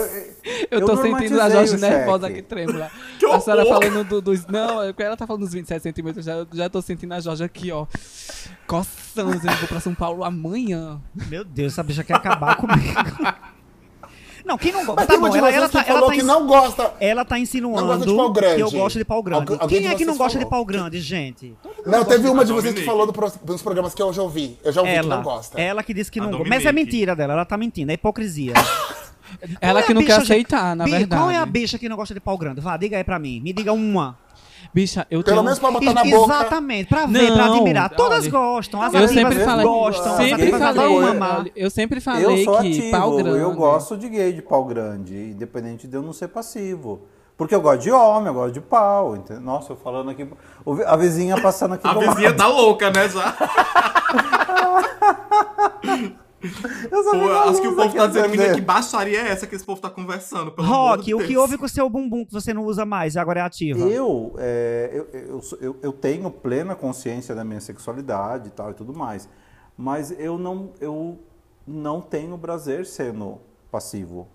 Eu 0.70 0.84
tô 0.86 0.92
Eu 0.92 0.96
sentindo 1.02 1.40
a 1.40 1.50
Jorge 1.50 1.76
nervosa 1.76 2.26
aqui, 2.26 2.42
trêmula. 2.42 2.90
Que 3.18 3.26
a 3.26 3.40
senhora 3.40 3.64
horror! 3.64 3.82
falando 3.82 4.04
do- 4.08 4.20
dos. 4.20 4.46
Não, 4.46 4.82
é 4.82 4.92
ela 4.98 5.16
tá 5.16 5.26
falando 5.26 5.42
dos 5.42 5.52
27 5.52 5.82
centímetros. 5.82 6.24
Já, 6.24 6.46
já 6.52 6.68
tô 6.68 6.82
sentindo 6.82 7.14
a 7.14 7.20
Jorge 7.20 7.44
aqui, 7.44 7.70
ó. 7.72 7.86
Coçando. 8.66 9.32
Eu 9.34 9.56
vou 9.56 9.68
pra 9.68 9.80
São 9.80 9.94
Paulo 9.94 10.24
amanhã. 10.24 11.00
Meu 11.28 11.44
Deus, 11.44 11.72
essa 11.72 11.82
bicha 11.82 12.02
quer 12.04 12.14
acabar 12.14 12.56
comigo. 12.56 12.80
Não, 14.44 14.58
quem 14.58 14.72
não 14.72 14.84
gosta? 14.84 14.94
Mas 15.00 15.06
Tá 15.06 15.16
bom, 15.18 15.28
de 15.30 15.38
ela, 15.38 15.50
ela 15.50 15.66
que 15.66 15.72
tá, 15.72 15.78
ela 15.80 15.86
falou 15.88 16.06
tá 16.08 16.12
que 16.12 16.18
ins- 16.20 16.26
não 16.26 16.46
gosta. 16.46 16.92
ela 17.00 17.24
tá 17.24 17.34
Não 17.36 17.42
insinuando 17.42 17.86
gosta 17.86 18.06
de 18.06 18.14
pau 18.14 18.32
grande. 18.32 18.54
que 18.56 18.60
eu 18.62 18.70
gosto 18.70 18.98
de 18.98 19.04
pau 19.04 19.22
grande. 19.22 19.52
Algu- 19.52 19.68
Quem 19.68 19.80
de 19.80 19.86
é 19.86 19.94
que 19.94 20.04
não 20.04 20.16
gosta 20.16 20.38
de 20.38 20.44
falou. 20.44 20.50
pau 20.50 20.64
grande, 20.64 21.00
gente? 21.00 21.54
Não, 21.86 22.04
teve 22.04 22.24
de 22.24 22.28
uma 22.28 22.44
de 22.44 22.52
vocês 22.52 22.74
que 22.74 22.82
falou 22.82 23.06
do 23.06 23.12
pro- 23.12 23.32
dos 23.42 23.62
programas 23.62 23.94
que 23.94 24.02
eu 24.02 24.12
já 24.12 24.22
ouvi. 24.22 24.58
Eu 24.62 24.70
já 24.72 24.80
ouvi 24.82 24.92
que 24.92 24.98
Ela, 24.98 25.16
não 25.16 25.22
gosta. 25.22 25.60
ela 25.60 25.82
que 25.82 25.94
disse 25.94 26.10
que 26.10 26.20
não 26.20 26.30
gosta. 26.30 26.48
Mas 26.48 26.64
é 26.66 26.72
mentira 26.72 27.16
dela, 27.16 27.32
ela 27.32 27.44
tá 27.44 27.56
mentindo, 27.56 27.90
é 27.90 27.94
hipocrisia. 27.94 28.52
Ela 29.60 29.80
é 29.80 29.82
que 29.82 29.92
não 29.92 30.04
quer 30.04 30.20
aceitar, 30.20 30.76
na 30.76 30.84
verdade. 30.84 31.20
Qual 31.20 31.30
é 31.30 31.36
a 31.36 31.44
bicha 31.44 31.76
que 31.76 31.88
não 31.88 31.96
gosta 31.96 32.14
de 32.14 32.20
pau 32.20 32.38
grande? 32.38 32.60
Vá, 32.60 32.76
diga 32.76 32.96
aí 32.96 33.02
pra 33.02 33.18
mim. 33.18 33.40
Me 33.40 33.52
diga 33.52 33.72
uma. 33.72 34.16
Bicha, 34.74 35.06
eu 35.08 35.22
Pelo 35.22 35.36
tenho. 35.36 35.44
menos 35.44 35.58
pra 35.60 35.70
botar 35.70 35.94
na 35.94 36.02
boca. 36.04 36.34
Exatamente, 36.34 36.88
pra 36.88 37.06
ver, 37.06 37.32
pra 37.32 37.46
Não, 37.46 37.54
admirar. 37.54 37.90
Todas 37.90 38.22
olha, 38.24 38.30
gostam, 38.32 38.82
as 38.82 38.92
Eu 38.92 39.06
sempre 39.06 39.44
falei, 39.44 39.64
gostam, 39.64 40.16
sempre 40.16 40.50
falei, 40.50 41.00
mamar. 41.00 41.38
olha, 41.38 41.52
eu 41.54 41.70
sempre 41.70 41.98
eu 41.98 42.02
falei 42.02 42.44
sou 42.44 42.58
que 42.60 42.68
ativo, 42.68 42.90
pau 42.90 43.16
grande. 43.16 43.38
eu 43.38 43.52
gosto 43.54 43.96
de 43.96 44.08
gay 44.08 44.32
de 44.32 44.42
pau 44.42 44.64
grande, 44.64 45.14
independente 45.14 45.86
de 45.86 45.94
eu 45.96 46.02
não 46.02 46.12
ser 46.12 46.26
passivo. 46.26 47.02
Porque 47.36 47.54
eu 47.54 47.60
gosto 47.60 47.82
de 47.82 47.90
homem, 47.92 48.26
eu 48.28 48.34
gosto 48.34 48.54
de 48.54 48.60
pau. 48.60 49.14
entendeu? 49.16 49.42
Nossa, 49.42 49.72
eu 49.72 49.76
falando 49.76 50.10
aqui. 50.10 50.28
A 50.86 50.96
vizinha 50.96 51.40
passando 51.40 51.74
aqui 51.74 51.86
A 51.86 51.94
vizinha 51.94 52.28
lado. 52.30 52.36
tá 52.36 52.46
louca, 52.48 52.90
né, 52.90 53.08
já? 53.08 53.34
Pô, 56.88 57.32
acho 57.48 57.60
que 57.60 57.68
o 57.68 57.76
povo 57.76 57.94
tá 57.94 58.06
dizendo, 58.06 58.24
menina, 58.24 58.42
acender. 58.44 58.54
que 58.54 58.60
baixaria 58.60 59.20
é 59.20 59.28
essa 59.28 59.46
que 59.46 59.54
esse 59.54 59.64
povo 59.64 59.80
tá 59.80 59.90
conversando? 59.90 60.52
Pelo 60.52 60.66
Rock, 60.66 61.14
o 61.14 61.18
que 61.18 61.36
houve 61.36 61.56
com 61.56 61.64
o 61.64 61.68
seu 61.68 61.88
bumbum 61.88 62.24
que 62.24 62.32
você 62.32 62.52
não 62.52 62.64
usa 62.64 62.84
mais 62.84 63.14
e 63.14 63.18
agora 63.18 63.40
é 63.40 63.42
ativa? 63.42 63.78
Eu, 63.80 64.34
é, 64.38 64.90
eu, 64.92 65.08
eu, 65.12 65.40
eu, 65.60 65.76
eu 65.82 65.92
tenho 65.92 66.30
plena 66.30 66.74
consciência 66.74 67.34
da 67.34 67.44
minha 67.44 67.60
sexualidade 67.60 68.48
e 68.48 68.50
tal 68.50 68.70
e 68.70 68.74
tudo 68.74 68.92
mais. 68.92 69.28
Mas 69.76 70.14
eu 70.18 70.38
não, 70.38 70.70
eu 70.80 71.18
não 71.66 72.00
tenho 72.00 72.38
prazer 72.38 72.86
sendo 72.86 73.40
passivo. 73.70 74.28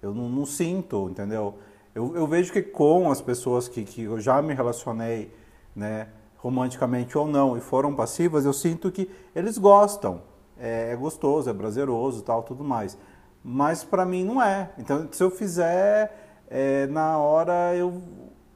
Eu 0.00 0.14
não, 0.14 0.28
não 0.28 0.46
sinto, 0.46 1.08
entendeu? 1.10 1.54
Eu, 1.94 2.14
eu 2.16 2.26
vejo 2.26 2.52
que 2.52 2.62
com 2.62 3.10
as 3.10 3.20
pessoas 3.20 3.68
que, 3.68 3.84
que 3.84 4.02
eu 4.02 4.20
já 4.20 4.42
me 4.42 4.52
relacionei, 4.52 5.32
né, 5.74 6.08
romanticamente 6.36 7.16
ou 7.16 7.26
não, 7.26 7.56
e 7.56 7.60
foram 7.60 7.94
passivas, 7.94 8.44
eu 8.44 8.52
sinto 8.52 8.92
que 8.92 9.08
eles 9.34 9.56
gostam. 9.56 10.20
É, 10.58 10.90
é 10.92 10.96
gostoso, 10.96 11.50
é 11.50 11.52
prazeroso 11.54 12.22
tal, 12.22 12.42
tudo 12.42 12.62
mais. 12.64 12.96
Mas 13.42 13.82
pra 13.84 14.04
mim 14.06 14.24
não 14.24 14.42
é. 14.42 14.70
Então, 14.78 15.08
se 15.12 15.22
eu 15.22 15.30
fizer, 15.30 16.42
é, 16.50 16.86
na 16.86 17.18
hora 17.18 17.74
eu 17.74 18.02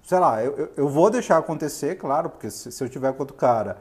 sei 0.03 0.19
lá, 0.19 0.43
eu, 0.43 0.71
eu- 0.75 0.89
vou 0.89 1.11
deixar 1.11 1.37
acontecer, 1.37 1.97
claro, 1.97 2.31
porque 2.31 2.51
se, 2.51 2.73
se 2.73 2.83
eu 2.83 2.89
tiver 2.89 3.13
com 3.13 3.21
outro 3.21 3.37
cara 3.37 3.77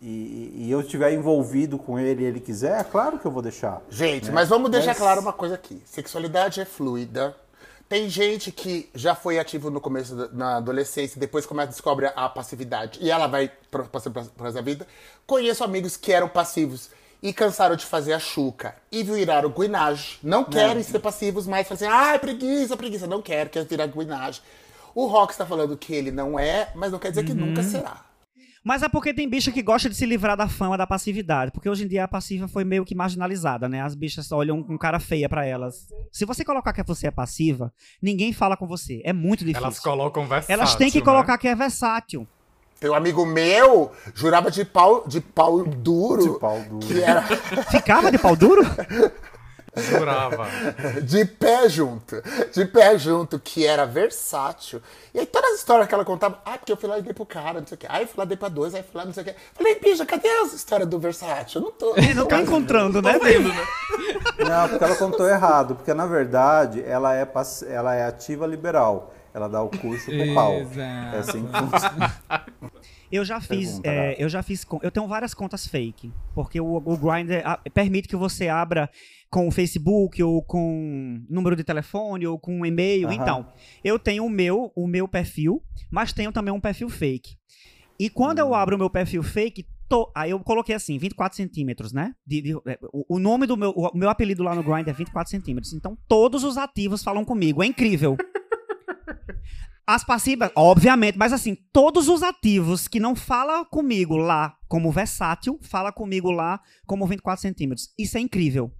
e, 0.00 0.54
e 0.66 0.70
eu 0.70 0.80
estiver 0.80 1.12
envolvido 1.12 1.76
com 1.78 1.98
ele 1.98 2.22
e 2.22 2.26
ele 2.26 2.40
quiser, 2.40 2.80
é 2.80 2.84
claro 2.84 3.18
que 3.18 3.26
eu 3.26 3.30
vou 3.30 3.42
deixar. 3.42 3.82
Gente, 3.90 4.26
né? 4.28 4.32
mas 4.32 4.48
vamos 4.48 4.70
deixar 4.70 4.88
Mas- 4.92 4.98
claro 4.98 5.20
uma 5.20 5.32
coisa 5.32 5.56
aqui. 5.56 5.82
Sexualidade 5.84 6.60
é 6.60 6.64
fluida. 6.64 7.36
Tem 7.86 8.08
gente 8.08 8.50
que 8.52 8.88
já 8.94 9.14
foi 9.14 9.38
ativo 9.38 9.70
no 9.70 9.80
começo 9.80 10.14
da 10.14 10.28
na 10.32 10.56
adolescência, 10.56 11.18
depois 11.20 11.44
começa 11.44 11.68
a 11.68 11.72
descobre 11.72 12.06
a 12.14 12.28
passividade 12.30 12.98
e 13.02 13.10
ela 13.10 13.26
vai 13.26 13.50
passando 13.92 14.12
pra 14.36 14.48
essa 14.48 14.62
vida. 14.62 14.86
Conheço 15.26 15.62
amigos 15.64 15.96
que 15.98 16.12
eram 16.12 16.28
passivos 16.28 16.90
e 17.22 17.32
cansaram 17.32 17.74
de 17.76 17.84
fazer 17.84 18.12
a 18.12 18.18
chuca 18.18 18.76
e 18.92 19.02
viraram 19.02 19.50
guinage. 19.50 20.18
Não 20.22 20.44
querem 20.44 20.82
ser 20.82 20.98
passivos 21.00 21.46
mais, 21.46 21.66
falam 21.66 21.76
assim, 21.76 21.86
ai, 21.92 22.18
preguiça, 22.18 22.76
preguiça. 22.76 23.06
Não 23.06 23.20
quero, 23.22 23.50
quer 23.50 23.64
virar 23.64 23.86
guinage. 23.86 24.40
O 24.94 25.06
Rock 25.06 25.32
está 25.32 25.44
falando 25.46 25.76
que 25.76 25.92
ele 25.94 26.10
não 26.10 26.38
é, 26.38 26.70
mas 26.74 26.90
não 26.92 26.98
quer 26.98 27.10
dizer 27.10 27.24
que 27.24 27.32
Uhum. 27.32 27.46
nunca 27.46 27.62
será. 27.62 28.04
Mas 28.64 28.82
é 28.82 28.88
porque 28.88 29.14
tem 29.14 29.28
bicha 29.28 29.50
que 29.52 29.62
gosta 29.62 29.88
de 29.88 29.94
se 29.94 30.04
livrar 30.04 30.36
da 30.36 30.48
fama 30.48 30.76
da 30.76 30.86
passividade. 30.86 31.50
Porque 31.52 31.68
hoje 31.70 31.84
em 31.84 31.88
dia 31.88 32.04
a 32.04 32.08
passiva 32.08 32.46
foi 32.48 32.64
meio 32.64 32.84
que 32.84 32.94
marginalizada, 32.94 33.68
né? 33.68 33.80
As 33.80 33.94
bichas 33.94 34.30
olham 34.30 34.62
com 34.62 34.76
cara 34.76 34.98
feia 35.00 35.28
pra 35.28 35.46
elas. 35.46 35.86
Se 36.12 36.24
você 36.26 36.44
colocar 36.44 36.72
que 36.72 36.82
você 36.82 37.06
é 37.06 37.10
passiva, 37.10 37.72
ninguém 38.02 38.32
fala 38.32 38.56
com 38.56 38.66
você. 38.66 39.00
É 39.04 39.12
muito 39.12 39.40
difícil. 39.44 39.62
Elas 39.64 39.78
colocam 39.78 40.26
versátil, 40.26 40.52
Elas 40.52 40.74
têm 40.74 40.90
que 40.90 40.98
né? 40.98 41.04
colocar 41.04 41.38
que 41.38 41.48
é 41.48 41.54
versátil. 41.54 42.26
Tem 42.80 42.88
um 42.88 42.94
amigo 42.94 43.26
meu, 43.26 43.90
jurava 44.14 44.50
de 44.50 44.64
pau, 44.64 45.02
de 45.06 45.20
pau 45.20 45.64
duro. 45.64 46.22
De 46.34 46.38
pau 46.38 46.60
duro. 46.60 46.86
Que 46.86 47.02
era 47.02 47.22
Ficava 47.70 48.10
de 48.10 48.18
pau 48.18 48.36
duro? 48.36 48.62
Jurava. 49.76 50.46
de 51.02 51.24
pé 51.24 51.68
junto. 51.68 52.20
De 52.52 52.64
pé 52.64 52.98
junto, 52.98 53.38
que 53.38 53.64
era 53.66 53.84
versátil. 53.86 54.82
E 55.14 55.20
aí 55.20 55.26
todas 55.26 55.52
as 55.52 55.58
histórias 55.58 55.86
que 55.86 55.94
ela 55.94 56.04
contava, 56.04 56.40
ah, 56.44 56.58
porque 56.58 56.72
eu 56.72 56.76
fui 56.76 56.88
lá 56.88 56.98
e 56.98 57.02
dei 57.02 57.12
pro 57.12 57.24
cara, 57.26 57.60
não 57.60 57.66
sei 57.66 57.76
o 57.76 57.78
quê. 57.78 57.86
Aí 57.88 58.02
eu 58.02 58.08
fui 58.08 58.14
lá 58.18 58.24
e 58.24 58.28
dei 58.28 58.36
pra 58.36 58.48
dois, 58.48 58.74
aí 58.74 58.80
eu 58.80 58.84
fui 58.84 58.98
lá, 58.98 59.04
não 59.04 59.12
sei 59.12 59.22
o 59.22 59.26
quê. 59.26 59.34
Falei, 59.54 59.78
bicha, 59.78 60.04
cadê 60.06 60.28
as 60.28 60.52
histórias 60.52 60.88
do 60.88 60.98
versátil? 60.98 61.60
Eu 61.60 61.64
não 61.66 61.72
tô. 61.72 61.94
Não 62.14 62.26
tô 62.26 62.36
encontrando, 62.36 63.00
né? 63.02 63.18
Vendo, 63.22 63.48
né? 63.48 63.66
Não, 64.48 64.68
porque 64.68 64.84
ela 64.84 64.96
contou 64.96 65.28
errado, 65.28 65.76
porque 65.76 65.94
na 65.94 66.06
verdade 66.06 66.82
ela 66.84 67.14
é, 67.14 67.24
pass- 67.24 67.62
ela 67.62 67.94
é 67.94 68.04
ativa 68.06 68.46
liberal. 68.46 69.12
Ela 69.38 69.48
dá 69.48 69.62
o 69.62 69.68
curso 69.68 70.06
pro 70.10 70.34
pau. 70.34 70.54
Exato. 70.54 70.80
É 71.16 71.18
assim 71.20 71.46
que 71.46 71.52
funciona. 71.58 72.14
Eu 73.10 73.24
já 73.24 73.40
fiz, 73.40 73.78
Pergunta, 73.78 73.88
é, 73.88 74.16
eu 74.22 74.28
já 74.28 74.42
fiz, 74.42 74.66
eu 74.82 74.90
tenho 74.90 75.06
várias 75.06 75.32
contas 75.32 75.66
fake, 75.66 76.12
porque 76.34 76.60
o, 76.60 76.76
o 76.76 76.96
Grindr 76.96 77.42
permite 77.72 78.06
que 78.08 78.16
você 78.16 78.48
abra 78.48 78.90
com 79.30 79.46
o 79.48 79.50
Facebook 79.50 80.22
ou 80.22 80.42
com 80.42 81.22
número 81.30 81.54
de 81.56 81.64
telefone 81.64 82.26
ou 82.26 82.38
com 82.38 82.60
um 82.60 82.66
e-mail. 82.66 83.06
Aham. 83.08 83.14
Então, 83.14 83.46
eu 83.82 83.98
tenho 83.98 84.24
o 84.26 84.28
meu, 84.28 84.72
o 84.76 84.86
meu 84.86 85.06
perfil, 85.08 85.62
mas 85.90 86.12
tenho 86.12 86.32
também 86.32 86.52
um 86.52 86.60
perfil 86.60 86.90
fake. 86.90 87.36
E 87.98 88.10
quando 88.10 88.38
Hum. 88.40 88.48
eu 88.48 88.54
abro 88.54 88.76
o 88.76 88.78
meu 88.78 88.90
perfil 88.90 89.22
fake, 89.22 89.64
to- 89.88 90.10
aí 90.14 90.30
eu 90.32 90.38
coloquei 90.40 90.74
assim, 90.74 90.98
24 90.98 91.34
centímetros, 91.36 91.92
né? 91.94 92.12
De- 92.26 92.42
de- 92.42 92.52
é, 92.66 92.78
o, 92.92 93.16
o 93.16 93.18
nome 93.18 93.46
do 93.46 93.56
meu, 93.56 93.70
o 93.70 93.90
meu 93.96 94.10
apelido 94.10 94.42
lá 94.42 94.54
no 94.54 94.62
Grindr 94.62 94.90
é 94.90 94.92
24 94.92 95.30
centímetros. 95.30 95.72
Então, 95.72 95.96
todos 96.06 96.44
os 96.44 96.58
ativos 96.58 97.02
falam 97.02 97.24
comigo. 97.24 97.62
É 97.62 97.66
incrível. 97.66 98.16
As 99.86 100.04
passivas, 100.04 100.50
obviamente, 100.54 101.16
mas 101.16 101.32
assim, 101.32 101.56
todos 101.72 102.08
os 102.08 102.22
ativos 102.22 102.86
que 102.86 103.00
não 103.00 103.16
falam 103.16 103.64
comigo 103.64 104.16
lá 104.18 104.54
como 104.68 104.92
versátil, 104.92 105.58
fala 105.62 105.90
comigo 105.90 106.30
lá 106.30 106.60
como 106.86 107.06
24 107.06 107.40
centímetros. 107.40 107.88
Isso 107.98 108.18
é 108.18 108.20
incrível. 108.20 108.70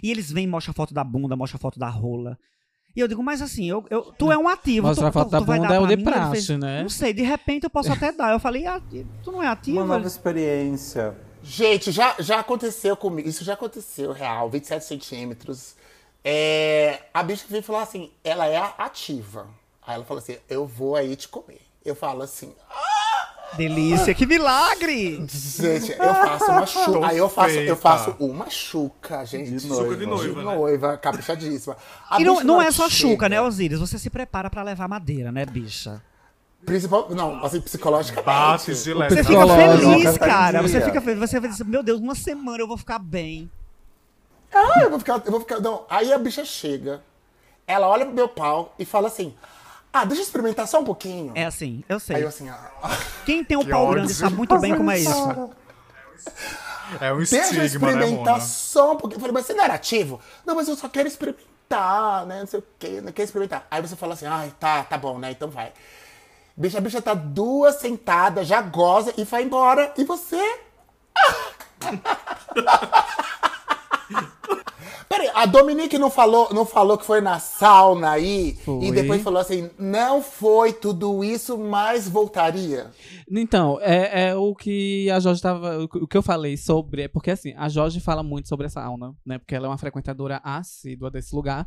E 0.00 0.10
eles 0.12 0.30
vêm, 0.30 0.46
mostram 0.46 0.70
a 0.70 0.74
foto 0.74 0.94
da 0.94 1.02
bunda, 1.02 1.34
mostram 1.34 1.56
a 1.56 1.60
foto 1.60 1.80
da 1.80 1.88
rola. 1.88 2.38
E 2.94 3.00
eu 3.00 3.08
digo, 3.08 3.24
mas 3.24 3.42
assim, 3.42 3.68
eu, 3.68 3.84
eu- 3.90 4.02
tu 4.16 4.30
é 4.30 4.38
um 4.38 4.46
ativo. 4.46 4.86
Mostrar 4.86 5.06
tu, 5.06 5.08
a 5.08 5.12
foto 5.12 5.28
tu- 5.28 5.32
da 5.32 5.38
tu 5.40 5.44
vai 5.46 5.58
bunda 5.58 5.68
dar 5.70 5.74
é 5.74 5.78
o 5.80 5.86
de 5.88 5.96
mim? 5.96 6.04
Praxe, 6.04 6.56
né? 6.56 6.82
Não 6.82 6.88
sei, 6.88 7.12
de 7.12 7.22
repente 7.22 7.64
eu 7.64 7.70
posso 7.70 7.92
até 7.92 8.12
dar. 8.12 8.32
Eu 8.32 8.38
falei, 8.38 8.66
ah, 8.66 8.80
tu 9.24 9.32
não 9.32 9.42
é 9.42 9.48
ativo? 9.48 9.78
Uma 9.78 9.84
nova 9.96 10.06
experiência. 10.06 11.16
Gente, 11.42 11.90
já, 11.90 12.14
já 12.20 12.38
aconteceu 12.38 12.96
comigo. 12.96 13.28
Isso 13.28 13.42
já 13.42 13.54
aconteceu, 13.54 14.12
real. 14.12 14.48
27 14.48 14.84
centímetros. 14.84 15.74
É, 16.24 17.02
a 17.12 17.22
bicha 17.22 17.44
veio 17.48 17.62
falar 17.62 17.82
assim, 17.82 18.10
ela 18.24 18.46
é 18.46 18.56
ativa. 18.78 19.46
Aí 19.86 19.94
ela 19.94 20.04
falou 20.04 20.22
assim, 20.22 20.38
eu 20.48 20.66
vou 20.66 20.96
aí 20.96 21.14
te 21.14 21.28
comer. 21.28 21.60
Eu 21.84 21.94
falo 21.94 22.22
assim, 22.22 22.54
Delícia, 23.56 24.14
que 24.14 24.26
milagre! 24.26 25.24
gente, 25.28 25.92
eu 25.92 26.14
faço 26.14 26.44
uma 26.50 26.66
chuca. 26.66 27.06
Aí 27.06 27.18
eu 27.18 27.28
faço, 27.28 27.54
eu 27.54 27.76
faço 27.76 28.16
uma 28.18 28.50
chuca, 28.50 29.24
gente. 29.24 29.50
De 29.50 29.66
noiva. 29.66 29.84
Chuca 29.84 29.96
de 29.96 30.06
noiva, 30.06 30.40
De 30.40 30.46
né? 30.46 30.54
noiva, 30.54 30.96
caprichadíssima. 30.96 31.76
A 32.10 32.20
E 32.20 32.24
não, 32.24 32.42
não 32.42 32.60
é 32.62 32.70
só 32.70 32.88
chega, 32.88 33.12
chuca, 33.12 33.28
né, 33.28 33.40
Osíris? 33.40 33.78
Você 33.78 33.98
se 33.98 34.10
prepara 34.10 34.50
pra 34.50 34.62
levar 34.62 34.88
madeira, 34.88 35.30
né, 35.30 35.46
bicha? 35.46 36.02
Principal, 36.64 37.08
não, 37.10 37.44
assim, 37.44 37.60
psicologicamente. 37.60 38.24
Bate. 38.24 38.74
Você 38.74 39.22
fica 39.22 39.46
feliz, 39.46 40.18
cara. 40.18 40.62
Você 40.62 40.78
dia. 40.78 40.86
fica 40.86 41.00
feliz. 41.00 41.20
Você 41.20 41.38
vai 41.38 41.50
dizer, 41.50 41.64
meu 41.64 41.82
Deus, 41.82 42.00
uma 42.00 42.14
semana 42.14 42.58
eu 42.58 42.66
vou 42.66 42.78
ficar 42.78 42.98
bem. 42.98 43.50
Ah, 44.54 44.82
eu 44.82 44.90
vou 44.90 44.98
ficar, 44.98 45.22
eu 45.24 45.30
vou 45.30 45.40
ficar. 45.40 45.60
Não. 45.60 45.84
Aí 45.88 46.12
a 46.12 46.18
bicha 46.18 46.44
chega, 46.44 47.02
ela 47.66 47.88
olha 47.88 48.06
pro 48.06 48.14
meu 48.14 48.28
pau 48.28 48.74
e 48.78 48.84
fala 48.84 49.08
assim: 49.08 49.34
Ah, 49.92 50.04
deixa 50.04 50.22
eu 50.22 50.26
experimentar 50.26 50.68
só 50.68 50.80
um 50.80 50.84
pouquinho. 50.84 51.32
É 51.34 51.44
assim, 51.44 51.82
eu 51.88 51.98
sei. 51.98 52.16
Aí 52.16 52.22
eu 52.22 52.28
assim, 52.28 52.48
ah, 52.48 52.70
Quem 53.26 53.44
tem 53.44 53.56
o 53.56 53.64
Que 53.64 53.70
pau 53.70 53.90
grande 53.90 54.14
sabe 54.14 54.36
muito 54.36 54.56
bem 54.58 54.76
como 54.76 54.90
é 54.90 55.00
isso. 55.00 55.54
É 57.00 57.12
um 57.12 57.18
deixa 57.18 57.36
eu 57.36 57.64
estigma, 57.64 57.92
né, 57.92 57.98
experimentar 57.98 58.34
Mona? 58.34 58.40
só 58.40 58.92
um 58.92 58.96
pouquinho. 58.96 59.16
Eu 59.16 59.20
falei, 59.20 59.34
mas 59.34 59.46
você 59.46 59.54
não 59.54 59.64
era 59.64 59.74
ativo? 59.74 60.20
Não, 60.44 60.54
mas 60.54 60.68
eu 60.68 60.76
só 60.76 60.88
quero 60.88 61.08
experimentar, 61.08 62.26
né? 62.26 62.40
Não 62.40 62.46
sei 62.46 62.60
o 62.60 62.64
quê, 62.78 63.00
não 63.00 63.10
quero 63.10 63.24
experimentar. 63.24 63.66
Aí 63.70 63.80
você 63.80 63.96
fala 63.96 64.14
assim, 64.14 64.26
ai, 64.26 64.52
tá, 64.60 64.84
tá 64.84 64.98
bom, 64.98 65.18
né? 65.18 65.30
Então 65.30 65.48
vai. 65.48 65.72
Bicha, 66.56 66.78
a 66.78 66.80
bicha 66.80 67.02
tá 67.02 67.14
duas 67.14 67.76
sentadas, 67.76 68.46
já 68.46 68.62
goza 68.62 69.12
e 69.16 69.24
vai 69.24 69.42
embora. 69.42 69.92
E 69.96 70.04
você? 70.04 70.60
Peraí, 75.14 75.30
a 75.32 75.46
Dominique 75.46 75.96
não 75.98 76.10
falou, 76.10 76.48
não 76.52 76.64
falou 76.66 76.98
que 76.98 77.04
foi 77.06 77.20
na 77.20 77.38
sauna 77.38 78.10
aí 78.10 78.56
Foi. 78.64 78.84
e 78.86 78.92
depois 78.92 79.22
falou 79.22 79.40
assim: 79.40 79.70
não 79.78 80.20
foi 80.22 80.72
tudo 80.72 81.22
isso, 81.22 81.56
mas 81.56 82.08
voltaria. 82.08 82.90
Então, 83.30 83.78
é, 83.80 84.28
é 84.30 84.34
o 84.34 84.54
que 84.54 85.08
a 85.10 85.20
Jorge 85.20 85.40
tava. 85.40 85.78
O 85.84 86.06
que 86.06 86.16
eu 86.16 86.22
falei 86.22 86.56
sobre. 86.56 87.02
É 87.02 87.08
porque 87.08 87.30
assim, 87.30 87.54
a 87.56 87.68
Jorge 87.68 88.00
fala 88.00 88.22
muito 88.22 88.48
sobre 88.48 88.66
essa 88.66 88.80
sauna, 88.80 89.12
né? 89.24 89.38
Porque 89.38 89.54
ela 89.54 89.66
é 89.66 89.70
uma 89.70 89.78
frequentadora 89.78 90.40
assídua 90.42 91.10
desse 91.10 91.34
lugar. 91.34 91.66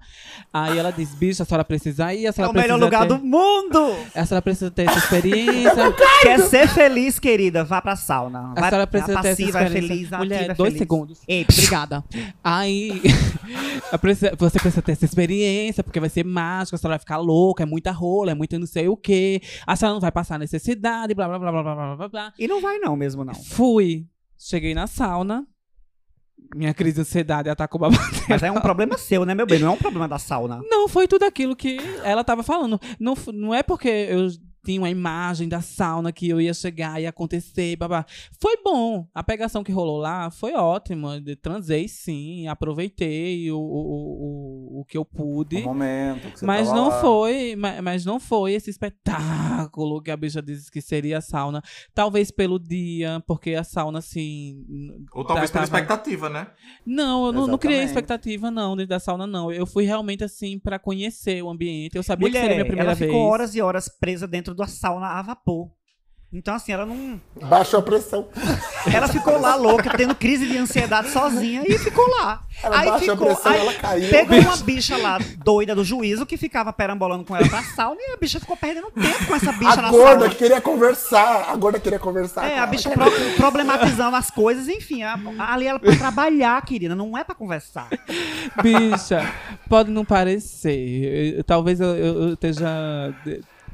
Aí 0.53 0.77
ela 0.77 0.91
diz: 0.91 1.15
bicho, 1.15 1.41
a 1.41 1.45
senhora 1.45 1.63
precisa 1.63 2.13
ir, 2.13 2.25
a 2.25 2.29
É 2.29 2.31
senhora 2.33 2.51
o 2.51 2.55
melhor 2.55 2.79
lugar 2.79 3.07
ter, 3.07 3.17
do 3.17 3.19
mundo! 3.23 3.95
A 4.13 4.25
senhora 4.25 4.41
precisa 4.41 4.69
ter 4.69 4.87
essa 4.89 4.99
experiência. 4.99 5.93
Quer 6.21 6.39
ser 6.41 6.67
feliz, 6.67 7.17
querida? 7.17 7.63
Vá 7.63 7.81
pra 7.81 7.95
sauna. 7.95 8.51
A 8.55 8.59
Vai, 8.59 8.69
senhora 8.69 8.87
precisa 8.87 9.13
ter 9.21 9.27
essa 9.29 9.29
passiva 9.29 9.59
é 9.59 9.63
experiência. 9.63 9.87
feliz, 9.95 10.13
a 10.13 10.17
Mulher, 10.17 10.49
é 10.49 10.53
dois 10.53 10.67
feliz. 10.73 10.77
segundos. 10.79 11.19
Ei, 11.27 11.45
Obrigada. 11.49 12.03
Aí, 12.43 13.01
a 13.05 13.36
Você 14.37 14.59
precisa 14.59 14.81
ter 14.81 14.91
essa 14.91 15.05
experiência, 15.05 15.83
porque 15.83 15.99
vai 15.99 16.09
ser 16.09 16.23
mágico, 16.25 16.75
a 16.75 16.77
senhora 16.77 16.93
vai 16.93 16.99
ficar 16.99 17.17
louca, 17.17 17.63
é 17.63 17.65
muita 17.65 17.91
rola, 17.91 18.31
é 18.31 18.35
muito 18.35 18.57
não 18.59 18.67
sei 18.67 18.87
o 18.87 18.97
quê. 18.97 19.41
A 19.65 19.75
senhora 19.75 19.93
não 19.93 20.01
vai 20.01 20.11
passar 20.11 20.37
necessidade, 20.39 21.13
blá, 21.13 21.27
blá, 21.27 21.39
blá, 21.39 21.51
blá, 21.51 21.63
blá, 21.63 21.95
blá, 21.95 22.09
blá. 22.09 22.33
E 22.37 22.47
não 22.47 22.61
vai 22.61 22.79
não 22.79 22.95
mesmo, 22.95 23.23
não. 23.23 23.33
Fui. 23.33 24.05
Cheguei 24.37 24.73
na 24.73 24.85
sauna, 24.85 25.47
minha 26.55 26.73
crise 26.73 26.95
de 26.95 27.01
ansiedade 27.01 27.49
atacou 27.49 27.79
tá 27.79 27.89
babado. 27.89 28.25
Mas 28.29 28.43
é 28.43 28.51
um 28.51 28.61
problema 28.61 28.97
seu, 28.97 29.25
né, 29.25 29.33
meu 29.33 29.45
bem? 29.45 29.59
Não 29.59 29.69
é 29.69 29.71
um 29.71 29.77
problema 29.77 30.07
da 30.07 30.19
sauna. 30.19 30.61
Não, 30.69 30.87
foi 30.87 31.07
tudo 31.07 31.23
aquilo 31.23 31.55
que 31.55 31.77
ela 32.03 32.23
tava 32.23 32.43
falando. 32.43 32.79
Não, 32.99 33.15
não 33.33 33.53
é 33.53 33.63
porque 33.63 33.89
eu 33.89 34.27
tinha 34.67 34.81
uma 34.81 34.89
imagem 34.89 35.47
da 35.47 35.61
sauna 35.61 36.11
que 36.11 36.27
eu 36.27 36.41
ia 36.41 36.53
chegar 36.53 37.01
e 37.01 37.07
acontecer, 37.07 37.77
babá. 37.77 38.05
Foi 38.37 38.57
bom. 38.61 39.07
A 39.15 39.23
pegação 39.23 39.63
que 39.63 39.71
rolou 39.71 39.97
lá 39.97 40.29
foi 40.29 40.53
ótima. 40.53 41.21
De- 41.21 41.37
Transei 41.37 41.87
sim, 41.87 42.47
aproveitei 42.49 43.49
o, 43.49 43.57
o, 43.57 43.61
o, 43.61 44.81
o 44.81 44.85
que 44.85 44.97
eu 44.97 45.05
pude. 45.05 45.57
O 45.61 45.63
momento 45.63 46.29
que 46.31 46.39
você 46.39 46.45
Mas 46.45 46.67
tava 46.67 46.77
não 46.79 46.89
lá. 46.89 46.99
foi, 46.99 47.55
ma- 47.55 47.81
mas 47.81 48.03
não 48.03 48.19
foi 48.19 48.51
esse 48.53 48.69
espetáculo 48.69 50.01
que 50.01 50.11
a 50.11 50.17
bicha 50.17 50.41
disse 50.41 50.69
que 50.69 50.81
seria 50.81 51.19
a 51.19 51.21
sauna. 51.21 51.61
Talvez 51.93 52.29
pelo 52.29 52.59
dia, 52.59 53.23
porque 53.25 53.53
a 53.53 53.63
sauna 53.63 53.99
assim. 53.99 54.63
Ou 55.13 55.23
talvez 55.23 55.49
pela 55.49 55.65
tava- 55.65 55.77
expectativa, 55.79 56.27
né? 56.29 56.47
não, 56.85 57.27
eu 57.27 57.31
não, 57.31 57.47
não 57.47 57.57
criei 57.57 57.83
expectativa, 57.83 58.51
não, 58.51 58.75
dentro 58.75 58.89
da 58.89 58.99
sauna, 58.99 59.25
não. 59.25 59.49
Eu 59.49 59.65
fui 59.65 59.85
realmente 59.85 60.23
assim 60.25 60.59
pra 60.59 60.77
conhecer 60.77 61.41
o 61.41 61.49
ambiente. 61.49 61.95
Eu 61.95 62.03
sabia 62.03 62.27
que 62.27 62.33
seria 62.33 62.47
Mulher, 62.49 62.55
minha 62.55 62.65
primeira 62.65 62.89
ela 62.91 62.95
vez. 62.95 63.09
ficou 63.11 63.25
horas 63.27 63.55
e 63.55 63.61
horas 63.61 63.87
presa 63.87 64.27
dentro 64.27 64.53
da 64.57 64.67
sauna 64.67 65.07
a 65.07 65.21
vapor. 65.21 65.69
Então, 66.33 66.53
assim, 66.55 66.73
ela 66.73 66.85
não. 66.85 67.21
Baixou 67.43 67.79
a 67.79 67.81
pressão. 67.81 68.27
Ela 68.93 69.07
ficou 69.07 69.39
lá 69.39 69.55
louca, 69.55 69.95
tendo 69.95 70.13
crise 70.13 70.45
de 70.45 70.57
ansiedade 70.57 71.09
sozinha 71.09 71.63
e 71.65 71.77
ficou 71.79 72.05
lá. 72.19 72.41
Ela 72.61 72.79
aí 72.81 72.89
baixou 72.89 73.13
a 73.13 73.15
ficou, 73.15 73.27
pressão, 73.27 73.51
aí 73.53 73.59
ela 73.61 73.73
caiu. 73.75 74.09
Pegou 74.09 74.37
uma 74.37 74.57
bicha 74.57 74.97
lá, 74.97 75.19
doida 75.37 75.73
do 75.73 75.85
juízo, 75.85 76.25
que 76.25 76.35
ficava 76.35 76.73
perambolando 76.73 77.23
com 77.23 77.33
ela 77.33 77.47
pra 77.47 77.63
sauna 77.63 77.95
e 78.01 78.11
a 78.13 78.17
bicha 78.17 78.41
ficou 78.41 78.57
perdendo 78.57 78.91
tempo 78.91 79.25
com 79.25 79.35
essa 79.35 79.53
bicha 79.53 79.79
A 79.79 79.81
na 79.83 79.89
gorda 79.89 80.09
sauna. 80.19 80.29
que 80.29 80.35
queria 80.35 80.59
conversar. 80.59 81.49
A 81.49 81.55
gorda 81.55 81.79
queria 81.79 81.97
conversar. 81.99 82.45
É, 82.45 82.49
com 82.49 82.55
a 82.55 82.57
ela. 82.57 82.67
bicha 82.67 82.89
pro- 82.89 83.35
problematizando 83.37 84.17
as 84.17 84.29
coisas, 84.29 84.67
enfim. 84.67 85.03
a- 85.03 85.17
ali 85.53 85.65
ela 85.65 85.79
pra 85.79 85.95
trabalhar, 85.95 86.61
querida, 86.65 86.93
não 86.93 87.17
é 87.17 87.23
pra 87.23 87.33
conversar. 87.35 87.87
Bicha, 88.61 89.25
pode 89.69 89.89
não 89.91 90.03
parecer. 90.03 91.41
Talvez 91.45 91.79
eu, 91.79 91.95
eu- 91.95 92.21
eu 92.23 92.33
esteja 92.33 92.67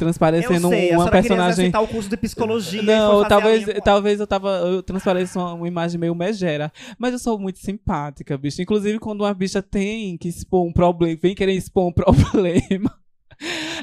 transparecendo 0.03 0.67
eu 0.67 0.69
sei, 0.69 0.91
uma 0.91 1.09
personagem. 1.09 1.71
o 1.75 1.87
curso 1.87 2.09
de 2.09 2.17
psicologia 2.17 2.81
Não, 2.81 3.25
talvez, 3.27 3.65
talvez 3.83 4.19
eu 4.19 4.27
tava. 4.27 4.49
Eu 4.49 4.83
transpareça 4.83 5.39
uma, 5.39 5.53
uma 5.53 5.67
imagem 5.67 5.99
meio 5.99 6.13
megera. 6.13 6.71
Mas 6.97 7.13
eu 7.13 7.19
sou 7.19 7.39
muito 7.39 7.59
simpática, 7.59 8.37
bicho. 8.37 8.61
Inclusive, 8.61 8.99
quando 8.99 9.21
uma 9.21 9.33
bicha 9.33 9.61
tem 9.61 10.17
que 10.17 10.27
expor 10.27 10.65
um 10.65 10.73
problema, 10.73 11.17
vem 11.21 11.33
querer 11.33 11.53
expor 11.53 11.87
um 11.87 11.91
problema. 11.93 13.02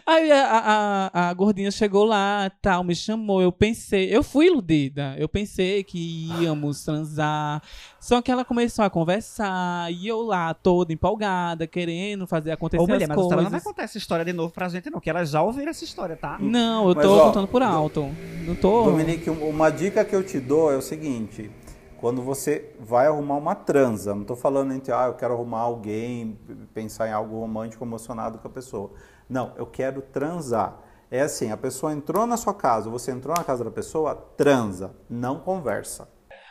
Aí 0.07 0.31
a, 0.33 1.11
a, 1.13 1.29
a- 1.31 1.35
gordinha 1.35 1.71
chegou 1.71 2.05
lá, 2.05 2.51
tal, 2.63 2.83
me 2.83 2.95
chamou. 2.95 3.43
Eu 3.43 3.53
pensei, 3.53 4.15
eu 4.15 4.23
fui 4.23 4.47
iludida. 4.47 5.15
Eu 5.19 5.29
pensei 5.29 5.85
que 5.85 6.29
íamos 6.41 6.83
transar. 6.85 7.63
Só 8.01 8.23
que 8.23 8.31
ela 8.31 8.45
começou 8.45 8.85
a 8.85 8.91
conversar 8.91 9.93
e 9.93 10.09
eu 10.09 10.23
lá, 10.23 10.55
toda 10.55 10.93
empolgada, 10.93 11.67
querendo 11.67 12.27
fazer 12.27 12.51
acontecer 12.53 12.83
Ô, 12.83 12.87
mulher, 12.87 13.03
as 13.03 13.09
mas 13.09 13.17
senhora 13.19 13.37
não 13.37 13.43
vai 13.43 13.51
coisas. 13.51 13.65
contar 13.65 13.83
essa 13.83 13.99
história 13.99 14.25
de 14.25 14.33
novo 14.33 14.53
pra 14.53 14.69
gente, 14.69 14.89
não, 14.91 15.01
que 15.01 15.11
elas 15.11 15.31
já 15.31 15.43
ouviram 15.43 15.71
essa 15.71 15.85
história, 15.85 16.17
tá? 16.17 16.39
Não, 16.41 16.89
eu 16.89 16.95
Mas, 16.95 17.05
tô 17.07 17.13
ó, 17.17 17.27
contando 17.27 17.49
por 17.49 17.63
alto. 17.63 18.09
Não 18.47 18.55
tô. 18.55 18.85
Dominique, 18.85 19.29
um- 19.31 19.49
uma 19.49 19.71
dica 19.71 20.05
que 20.05 20.15
eu 20.17 20.23
te 20.25 20.41
dou 20.41 20.73
é 20.73 20.77
o 20.77 20.83
seguinte: 20.83 21.51
quando 21.99 22.23
você 22.23 22.73
vai 22.81 23.07
arrumar 23.07 23.37
uma 23.37 23.55
transa, 23.55 24.15
não 24.15 24.25
tô 24.25 24.35
falando 24.35 24.73
entre, 24.73 24.93
ah, 24.93 25.05
eu 25.09 25.15
quero 25.15 25.35
arrumar 25.35 25.61
alguém, 25.61 26.39
pensar 26.73 27.09
em 27.09 27.13
algo 27.13 27.39
romântico, 27.39 27.85
emocionado 27.85 28.39
com 28.39 28.49
a 28.49 28.51
pessoa. 28.51 28.91
Não, 29.31 29.55
eu 29.57 29.65
quero 29.67 30.03
transar. 30.03 30.79
É 31.11 31.21
assim, 31.23 31.51
a 31.51 31.57
pessoa 31.57 31.93
entrou 31.93 32.27
na 32.27 32.37
sua 32.37 32.53
casa, 32.53 32.91
você 32.91 33.11
entrou 33.13 33.35
na 33.37 33.43
casa 33.45 33.65
da 33.65 33.71
pessoa, 33.71 34.15
transa, 34.37 34.95
não 35.09 35.39
conversa. 35.41 36.09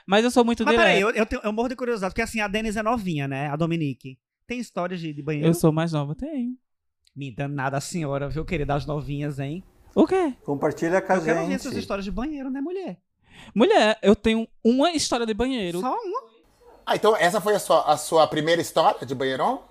Mas 0.07 0.23
eu 0.23 0.31
sou 0.31 0.43
muito 0.43 0.65
Mas 0.65 0.75
peraí, 0.75 0.99
eu, 0.99 1.09
eu, 1.11 1.25
tenho- 1.25 1.41
eu 1.43 1.53
morro 1.53 1.67
de 1.69 1.75
curiosidade, 1.75 2.11
porque 2.13 2.21
assim, 2.21 2.39
a 2.41 2.47
Denise 2.47 2.79
é 2.79 2.83
novinha, 2.83 3.27
né? 3.27 3.47
A 3.49 3.55
Dominique. 3.55 4.17
Tem 4.47 4.59
histórias 4.59 4.99
de, 4.99 5.13
de 5.13 5.21
banheiro? 5.21 5.47
Eu 5.49 5.53
sou 5.53 5.71
mais 5.71 5.91
nova, 5.93 6.15
tenho. 6.15 6.57
Me 7.15 7.31
danada 7.31 7.77
a 7.77 7.81
senhora, 7.81 8.27
viu, 8.27 8.43
querida? 8.43 8.73
Das 8.73 8.85
novinhas, 8.85 9.39
hein? 9.39 9.63
O 9.93 10.07
quê? 10.07 10.33
Compartilha 10.43 11.01
com 11.01 11.13
a 11.13 11.15
Eu 11.17 11.23
quero 11.23 11.41
ouvir 11.41 11.53
essas 11.53 11.71
gente. 11.73 11.81
histórias 11.81 12.05
de 12.05 12.11
banheiro, 12.11 12.49
né, 12.49 12.59
mulher? 12.61 12.97
Mulher, 13.53 13.97
eu 14.01 14.15
tenho 14.15 14.47
uma 14.63 14.91
história 14.91 15.25
de 15.25 15.33
banheiro. 15.33 15.79
Só 15.79 15.93
uma. 15.93 16.21
Ah, 16.85 16.95
então 16.95 17.15
essa 17.15 17.39
foi 17.39 17.55
a 17.55 17.59
sua, 17.59 17.83
a 17.83 17.95
sua 17.97 18.27
primeira 18.27 18.61
história 18.61 19.05
de 19.05 19.13
banheirão? 19.15 19.63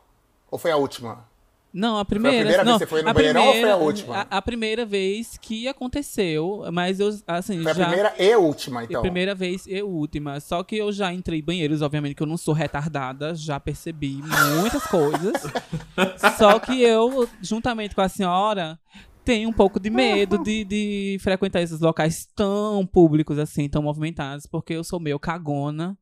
Ou 0.51 0.59
foi 0.59 0.71
a 0.71 0.77
última? 0.77 1.28
Não, 1.72 1.98
a 1.98 2.04
primeira. 2.04 2.38
primeira 2.38 2.64
vez 2.64 2.66
não, 2.66 2.78
que 2.78 2.85
você 2.85 2.87
foi 2.88 3.02
no 3.02 3.09
a 3.11 3.12
banheirão 3.12 3.42
ou 3.44 3.50
primeira- 3.52 3.76
foi 3.76 3.83
a 3.83 3.85
última? 3.87 4.16
A, 4.16 4.38
a 4.38 4.42
primeira 4.42 4.87
vez 4.87 5.37
que 5.40 5.68
aconteceu, 5.68 6.64
mas 6.72 6.98
eu, 6.98 7.11
assim, 7.26 7.62
Foi 7.62 7.70
a 7.72 7.74
já. 7.74 7.87
primeira 7.87 8.14
e 8.18 8.37
última, 8.37 8.81
A 8.81 8.85
então. 8.85 9.02
primeira 9.02 9.35
vez 9.35 9.66
e 9.66 9.83
última. 9.83 10.40
Só 10.40 10.62
que 10.62 10.76
eu 10.76 10.90
já 10.90 11.12
entrei 11.12 11.40
em 11.40 11.44
banheiros, 11.44 11.83
obviamente 11.83 12.14
que 12.14 12.22
eu 12.22 12.26
não 12.26 12.37
sou 12.38 12.54
retardada, 12.54 13.35
já 13.35 13.61
percebi 13.61 14.18
muitas 14.61 14.83
coisas. 14.87 15.42
Só 16.38 16.59
que 16.59 16.83
eu, 16.83 17.28
juntamente 17.42 17.94
com 17.94 18.00
a 18.00 18.09
senhora, 18.09 18.78
tenho 19.24 19.48
um 19.50 19.52
pouco 19.52 19.78
de 19.78 19.90
medo 19.90 20.38
de, 20.42 20.64
de 20.64 21.18
frequentar 21.20 21.61
esses 21.61 21.81
locais 21.81 22.26
tão 22.35 22.87
públicos 22.87 23.38
assim, 23.38 23.68
tão 23.68 23.83
movimentados, 23.83 24.46
porque 24.46 24.72
eu 24.72 24.83
sou 24.83 24.98
meio 24.98 25.18
cagona. 25.18 25.96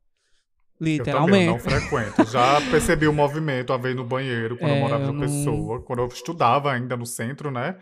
Eu 0.80 1.04
também 1.04 1.46
eu 1.46 1.52
não 1.52 1.56
Literalmente. 1.58 1.62
frequento. 1.62 2.30
Já 2.30 2.60
percebi 2.70 3.06
o 3.08 3.12
movimento 3.12 3.70
uma 3.72 3.78
vez 3.78 3.96
no 3.96 4.04
banheiro, 4.04 4.56
quando 4.58 4.70
É, 4.72 4.76
eu 4.76 4.80
morava 4.80 5.04
eu 5.04 5.06
no 5.12 5.12
não- 5.14 5.20
Pessoa, 5.20 5.80
quando 5.82 6.00
eu 6.00 6.06
estudava 6.08 6.70
ainda 6.72 6.96
no 6.96 7.06
centro, 7.06 7.50
né? 7.50 7.76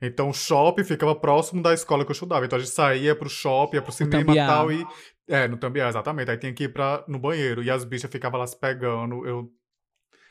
Então 0.00 0.28
o 0.30 0.32
shopping 0.32 0.84
ficava 0.84 1.14
próximo 1.14 1.60
da 1.62 1.74
escola 1.74 2.04
que 2.04 2.10
eu 2.10 2.14
estudava. 2.14 2.44
Então 2.44 2.56
a 2.56 2.60
gente 2.60 2.70
saía 2.72 3.16
pro 3.16 3.28
shopping, 3.28 3.76
ia 3.76 3.82
pro 3.82 3.92
cinema 3.92 4.32
e 4.32 4.36
tal. 4.36 4.70
E, 4.72 4.86
é, 5.28 5.48
no 5.48 5.56
Tambiá, 5.56 5.88
exatamente. 5.88 6.30
Aí 6.30 6.36
tinha 6.38 6.52
que 6.52 6.64
ir 6.64 6.68
pra, 6.72 7.04
no 7.08 7.18
banheiro. 7.18 7.62
E 7.64 7.70
as 7.70 7.84
bichas 7.84 8.10
ficavam 8.10 8.38
lá 8.38 8.46
se 8.46 8.56
pegando. 8.58 9.26
Eu 9.26 9.48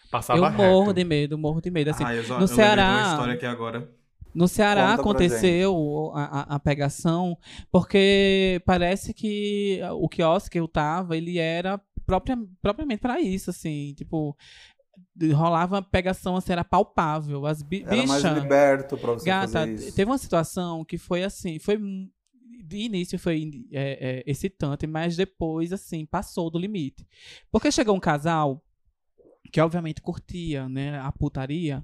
passava 0.10 0.40
Eu 0.40 0.44
reto. 0.46 0.58
morro 0.58 0.94
de 0.94 1.04
medo, 1.04 1.38
morro 1.38 1.60
de 1.60 1.70
medo. 1.70 1.90
Assim, 1.90 2.04
ah, 2.06 2.16
eu 2.16 2.24
já, 2.24 2.36
no 2.38 2.44
eu 2.44 2.48
Ceará- 2.48 2.92
uma 2.92 3.12
história 3.12 3.34
aqui 3.34 3.46
agora. 3.46 3.90
No 4.34 4.48
Ceará 4.48 4.90
Conta 4.98 5.02
aconteceu 5.02 6.12
a, 6.14 6.24
a- 6.24 6.56
a 6.56 6.60
pegação, 6.60 7.38
porque 7.72 8.62
parece 8.66 9.14
que 9.14 9.80
o 10.00 10.08
quiosque 10.08 10.52
que 10.52 10.60
eu 10.60 10.68
tava, 10.68 11.18
ele 11.18 11.38
era 11.40 11.82
própria, 12.06 12.38
propriamente 12.62 13.02
pra 13.02 13.20
isso, 13.20 13.50
assim, 13.50 13.94
tipo, 13.96 14.38
rolava 15.34 15.82
pegação, 15.82 16.36
assim, 16.36 16.52
era 16.54 16.64
palpável. 16.64 17.46
As 17.46 17.62
bi 17.62 17.84
Era 17.84 17.96
mais 18.06 18.24
bicha, 18.24 18.34
liberto 18.40 18.98
pra 18.98 19.14
você 19.14 19.26
gata, 19.26 19.66
teve 19.96 20.06
uma 20.06 20.18
situação 20.18 20.86
que 20.86 20.98
foi 20.98 21.24
assim, 21.24 21.60
foi 21.60 21.80
de 22.64 22.78
início 22.80 23.18
foi 23.18 23.50
é, 23.72 24.20
é, 24.20 24.24
excitante, 24.30 24.86
mas 24.86 25.16
depois, 25.16 25.72
assim, 25.72 26.06
passou 26.06 26.50
do 26.50 26.60
limite. 26.60 27.08
Porque 27.52 27.72
chegou 27.72 27.96
um 27.96 28.00
casal 28.00 28.62
que 29.52 29.62
obviamente 29.62 30.02
curtia, 30.02 30.68
né, 30.70 31.00
a 31.00 31.12
putaria, 31.12 31.84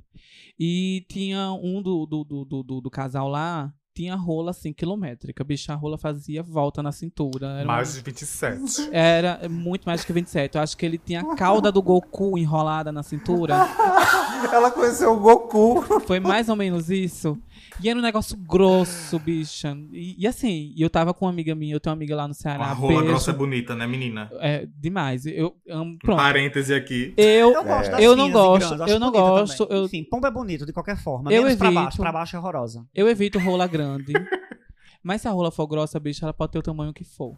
e 0.60 1.06
tinha 1.10 1.52
um 1.54 1.82
do, 1.82 2.06
do, 2.06 2.24
do, 2.24 2.46
do, 2.46 2.64
do- 2.64 2.82
do 2.82 2.90
casal 2.92 3.28
lá, 3.28 3.74
tinha 3.96 4.16
rola, 4.16 4.50
assim, 4.52 4.74
quilométrica. 4.74 5.44
Bicha, 5.44 5.72
a 5.72 5.76
rola 5.76 6.00
fazia 6.00 6.42
volta 6.42 6.82
na 6.82 6.92
cintura. 6.92 7.46
Era, 7.48 7.64
uma- 7.68 7.76
Mais 7.76 7.94
de 7.94 8.02
27. 8.02 8.90
era 8.92 9.48
muito 9.48 9.84
mais 9.86 10.02
do 10.02 10.08
que 10.08 10.14
27. 10.14 10.56
Eu 10.56 10.62
acho 10.64 10.76
que 10.76 10.84
ele 10.86 10.98
tinha 10.98 11.22
a 11.22 11.36
cauda 11.36 11.72
do 11.72 11.80
Goku 11.82 12.36
enrolada 12.38 12.92
na 12.92 13.04
cintura. 13.04 13.54
Ela 14.52 14.72
conheceu 14.72 15.14
o 15.14 15.20
Goku. 15.20 15.84
Foi 16.02 16.20
mais 16.20 16.50
ou 16.50 16.56
menos 16.56 16.90
isso. 16.90 17.38
E 17.82 17.90
era 17.90 17.98
um 17.98 18.02
negócio 18.02 18.38
grosso, 18.38 19.18
bicha. 19.20 19.76
E, 19.92 20.16
e 20.24 20.28
assim, 20.28 20.74
eu 20.78 20.90
tava 20.90 21.14
com 21.14 21.26
uma 21.26 21.32
amiga 21.32 21.56
minha, 21.56 21.74
eu 21.74 21.80
tenho 21.80 21.92
uma 21.92 21.98
amiga 21.98 22.16
lá 22.16 22.28
no 22.28 22.34
Ceará. 22.34 22.66
A 22.66 22.74
rola 22.74 22.94
beijo. 22.94 23.06
grossa 23.08 23.32
é 23.32 23.34
bonita, 23.34 23.76
né, 23.76 23.88
menina? 23.88 24.30
É, 24.40 24.68
demais. 24.78 25.26
Eu 25.26 25.56
amo. 25.70 25.98
Pronto. 26.00 26.18
Parêntese 26.18 26.74
aqui. 26.74 27.14
Eu, 27.18 27.52
Eu 27.52 27.64
gosto 27.64 27.92
das 27.92 28.00
Eu 28.02 28.16
não 28.16 28.32
gosto, 28.32 28.74
eu 28.88 29.00
não 29.00 29.12
gosto, 29.12 29.68
eu- 29.70 29.86
Enfim, 29.86 30.04
pomba 30.04 30.28
é 30.28 30.32
bonito 30.32 30.66
de 30.66 30.72
qualquer 30.74 30.98
forma. 30.98 31.32
Eu 31.34 31.44
menos 31.44 31.58
pra 31.58 31.68
evito. 31.70 31.84
baixo. 31.84 31.98
Pra 31.98 32.12
baixo 32.12 32.36
é 32.36 32.40
horrorosa. 32.40 32.86
eu 32.94 33.08
evito 33.10 33.40
rola 33.40 33.66
grande. 33.68 34.14
mas 35.04 35.22
se 35.22 35.28
a 35.28 35.32
rola 35.32 35.52
for 35.52 35.68
grossa, 35.68 36.00
bicha, 36.00 36.26
ela 36.26 36.34
pode 36.34 36.52
ter 36.52 36.60
o 36.60 36.64
tamanho 36.64 36.94
que 36.94 37.04
for. 37.04 37.36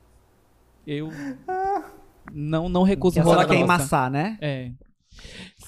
Eu 0.86 1.10
não, 2.32 2.68
não 2.70 2.84
recuso 2.84 3.20
rola 3.22 3.36
senhora 3.38 3.48
quer 3.48 3.58
grossa. 3.58 3.64
emassar, 3.74 4.12
né? 4.12 4.38
É. 4.42 4.72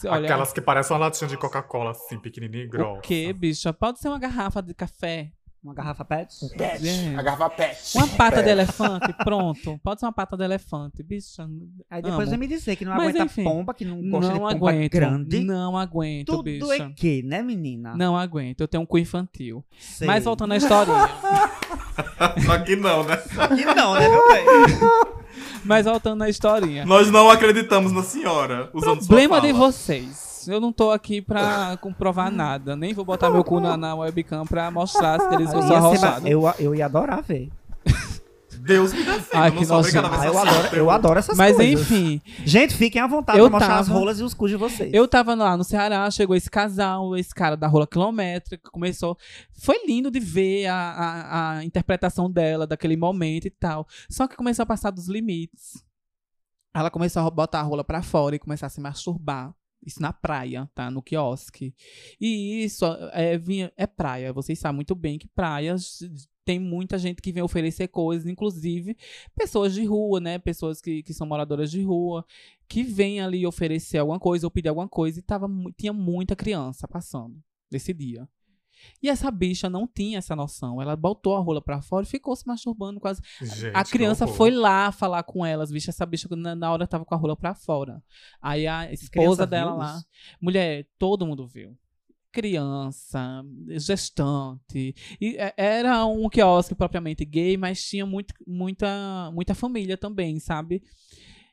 Olha, 0.05 0.25
Aquelas 0.25 0.53
que 0.53 0.61
parecem 0.61 0.95
uma 0.95 1.05
latinha 1.05 1.27
de 1.27 1.37
Coca-Cola, 1.37 1.91
assim, 1.91 2.19
pequenininha 2.19 2.63
e 2.63 2.67
grossa. 2.67 2.99
o 2.99 3.01
que, 3.01 3.31
bicha? 3.33 3.73
Pode 3.73 3.99
ser 3.99 4.09
uma 4.09 4.19
garrafa 4.19 4.61
de 4.61 4.73
café. 4.73 5.31
Uma 5.63 5.73
garrafa 5.73 6.05
pet. 6.05 6.33
Pet. 6.55 6.87
É. 6.87 7.15
A 7.17 7.21
garrafa 7.21 7.49
pet. 7.49 7.97
Uma 7.97 8.07
pata 8.07 8.35
Pet. 8.37 8.43
de 8.45 8.49
elefante, 8.51 9.11
pronto. 9.25 9.77
Pode 9.83 9.99
ser 9.99 10.05
uma 10.05 10.13
pata 10.13 10.37
de 10.37 10.43
elefante, 10.43 11.01
bicha. 11.03 11.45
Aí 11.89 12.01
depois 12.01 12.29
vai 12.29 12.37
me 12.37 12.47
dizer 12.47 12.75
que 12.75 12.85
não 12.85 12.93
Mas, 12.93 13.09
aguenta 13.09 13.23
enfim, 13.25 13.43
pomba, 13.43 13.73
que 13.73 13.83
não 13.83 13.97
gosta 14.09 14.31
de 14.33 14.39
Não 14.39 14.47
pomba 14.49 14.69
aguento. 14.69 14.91
grande. 14.91 15.39
Não 15.43 15.75
aguento, 15.75 16.27
Tudo 16.27 16.43
bicha. 16.43 16.83
é 16.83 16.89
que, 16.91 17.23
né, 17.23 17.41
menina? 17.41 17.95
Não 17.97 18.15
aguento. 18.15 18.61
Eu 18.61 18.67
tenho 18.67 18.83
um 18.83 18.85
cu 18.85 18.99
infantil. 18.99 19.65
Sei. 19.79 20.05
Mas 20.07 20.23
voltando 20.23 20.53
à 20.53 20.57
historinha. 20.57 21.09
Só 22.45 22.59
que 22.59 22.75
não, 22.75 23.03
né? 23.03 23.17
E 23.59 23.65
não, 23.65 23.95
né, 23.95 24.07
meu 24.07 24.27
bem? 24.29 24.45
Mas 25.63 25.85
voltando 25.85 26.21
à 26.23 26.29
historinha. 26.29 26.85
Nós 26.85 27.11
não 27.11 27.29
acreditamos 27.29 27.91
na 27.91 28.03
senhora. 28.03 28.69
Usando 28.73 28.99
sua 28.99 29.07
Problema 29.07 29.35
fala. 29.37 29.47
de 29.47 29.53
vocês. 29.57 30.47
Eu 30.47 30.61
não 30.61 30.71
tô 30.71 30.91
aqui 30.91 31.21
pra 31.21 31.77
comprovar 31.81 32.31
nada. 32.31 32.75
Nem 32.75 32.93
vou 32.93 33.03
botar 33.03 33.29
meu 33.29 33.43
cu 33.43 33.59
na, 33.59 33.75
na 33.75 33.93
webcam 33.95 34.45
pra 34.45 34.71
mostrar 34.71 35.19
se 35.19 35.33
eles 35.35 35.51
eu 35.51 35.61
sou 35.61 35.61
Ia 35.61 35.67
ser 35.67 35.73
ba- 35.73 35.77
arrochado. 35.87 36.27
eu, 36.27 36.53
eu 36.59 36.73
ia 36.75 36.85
adorar 36.85 37.21
ver. 37.21 37.49
Deus 38.67 38.93
me 38.93 39.03
defenda. 39.03 39.27
Ai, 39.33 39.49
eu 39.49 39.53
não 39.53 39.59
que 39.61 39.65
sou 39.65 39.79
obrigado 39.79 40.05
a 40.05 40.09
nojento. 40.09 40.21
ver 40.21 40.27
Ah, 40.27 40.31
eu, 40.31 40.37
adoro, 40.39 40.75
eu 40.75 40.89
adoro 40.91 41.19
essas 41.19 41.37
Mas 41.37 41.55
coisas. 41.55 41.81
enfim, 41.91 42.21
Gente, 42.45 42.75
fiquem 42.75 43.01
à 43.01 43.07
vontade 43.07 43.39
Eu 43.39 43.49
pra 43.49 43.59
mostrar 43.59 43.79
as 43.79 43.87
tava- 43.87 43.97
rolas 43.99 44.19
e 44.19 44.23
os 44.23 44.33
cus 44.33 44.51
de 44.51 44.57
vocês. 44.57 44.93
eu 44.93 45.07
tava 45.07 45.33
lá 45.33 45.57
no 45.57 45.63
Ceará, 45.63 46.09
chegou 46.11 46.35
esse 46.35 46.49
casal, 46.49 47.15
esse 47.17 47.33
cara 47.33 47.55
da 47.57 47.67
rola 47.67 47.87
quilométrica, 47.87 48.69
começou. 48.71 49.17
Foi 49.59 49.85
lindo 49.87 50.11
de 50.11 50.19
ver 50.19 50.67
a, 50.67 50.75
a, 50.75 51.57
a 51.57 51.63
interpretação 51.63 52.29
dela 52.29 52.67
daquele 52.67 52.95
momento 52.97 53.45
e 53.45 53.49
tal. 53.49 53.87
Só 54.09 54.27
que 54.27 54.35
começou 54.35 54.63
a 54.63 54.65
passar 54.67 54.91
dos 54.91 55.07
limites. 55.07 55.83
Ela 56.75 56.91
começou 56.91 57.23
a 57.25 57.29
botar 57.31 57.59
a 57.61 57.63
rola 57.63 57.83
pra 57.83 58.03
fora 58.03 58.35
e 58.35 58.39
começar 58.39 58.67
a 58.67 58.69
se 58.69 58.79
masturbar. 58.79 59.53
Isso 59.85 60.01
na 60.01 60.11
praia, 60.11 60.69
tá? 60.75 60.91
No 60.91 61.01
quiosque. 61.01 61.73
E 62.19 62.63
isso 62.63 62.83
é, 63.13 63.37
vinha, 63.37 63.71
é 63.77 63.87
praia. 63.87 64.33
Vocês 64.33 64.59
sabem 64.59 64.75
muito 64.75 64.93
bem 64.95 65.17
que 65.17 65.27
praias 65.27 65.99
tem 66.47 66.59
muita 66.59 66.97
gente 66.97 67.21
que 67.21 67.33
vem 67.33 67.43
oferecer 67.43 67.89
coisas, 67.89 68.25
inclusive 68.25 68.95
pessoas 69.35 69.73
de 69.73 69.83
rua, 69.83 70.21
né? 70.21 70.39
Pessoas 70.39 70.79
que, 70.79 71.03
que 71.03 71.13
são 71.13 71.27
moradoras 71.27 71.69
de 71.69 71.81
rua, 71.81 72.25
que 72.69 72.83
vêm 72.83 73.19
ali 73.19 73.45
oferecer 73.45 73.97
alguma 73.97 74.17
coisa 74.17 74.47
ou 74.47 74.51
pedir 74.51 74.69
alguma 74.69 74.87
coisa. 74.87 75.19
E 75.19 75.21
tava, 75.21 75.49
tinha 75.75 75.91
muita 75.91 76.37
criança 76.37 76.87
passando 76.87 77.37
nesse 77.69 77.93
dia. 77.93 78.29
E 79.03 79.09
essa 79.09 79.29
bicha 79.29 79.69
não 79.69 79.85
tinha 79.85 80.19
essa 80.19 80.37
noção. 80.37 80.81
Ela 80.81 80.95
botou 80.95 81.35
a 81.35 81.39
rola 81.41 81.61
pra 81.61 81.81
fora 81.81 82.05
e 82.05 82.09
ficou 82.09 82.33
se 82.33 82.47
masturbando 82.47 82.97
quase. 82.97 83.21
Gente, 83.41 83.75
A 83.75 83.83
criança 83.83 84.25
foi 84.25 84.49
lá 84.49 84.89
falar 84.89 85.23
com 85.23 85.45
elas, 85.45 85.69
bicha. 85.69 85.89
Essa 85.91 86.05
bicha 86.05 86.29
na, 86.31 86.55
na 86.55 86.71
hora 86.71 86.87
tava 86.87 87.03
com 87.03 87.13
a 87.13 87.17
rola 87.17 87.35
pra 87.35 87.53
fora. 87.53 88.01
Aí 88.41 88.65
a 88.67 88.89
esposa 88.89 89.43
viu 89.43 89.49
dela 89.49 89.73
lá. 89.73 89.97
isso? 89.97 90.05
Mulher, 90.39 90.87
todo 90.97 91.27
mundo 91.27 91.45
viu. 91.45 91.77
Criança, 92.37 93.43
gestante. 93.67 94.93
E 95.19 95.35
é- 95.37 95.53
era 95.57 96.05
um 96.05 96.29
quiosque 96.29 96.75
propriamente 96.75 97.25
gay, 97.25 97.57
mas 97.57 97.83
tinha 97.83 98.05
muito, 98.05 98.31
muita, 98.45 99.31
muita 99.33 99.55
família 99.55 99.97
também, 99.97 100.39
sabe? 100.39 100.83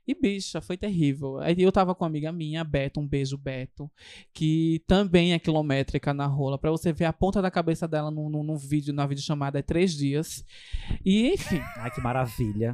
E, 0.06 0.14
bicha, 0.14 0.60
foi 0.60 0.76
terrível. 0.76 1.38
Aí 1.38 1.54
eu 1.58 1.72
tava 1.72 1.94
com 1.94 2.04
uma 2.04 2.08
amiga 2.08 2.30
minha, 2.30 2.62
Beto, 2.62 3.00
um 3.00 3.06
beijo, 3.06 3.38
Beto, 3.38 3.90
que 4.32 4.82
também 4.86 5.32
é 5.32 5.38
quilométrica 5.38 6.12
na 6.12 6.26
rola, 6.26 6.58
pra 6.58 6.70
você 6.70 6.92
ver 6.92 7.06
a 7.06 7.12
ponta 7.12 7.40
da 7.40 7.50
cabeça 7.50 7.88
dela 7.88 8.10
no, 8.10 8.28
no, 8.28 8.56
vídeo, 8.56 8.92
na 8.92 9.06
videochamada, 9.06 9.58
é 9.58 9.62
três 9.62 9.94
dias. 9.94 10.44
E, 11.04 11.28
enfim. 11.28 11.60
Ai, 11.76 11.90
que 11.90 12.00
maravilha. 12.00 12.72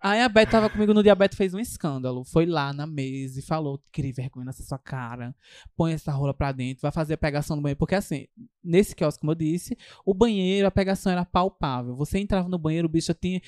Aí 0.00 0.20
a 0.20 0.28
Beth 0.28 0.46
tava 0.46 0.70
comigo 0.70 0.94
no 0.94 1.02
dia, 1.02 1.12
a 1.12 1.16
Beth 1.16 1.34
fez 1.34 1.54
um 1.54 1.58
escândalo. 1.58 2.24
Foi 2.24 2.46
lá 2.46 2.72
na 2.72 2.86
mesa 2.86 3.40
e 3.40 3.42
falou: 3.42 3.80
cria 3.90 4.12
vergonha 4.12 4.46
nessa 4.46 4.62
sua 4.62 4.78
cara, 4.78 5.34
põe 5.76 5.92
essa 5.92 6.12
rola 6.12 6.32
pra 6.32 6.52
dentro, 6.52 6.82
vai 6.82 6.92
fazer 6.92 7.14
a 7.14 7.18
pegação 7.18 7.56
no 7.56 7.62
banheiro. 7.62 7.78
Porque 7.78 7.94
assim, 7.94 8.26
nesse 8.68 8.94
quiosque, 8.94 9.20
como 9.20 9.32
eu 9.32 9.36
disse, 9.36 9.76
o 10.04 10.12
banheiro, 10.12 10.66
a 10.66 10.70
pegação 10.70 11.10
era 11.10 11.24
palpável. 11.24 11.96
Você 11.96 12.18
entrava 12.18 12.48
no 12.48 12.58
banheiro, 12.58 12.86
o 12.86 12.90
bicho 12.90 13.14
tinha. 13.14 13.40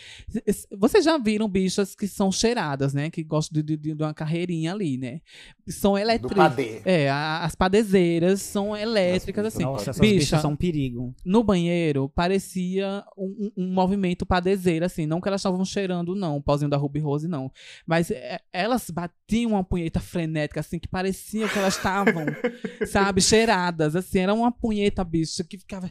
Vocês 0.72 1.04
já 1.04 1.18
viram 1.18 1.48
bichas 1.48 1.94
que 1.94 2.08
são 2.08 2.32
cheiradas, 2.32 2.79
né? 2.94 3.10
Que 3.10 3.22
gostam 3.22 3.62
de, 3.62 3.76
de, 3.76 3.94
de 3.94 4.02
uma 4.02 4.14
carreirinha 4.14 4.72
ali, 4.72 4.96
né? 4.98 5.20
São 5.68 5.92
Do 5.92 5.98
elétricas. 5.98 6.36
É, 6.84 7.08
a- 7.10 7.44
as 7.44 7.54
padezeiras 7.54 8.42
são 8.42 8.76
elétricas, 8.76 9.46
assim. 9.46 9.62
Nossa, 9.62 9.90
essas 9.90 10.00
Bicha, 10.00 10.14
bichas 10.18 10.40
são 10.40 10.52
um 10.52 10.56
perigo. 10.56 11.14
no 11.24 11.44
banheiro 11.44 12.08
parecia 12.08 13.04
um, 13.16 13.50
um- 13.56 13.64
um 13.64 13.72
movimento 13.72 14.24
padezeiro, 14.26 14.84
assim. 14.84 15.06
Não 15.06 15.20
que 15.20 15.28
elas 15.28 15.40
estavam 15.40 15.64
cheirando, 15.64 16.14
não, 16.14 16.36
o 16.36 16.42
pauzinho 16.42 16.70
da 16.70 16.76
Ruby 16.76 17.00
Rose, 17.00 17.28
não. 17.28 17.50
Mas 17.86 18.10
é, 18.10 18.40
elas 18.52 18.90
batiam 18.90 19.52
uma 19.52 19.64
punheta 19.64 20.00
frenética, 20.00 20.60
assim, 20.60 20.78
que 20.78 20.88
parecia 20.88 21.48
que 21.48 21.58
elas 21.58 21.76
estavam, 21.76 22.24
sabe, 22.86 23.20
cheiradas, 23.20 23.94
assim. 23.94 24.18
Era 24.20 24.34
uma 24.34 24.50
punheta, 24.50 25.04
bicho, 25.04 25.44
que 25.44 25.58
ficava. 25.58 25.90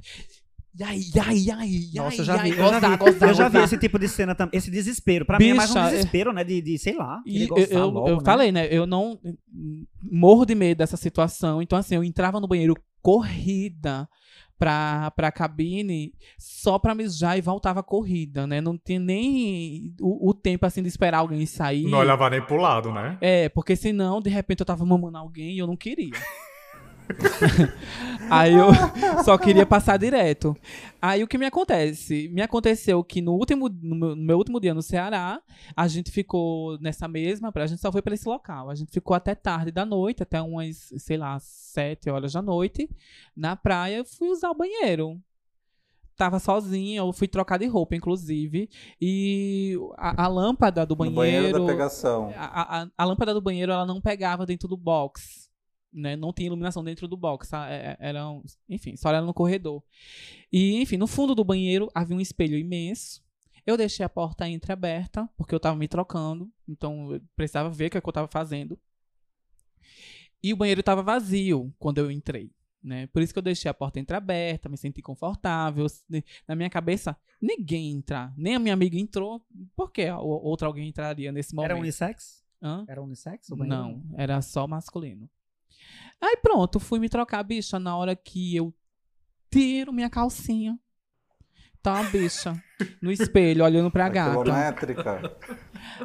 Ai, 0.82 1.02
ai, 1.20 1.46
ai, 1.52 1.72
Nossa, 1.96 2.16
ai, 2.16 2.20
eu 2.20 2.24
já 2.24 2.38
vi, 2.38 2.40
ai, 2.40 2.52
eu 2.52 2.70
já 2.70 2.80
vi, 2.80 2.98
gozar, 2.98 3.30
eu 3.30 3.36
já 3.36 3.50
vi 3.50 3.58
esse 3.58 3.78
tipo 3.78 3.98
de 3.98 4.08
cena 4.08 4.36
também. 4.36 4.58
Esse 4.58 4.70
desespero. 4.70 5.26
Pra 5.26 5.40
mim 5.40 5.50
é 5.50 5.54
mais 5.54 5.72
um 5.72 5.74
Bicha, 5.74 5.88
é- 5.88 5.92
desespero, 5.92 6.32
né? 6.32 6.44
De, 6.44 6.62
de 6.62 6.78
sei 6.78 6.96
lá. 6.96 7.22
E 7.26 7.44
eu, 7.44 7.58
eu, 7.58 7.90
logo, 7.90 8.08
eu 8.08 8.18
né? 8.18 8.22
falei, 8.24 8.52
né? 8.52 8.68
Eu 8.72 8.86
não 8.86 9.20
morro 10.02 10.46
de 10.46 10.54
medo 10.56 10.78
dessa 10.78 10.96
situação. 10.96 11.62
Então, 11.62 11.78
assim, 11.78 11.96
eu 11.96 12.04
entrava 12.04 12.40
no 12.40 12.48
banheiro 12.48 12.76
corrida 13.02 14.08
pra, 14.60 15.10
pra 15.12 15.32
cabine 15.32 16.14
só 16.38 16.78
pra 16.78 16.94
mijar 16.94 17.38
e 17.38 17.42
voltava 17.42 17.82
corrida, 17.82 18.46
né? 18.46 18.62
Não 18.62 18.78
tinha 18.78 19.00
nem 19.00 19.96
o, 20.00 20.30
o 20.30 20.34
tempo, 20.34 20.66
assim, 20.66 20.84
de 20.84 20.90
esperar 20.90 21.20
alguém 21.20 21.46
sair. 21.46 21.88
Não 21.88 22.00
olhava 22.00 22.30
nem 22.30 22.42
pro 22.42 22.58
lado, 22.58 22.92
né? 22.92 23.18
É, 23.22 23.50
porque 23.50 23.76
senão, 23.76 24.22
de 24.22 24.30
repente, 24.30 24.60
eu 24.60 24.66
tava 24.66 24.86
mamando 24.86 25.18
alguém 25.18 25.56
e 25.56 25.60
eu 25.60 25.66
não 25.68 25.78
queria. 25.78 26.12
Aí 28.30 28.54
eu 28.54 28.68
só 29.24 29.38
queria 29.38 29.66
passar 29.66 29.98
direto. 29.98 30.56
Aí 31.02 31.24
o 31.24 31.28
que 31.28 31.38
me 31.38 31.46
acontece? 31.46 32.30
Me 32.30 32.42
aconteceu 32.42 33.04
que 33.04 33.22
no 33.22 33.34
último, 33.34 33.68
no 33.70 33.96
meu, 33.96 34.16
no 34.16 34.24
meu 34.24 34.38
último 34.38 34.60
dia 34.60 34.74
no 34.74 34.82
Ceará, 34.84 35.42
a 35.76 35.88
gente 35.88 36.12
ficou 36.12 36.78
nessa 36.80 37.08
mesma, 37.08 37.52
a 37.54 37.66
gente 37.68 37.82
só 37.82 37.92
foi 37.92 38.02
para 38.02 38.14
esse 38.14 38.28
local. 38.28 38.70
A 38.70 38.76
gente 38.76 38.92
ficou 38.92 39.16
até 39.16 39.34
tarde 39.34 39.72
da 39.72 39.86
noite, 39.86 40.22
até 40.22 40.40
umas, 40.42 40.94
sei 40.98 41.18
lá, 41.18 41.40
sete 41.40 42.10
horas 42.10 42.34
da 42.34 42.42
noite, 42.42 42.90
na 43.36 43.56
praia. 43.56 43.98
Eu 43.98 44.06
fui 44.06 44.30
usar 44.30 44.52
o 44.52 44.56
banheiro. 44.56 45.20
Tava 46.16 46.38
sozinha, 46.38 47.00
eu 47.00 47.14
fui 47.14 47.30
trocar 47.30 47.58
de 47.58 47.66
roupa, 47.66 47.96
inclusive. 47.96 48.70
E 49.02 49.76
a, 49.98 50.26
a 50.26 50.28
lâmpada 50.28 50.86
do 50.86 50.92
No 50.94 50.98
banheiro 50.98 51.16
banheiro. 51.16 51.60
da 51.60 51.66
pegação. 51.66 52.34
A, 52.36 52.82
a, 52.84 52.88
a 52.98 53.06
lâmpada 53.06 53.34
do 53.34 53.42
banheiro 53.42 53.72
ela 53.72 53.86
não 53.86 54.02
pegava 54.02 54.46
dentro 54.46 54.68
do 54.68 54.76
box. 54.76 55.49
Né? 55.92 56.16
Não 56.16 56.32
tinha 56.32 56.48
iluminação 56.48 56.84
dentro 56.84 57.08
do 57.08 57.18
box. 57.18 57.50
tá? 57.50 57.70
É- 57.70 57.92
é- 57.92 57.98
Era, 58.00 58.30
um- 58.30 58.44
enfim, 58.70 58.96
só 58.96 59.10
era 59.10 59.22
no 59.22 59.34
corredor. 59.34 59.84
E, 60.52 60.76
enfim, 60.82 60.98
no 60.98 61.08
fundo 61.08 61.34
do 61.34 61.44
banheiro 61.44 61.90
havia 61.96 62.16
um 62.16 62.22
espelho 62.22 62.58
imenso. 62.58 63.24
Eu 63.66 63.76
deixei 63.78 64.04
a 64.06 64.10
porta 64.10 64.48
entreaberta, 64.48 65.30
porque 65.38 65.54
eu 65.54 65.60
tava 65.60 65.76
me 65.78 65.88
trocando. 65.88 66.52
Então 66.68 67.14
eu 67.14 67.22
precisava 67.36 67.70
ver 67.70 67.88
o 67.88 67.90
que, 67.92 67.98
é 67.98 68.02
que 68.02 68.08
eu 68.10 68.14
tava 68.14 68.28
fazendo. 68.28 68.80
E 70.42 70.54
o 70.54 70.58
banheiro 70.58 70.82
tava 70.82 71.04
vazio 71.04 71.74
quando 71.78 71.98
eu 71.98 72.10
entrei. 72.10 72.52
Né? 72.82 73.08
Por 73.08 73.22
isso 73.22 73.34
que 73.34 73.40
eu 73.40 73.44
deixei 73.44 73.70
a 73.70 73.74
porta 73.74 74.00
entreaberta, 74.00 74.70
me 74.70 74.78
senti 74.78 75.02
confortável. 75.02 75.86
Na 76.48 76.56
minha 76.56 76.70
cabeça, 76.70 77.18
ninguém 77.42 77.92
entrar. 77.92 78.34
Nem 78.38 78.56
a 78.56 78.60
minha 78.60 78.74
amiga 78.74 78.98
entrou. 78.98 79.46
Por 79.76 79.92
que 79.92 80.10
outra 80.10 80.68
alguém 80.68 80.88
entraria 80.88 81.32
nesse 81.32 81.54
momento? 81.54 81.72
Era 81.72 81.80
unissex? 81.80 82.44
Hã? 82.62 82.86
Era 82.88 83.02
unissex? 83.02 83.50
Não, 83.78 84.02
era 84.18 84.42
só 84.42 84.66
masculino. 84.66 85.30
Aí 86.22 86.38
pronto, 86.42 86.80
fui 86.80 87.00
me 87.00 87.08
trocar, 87.10 87.44
bicha, 87.44 87.80
na 87.80 87.96
hora 87.96 88.16
que 88.16 88.56
eu 88.56 88.74
tiro 89.50 89.94
minha 89.94 90.10
calcinha. 90.10 90.78
Tá, 91.82 92.04
bicha, 92.04 92.62
no 93.02 93.10
espelho, 93.10 93.64
olhando 93.64 93.90
pra 93.90 94.08
A 94.08 94.10
gata. 94.10 94.44
quilométrica. 94.44 95.38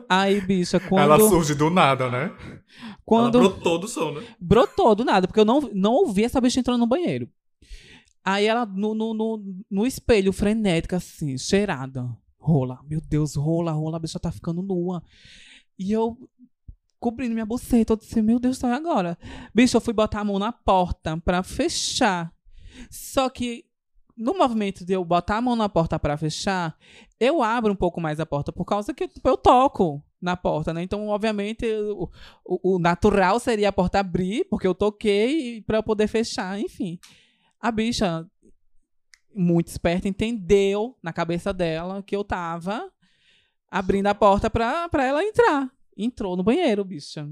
Aí, 0.08 0.40
bicha, 0.40 0.78
quando, 0.78 1.02
Ela 1.02 1.18
surge 1.18 1.52
do 1.54 1.68
nada, 1.68 2.08
né? 2.08 2.30
quando 3.04 3.38
Ela 3.38 3.48
brotou 3.48 3.78
do 3.78 3.88
som, 3.88 4.12
né? 4.12 4.24
brotou 4.40 4.94
do 4.94 5.04
nada, 5.04 5.26
porque 5.26 5.40
eu 5.40 5.44
não, 5.44 5.60
não 5.74 5.92
ouvi 5.94 6.22
essa 6.22 6.40
bicha 6.40 6.60
entrando 6.60 6.78
no 6.78 6.86
banheiro. 6.86 7.28
Aí 8.24 8.46
ela, 8.46 8.64
no, 8.64 8.94
no, 8.94 9.12
no, 9.12 9.44
no 9.68 9.84
espelho, 9.86 10.32
frenética, 10.32 10.96
assim, 10.96 11.36
cheirada. 11.36 12.08
Rola, 12.38 12.78
meu 12.88 13.00
Deus, 13.00 13.34
rola, 13.34 13.72
rola, 13.72 13.96
a 13.96 14.00
bicha 14.00 14.20
tá 14.20 14.30
ficando 14.30 14.62
nua. 14.62 15.02
E 15.76 15.90
eu 15.90 16.16
cobrindo 17.04 17.34
minha 17.34 17.44
buceta, 17.44 17.92
eu 17.92 17.96
disse, 17.98 18.22
meu 18.22 18.38
Deus, 18.38 18.58
tá 18.58 18.74
agora. 18.74 19.18
Bicho, 19.54 19.76
eu 19.76 19.80
fui 19.82 19.92
botar 19.92 20.20
a 20.20 20.24
mão 20.24 20.38
na 20.38 20.50
porta 20.50 21.18
pra 21.18 21.42
fechar. 21.42 22.32
Só 22.90 23.28
que 23.28 23.64
no 24.16 24.32
movimento 24.32 24.86
de 24.86 24.94
eu 24.94 25.04
botar 25.04 25.36
a 25.36 25.40
mão 25.42 25.54
na 25.54 25.68
porta 25.68 25.98
pra 25.98 26.16
fechar, 26.16 26.74
eu 27.20 27.42
abro 27.42 27.70
um 27.72 27.76
pouco 27.76 28.00
mais 28.00 28.18
a 28.20 28.24
porta 28.24 28.50
por 28.52 28.64
causa 28.64 28.94
que 28.94 29.06
tipo, 29.06 29.28
eu 29.28 29.36
toco 29.36 30.02
na 30.18 30.34
porta, 30.34 30.72
né? 30.72 30.82
Então, 30.82 31.08
obviamente, 31.08 31.66
o, 31.66 32.08
o- 32.44 32.78
natural 32.78 33.38
seria 33.38 33.68
a 33.68 33.72
porta 33.72 33.98
abrir, 34.00 34.46
porque 34.48 34.66
eu 34.66 34.74
toquei 34.74 35.60
pra 35.62 35.76
eu 35.78 35.82
poder 35.82 36.06
fechar, 36.08 36.58
enfim. 36.58 36.98
A 37.60 37.70
bicha, 37.70 38.26
muito 39.34 39.68
esperta, 39.68 40.08
entendeu 40.08 40.96
na 41.02 41.12
cabeça 41.12 41.52
dela 41.52 42.02
que 42.02 42.16
eu 42.16 42.24
tava 42.24 42.90
abrindo 43.70 44.06
a 44.06 44.14
porta 44.14 44.48
pra 44.48 44.88
ela 45.06 45.22
entrar. 45.22 45.70
Entrou 45.96 46.36
no 46.36 46.42
banheiro, 46.42 46.84
bicha. 46.84 47.26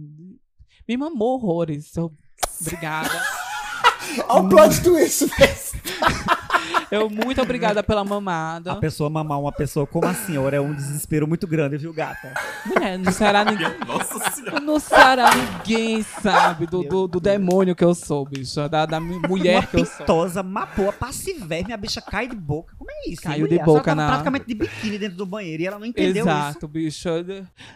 Me 0.88 0.96
mamou 0.96 1.35
horrores. 1.35 1.96
Eu- 1.96 2.12
Obrigada. 2.61 3.11
Olha 4.29 4.42
o 4.42 4.48
plot 4.48 4.83
twist 4.83 5.27
desse. 5.38 5.77
Eu 6.92 7.09
muito 7.09 7.40
obrigada 7.40 7.83
pela 7.83 8.05
mamada. 8.05 8.72
A 8.72 8.76
pessoa 8.76 9.09
mamar 9.09 9.40
uma 9.40 9.50
pessoa 9.50 9.87
como 9.87 10.07
a 10.07 10.12
senhora 10.12 10.59
é 10.59 10.61
um 10.61 10.74
desespero 10.74 11.26
muito 11.26 11.46
grande, 11.46 11.78
viu, 11.78 11.90
gata? 11.90 12.35
Mulher, 12.66 12.98
no 12.98 13.11
Ceará 13.11 13.46
ninguém. 13.46 13.66
Nossa 13.87 14.31
senhora. 14.31 14.61
No 14.61 14.78
Ceará 14.78 15.31
ninguém 15.35 16.02
sabe 16.02 16.66
do, 16.66 16.83
do, 16.83 17.09
do 17.09 17.18
demônio 17.18 17.74
que 17.74 17.83
eu 17.83 17.94
sou, 17.94 18.26
bicho. 18.26 18.68
Da, 18.68 18.85
da 18.85 19.00
mulher 19.00 19.61
uma 19.61 19.66
que 19.66 19.76
eu 19.78 19.87
sou. 19.87 19.96
pitosa, 19.98 20.42
mapoa, 20.42 20.92
passivé, 20.92 21.64
a 21.72 21.76
bicha 21.78 22.02
cai 22.02 22.28
de 22.28 22.37
boca. 22.37 22.74
Como 22.76 22.90
é 22.90 23.09
isso? 23.11 23.22
Caiu 23.22 23.46
mulher? 23.46 23.59
de 23.61 23.64
boca 23.64 23.94
na- 23.94 24.09
praticamente 24.09 24.44
de 24.46 24.55
biquíni 24.55 24.98
dentro 24.98 25.16
do 25.16 25.24
banheiro 25.24 25.62
e 25.62 25.66
ela 25.66 25.78
não 25.78 25.87
entendeu 25.87 26.26
Exato, 26.26 26.68
bicho. 26.68 27.09
isso. 27.09 27.09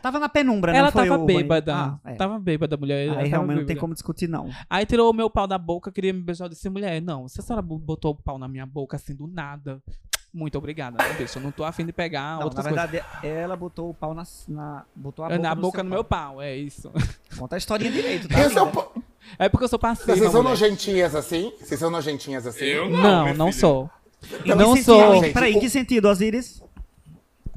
Tava 0.03 0.19
na 0.19 0.29
penumbra, 0.29 0.73
não 0.73 0.79
Ela 0.79 0.93
foi 0.93 1.09
tava 1.09 1.25
bêbada. 1.25 1.75
Ah, 1.75 1.99
é. 2.05 2.15
Tava 2.17 2.39
bêbada, 2.39 2.77
mulher. 2.77 3.17
Aí 3.17 3.29
realmente 3.29 3.61
não 3.61 3.67
tem 3.67 3.77
como 3.77 3.95
discutir, 3.95 4.29
não. 4.29 4.51
Aí 4.69 4.85
tirou 4.85 5.11
o 5.11 5.15
meu 5.15 5.31
pau 5.31 5.47
da 5.47 5.57
boca, 5.57 5.91
queria 5.91 6.13
me 6.13 6.21
beijar. 6.21 6.45
Eu 6.45 6.51
disse, 6.51 6.69
mulher, 6.69 7.01
não, 7.01 7.27
se 7.29 7.41
a 7.41 7.43
senhora 7.43 7.63
botou 7.63 8.11
o 8.13 8.15
pau 8.15 8.39
na 8.39 8.47
minha 8.47 8.67
boca 8.67 8.99
assim 9.07 9.15
do 9.15 9.27
nada, 9.29 9.81
muito 10.35 10.59
obrigada, 10.59 10.99
né, 11.03 11.15
bicho? 11.15 11.39
Eu 11.39 11.43
não 11.43 11.53
tô 11.53 11.65
afim 11.65 11.87
de 11.87 11.93
pegar 11.93 12.41
Não, 12.41 12.51
na 12.51 12.63
verdade, 12.63 13.03
ela 13.23 13.57
botou 13.57 13.89
o 13.91 13.95
pau 13.95 14.13
na. 14.13 14.25
na 14.49 14.85
botou 14.95 15.25
a 15.25 15.29
coisas. 15.29 15.43
boca 15.43 15.49
Na 15.49 15.55
no 15.55 15.61
boca 15.63 15.83
no 15.83 15.89
pau. 15.91 15.97
meu 15.97 16.05
pau, 16.05 16.43
é 16.43 16.57
isso. 16.57 16.91
Conta 17.39 17.55
a 17.55 17.59
historinha 17.59 17.91
direito, 17.93 18.29
tá? 18.29 18.41
Esse 18.41 18.59
é 18.59 18.63
o 18.63 18.71
É 19.39 19.49
porque 19.49 19.65
eu 19.65 19.69
sou 19.69 19.79
passiva, 19.79 20.15
Vocês 20.17 20.31
são 20.31 20.43
mulher. 20.43 20.51
nojentinhas 20.51 21.15
assim? 21.15 21.53
Vocês 21.61 21.79
são 21.81 21.91
nojentinhas 21.91 22.47
assim? 22.47 22.65
Eu 22.65 22.91
não, 22.91 23.27
Não, 23.29 23.35
não 23.35 23.53
sou. 23.53 23.89
Não, 24.45 24.57
não 24.57 24.77
sou. 24.77 25.23
gente. 25.23 25.33
Peraí, 25.33 25.57
O- 25.57 25.61
que 25.61 25.71
sentido, 25.71 26.07
Osiris? 26.09 26.63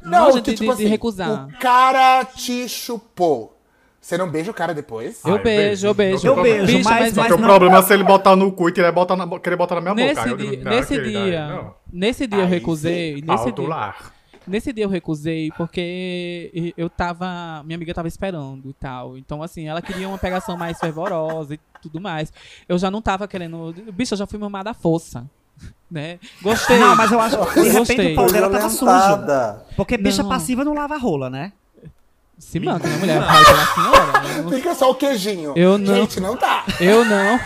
Não, 0.02 0.26
Nojo 0.28 0.42
que 0.42 0.52
de- 0.52 0.58
tipo 0.58 0.72
de- 0.72 0.78
de 0.78 0.84
assim, 0.84 0.86
recusar. 0.90 1.48
o 1.48 1.60
cara 1.60 2.24
te 2.26 2.68
chupou. 2.70 3.59
Você 4.02 4.18
não 4.18 4.30
beija 4.30 4.50
o 4.50 4.54
cara 4.54 4.74
depois? 4.74 5.24
Eu 5.26 5.36
Ai, 5.36 5.44
beijo, 5.44 5.88
eu 5.88 5.94
beijo. 5.94 6.26
Eu 6.28 6.42
beijo, 6.42 6.66
Bicha, 6.66 6.90
mas- 6.90 7.14
mas 7.14 7.32
o 7.32 7.38
não- 7.38 7.44
problema 7.48 7.78
é 7.80 7.82
se 7.82 7.94
ele 7.94 8.04
botar 8.04 8.36
no 8.36 8.52
cu 8.52 8.70
e 8.70 8.72
querer 8.72 8.92
botar 8.94 9.16
na, 9.16 9.40
querer 9.40 9.56
botar 9.58 9.76
na 9.76 9.82
minha 9.82 9.94
boca. 9.94 10.08
Nesse 10.26 10.30
eu 10.30 10.38
dia, 10.38 10.64
nesse 10.64 11.02
dia, 11.02 11.48
não. 11.48 11.74
nesse 11.92 12.28
dia 12.28 12.40
eu 12.40 12.44
Aí 12.46 12.50
recusei, 12.50 13.16
sim. 13.18 13.22
nesse 13.28 13.52
dia, 13.52 13.68
lar. 13.68 14.14
nesse 14.48 14.72
dia 14.74 14.86
eu 14.86 14.90
recusei 14.90 15.52
porque 15.58 16.74
eu 16.78 16.90
tava, 16.90 17.62
minha 17.66 17.76
amiga 17.76 17.94
tava 17.94 18.08
esperando 18.08 18.70
e 18.70 18.74
tal. 18.74 19.18
Então 19.18 19.44
assim, 19.44 19.68
ela 19.68 19.82
queria 19.82 20.08
uma 20.08 20.18
pegação 20.18 20.56
mais 20.58 20.80
fervorosa 20.80 21.56
e 21.56 21.60
tudo 21.82 22.00
mais. 22.00 22.32
Eu 22.70 22.78
já 22.78 22.90
não 22.90 23.02
tava 23.02 23.28
querendo, 23.28 23.74
bicho, 23.94 24.14
eu 24.14 24.18
já 24.18 24.26
fui 24.26 24.40
mamada 24.40 24.70
à 24.70 24.74
força, 24.74 25.26
né? 25.92 26.20
Gostei. 26.42 26.80
Não, 26.80 26.96
mas 26.96 27.12
eu 27.12 27.20
acho 27.20 27.38
que 27.38 27.62
de 27.64 27.68
repente 27.68 27.78
Gostei. 27.80 28.14
o 28.14 28.16
pau 28.16 28.32
dela 28.32 28.50
tava 28.50 28.70
sujo. 28.70 28.92
Porque 29.76 29.98
bicha 29.98 30.24
Não. 30.24 30.30
passiva 30.30 30.64
não 30.64 30.74
lava 30.74 30.98
rola, 30.98 31.30
né? 31.30 31.52
Se 32.39 32.60
manca, 32.60 32.88
né, 32.88 32.95
mulher? 32.97 33.19
Vai 33.21 33.45
pela 33.45 33.65
senhora. 33.65 34.28
Eu 34.38 34.43
não- 34.43 34.52
Fica 34.52 34.73
só 34.75 34.89
o 34.91 34.95
queijinho. 34.95 35.54
Eu 35.56 35.78
não. 35.78 35.95
Gente, 35.95 36.19
não 36.19 36.36
dá. 36.36 36.63
Eu 36.80 37.04
não, 37.06 37.39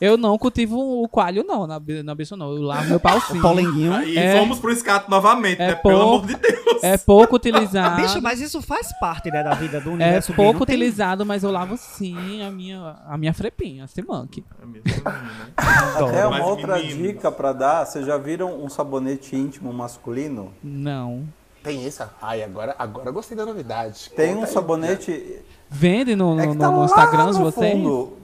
eu 0.00 0.16
não 0.16 0.38
cultivo 0.38 1.02
o 1.02 1.08
coalho 1.08 1.44
não, 1.46 1.66
na, 1.66 1.80
na 2.04 2.14
bicha 2.14 2.36
não. 2.36 2.52
Eu 2.54 2.62
lavo 2.62 2.88
meu 2.88 2.98
pau 3.00 3.20
sim. 3.20 3.38
O 3.38 3.42
polenguinho. 3.42 3.94
Aí 3.94 4.16
É. 4.16 4.38
vamos 4.40 4.58
pro 4.58 4.70
escato 4.72 5.10
novamente, 5.10 5.60
É 5.60 5.68
né? 5.68 5.74
pouco. 5.74 5.88
Pelo 5.88 6.02
amor 6.02 6.26
de 6.26 6.34
Deus. 6.36 6.82
É 6.82 6.96
pouco 6.96 7.36
utilizado. 7.36 7.96
Bicho, 8.02 8.22
mas 8.22 8.40
isso 8.40 8.62
faz 8.62 8.88
parte, 9.00 9.30
né, 9.30 9.42
da 9.42 9.52
vida 9.54 9.80
do 9.80 9.90
É 9.90 9.92
universo 9.94 10.28
gay, 10.32 10.36
pouco 10.36 10.60
não 10.60 10.66
tem- 10.66 10.76
utilizado, 10.76 11.26
mas 11.26 11.42
eu 11.42 11.50
lavo 11.50 11.76
sim 11.76 12.40
a 12.42 12.50
minha, 12.50 12.96
a 13.06 13.18
minha 13.18 13.34
frepinha, 13.34 13.86
se 13.88 14.00
manque. 14.00 14.44
É 14.62 14.64
mesmo, 14.64 14.84
né? 15.04 15.50
Até 15.56 16.26
uma 16.26 16.38
Mas, 16.38 16.46
outra 16.46 16.76
meninos. 16.76 16.96
dica 16.98 17.32
pra 17.32 17.52
dar, 17.52 17.84
vocês 17.84 18.06
já 18.06 18.16
viram 18.16 18.62
um 18.64 18.68
sabonete 18.68 19.34
íntimo 19.34 19.72
masculino? 19.72 20.52
Não. 20.62 21.24
Tem 21.62 21.86
isso? 21.86 22.02
Ai, 22.22 22.42
agora, 22.42 22.74
agora 22.78 23.08
eu 23.08 23.12
gostei 23.12 23.36
da 23.36 23.44
novidade. 23.44 24.10
Tem 24.14 24.28
Conta 24.34 24.40
um 24.40 24.44
aí. 24.44 24.52
sabonete. 24.52 25.38
Vende 25.68 26.14
no, 26.16 26.34
no, 26.34 26.40
É 26.42 26.46
no- 26.46 26.56
tá 26.56 26.70
no 26.72 26.84
Instagram 26.84 27.26
no 27.26 27.32
vocês? 27.50 27.72
fundo. 27.72 28.16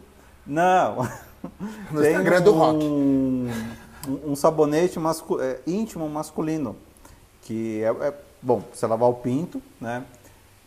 Não. 0.46 1.08
No 1.90 2.00
Tem 2.00 2.10
Instagram 2.12 2.40
do 2.42 2.52
rock. 2.52 2.84
um, 2.84 3.50
um, 4.08 4.30
um 4.32 4.36
sabonete 4.36 4.98
mascu- 4.98 5.40
é, 5.40 5.58
íntimo 5.66 6.08
masculino. 6.08 6.76
Que 7.42 7.82
é, 7.82 7.88
é- 8.08 8.14
Bom, 8.40 8.62
você 8.72 8.86
lavar 8.86 9.08
o 9.08 9.14
pinto, 9.14 9.60
né? 9.80 10.04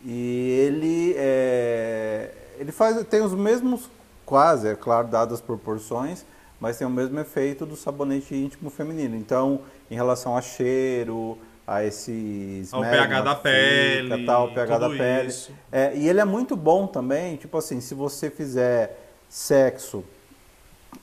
E 0.03 0.65
ele 0.67 1.13
é, 1.17 2.31
Ele 2.59 2.71
faz. 2.71 3.03
Tem 3.07 3.21
os 3.21 3.33
mesmos. 3.33 3.89
Quase, 4.25 4.67
é 4.67 4.75
claro, 4.75 5.07
dadas 5.07 5.35
as 5.35 5.41
proporções, 5.41 6.25
mas 6.59 6.77
tem 6.77 6.85
o 6.85 6.89
mesmo 6.89 7.17
efeito 7.17 7.65
do 7.65 7.77
sabonete 7.77 8.35
íntimo 8.35 8.69
feminino. 8.69 9.15
Então, 9.15 9.61
em 9.89 9.95
relação 9.95 10.35
a 10.35 10.41
cheiro, 10.41 11.37
a 11.67 11.83
esse 11.83 12.65
Ao 12.71 12.81
pH 12.81 13.21
da 13.21 13.35
que 13.35 13.41
pele, 13.43 14.11
fica, 14.11 14.25
tal, 14.25 14.53
pH 14.53 14.77
da 14.77 14.89
pele. 14.89 15.27
isso. 15.27 15.51
É, 15.69 15.91
e 15.93 16.07
ele 16.07 16.21
é 16.21 16.25
muito 16.25 16.55
bom 16.55 16.87
também, 16.87 17.35
tipo 17.35 17.57
assim, 17.57 17.81
se 17.81 17.93
você 17.93 18.29
fizer 18.29 18.97
sexo, 19.27 20.03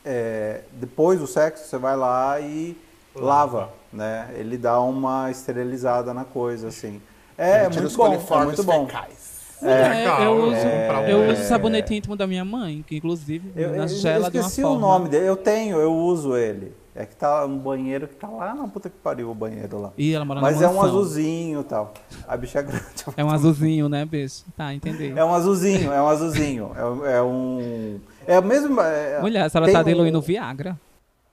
é, 0.05 0.63
depois 0.73 1.21
do 1.21 1.27
sexo 1.27 1.69
você 1.69 1.77
vai 1.77 1.95
lá 1.97 2.41
e 2.41 2.77
lava, 3.15 3.71
né? 3.93 4.31
Ele 4.37 4.57
dá 4.57 4.81
uma 4.81 5.31
esterilizada 5.31 6.15
na 6.15 6.25
coisa, 6.25 6.69
assim. 6.69 7.01
É, 7.37 7.69
tira 7.69 7.83
muito 7.83 7.97
bom, 7.97 8.15
é 8.15 8.45
muito 8.45 8.65
bom. 8.65 8.87
fecais. 8.87 9.35
É, 9.63 9.89
legal, 9.89 10.23
eu 10.23 10.31
eu 10.31 10.45
uso, 10.45 10.57
vou 10.57 10.71
comprar 10.71 11.01
um 11.01 11.07
eu 11.09 11.31
uso 11.33 11.43
sabonete 11.45 11.95
íntimo 11.95 12.17
da 12.17 12.27
minha 12.27 12.45
mãe, 12.45 12.85
que 12.87 12.97
inclusive 12.97 13.51
Eu, 13.57 13.71
eu, 13.71 13.77
na 13.77 13.85
eu 13.85 13.89
gela 13.89 14.31
de 14.31 14.37
uma 14.39 14.43
esqueci 14.43 14.63
forma. 14.63 14.77
o 14.77 14.81
nome 14.81 15.09
dele, 15.09 15.27
eu 15.27 15.37
tenho, 15.37 15.79
eu 15.79 15.95
uso 15.95 16.37
ele. 16.37 16.73
É 16.97 17.05
que 17.05 17.17
tá 17.17 17.45
um 17.45 17.59
banheiro 17.59 18.07
que 18.07 18.15
tá 18.15 18.29
lá 18.29 18.55
na 18.55 18.69
puta 18.69 18.89
que 18.89 18.97
pariu 18.99 19.29
o 19.29 19.35
banheiro 19.35 19.81
lá. 19.81 19.93
Ih, 19.99 20.15
ela 20.15 20.25
mora 20.25 20.41
Mas 20.41 20.63
é 20.63 20.69
um 20.69 20.81
azulzinho 20.81 21.61
e 21.61 21.65
tal. 21.65 21.93
A 22.29 22.37
bicha 22.37 22.61
é 22.61 22.63
grande. 22.63 22.85
É 23.17 23.25
um 23.25 23.31
azulzinho, 23.31 23.89
né, 23.89 24.05
bicho? 24.05 24.45
Tá, 24.57 24.73
entendeu. 24.73 25.17
É 25.19 25.25
um 25.25 25.35
azulzinho, 25.35 25.93
é 25.93 26.01
um 26.01 26.07
azulzinho. 26.09 26.71
É, 26.77 27.17
é 27.17 27.23
um. 27.23 28.01
É 28.27 28.39
o 28.39 28.45
mesmo. 28.45 28.81
é- 28.81 29.21
Mulher, 29.21 29.45
a 29.45 29.49
senhora 29.49 29.67
tem 29.67 29.75
tá 29.75 29.81
um- 29.81 29.85
diluindo 29.85 30.21
Viagra. 30.23 30.79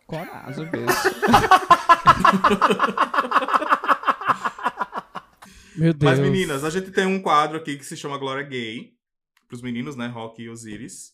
Coragem, 0.08 0.66
bicho. 0.66 0.82
Meu 5.76 5.94
Deus. 5.94 6.12
Mas, 6.12 6.20
meninas, 6.20 6.64
a 6.64 6.70
gente 6.70 6.92
tem 6.92 7.06
um 7.06 7.22
quadro 7.22 7.58
aqui 7.58 7.78
que 7.78 7.86
se 7.86 7.96
chama 7.96 8.18
Glória 8.18 8.44
Gay. 8.44 8.94
Pros 9.48 9.62
meninos, 9.62 9.96
né? 9.96 10.08
Rock 10.08 10.42
e 10.42 10.50
Osiris. 10.50 11.14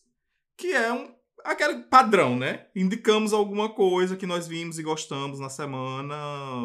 Que 0.56 0.72
é 0.72 0.92
um. 0.92 1.08
Aquele 1.50 1.78
padrão, 1.84 2.36
né? 2.36 2.62
Indicamos 2.76 3.32
alguma 3.32 3.68
coisa 3.70 4.16
que 4.16 4.26
nós 4.26 4.46
vimos 4.46 4.78
e 4.78 4.82
gostamos 4.82 5.40
na 5.40 5.48
semana, 5.48 6.14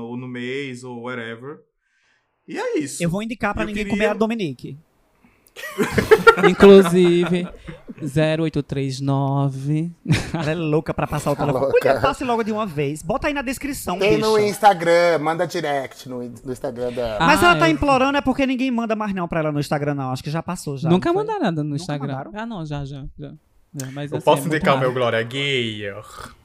ou 0.01 0.17
no 0.17 0.27
mês, 0.27 0.83
ou 0.83 1.03
whatever. 1.03 1.59
E 2.47 2.57
é 2.57 2.77
isso. 2.79 3.01
Eu 3.01 3.09
vou 3.09 3.23
indicar 3.23 3.53
pra 3.53 3.63
Eu 3.63 3.67
ninguém 3.67 3.83
queria- 3.85 3.97
comer 3.97 4.09
a 4.09 4.13
Dominique. 4.13 4.77
Inclusive, 6.49 7.47
0839. 8.01 9.91
Ela 10.33 10.51
é 10.51 10.55
louca 10.55 10.93
pra 10.93 11.05
passar 11.07 11.31
o 11.31 11.35
telefone. 11.35 11.71
Mulher, 11.71 12.01
passe 12.01 12.23
logo 12.23 12.43
de 12.43 12.51
uma 12.51 12.65
vez. 12.65 13.01
Bota 13.01 13.27
aí 13.27 13.33
na 13.33 13.41
descrição, 13.41 13.97
Tem 13.99 14.17
no 14.17 14.35
bicha. 14.35 14.47
Instagram, 14.47 15.19
manda 15.19 15.45
direct 15.47 16.09
no, 16.09 16.17
no 16.23 16.51
Instagram 16.51 16.91
da. 16.91 17.17
Ah, 17.17 17.25
Mas 17.27 17.41
ela 17.43 17.55
tá 17.55 17.69
eu- 17.69 17.73
implorando 17.73 18.17
é 18.17 18.21
porque 18.21 18.45
ninguém 18.45 18.71
manda 18.71 18.95
mais 18.95 19.13
não 19.13 19.27
pra 19.27 19.39
ela 19.39 19.51
no 19.51 19.59
Instagram, 19.59 19.93
não. 19.95 20.11
Acho 20.11 20.23
que 20.23 20.31
já 20.31 20.41
passou 20.43 20.77
já. 20.77 20.89
Nunca 20.89 21.13
mandaram 21.13 21.41
nada 21.41 21.63
no 21.63 21.75
Instagram. 21.75 22.07
mandaram? 22.07 22.31
Ah, 22.35 22.45
não, 22.45 22.65
já, 22.65 22.83
já. 22.85 23.05
já. 23.17 23.31
Mas, 23.91 24.11
Eu 24.11 24.17
assim, 24.17 24.25
posso 24.25 24.43
é 24.43 24.45
indicar 24.47 24.75
o 24.75 24.79
meu 24.79 24.93
Glória 24.93 25.21
Gay? 25.23 25.81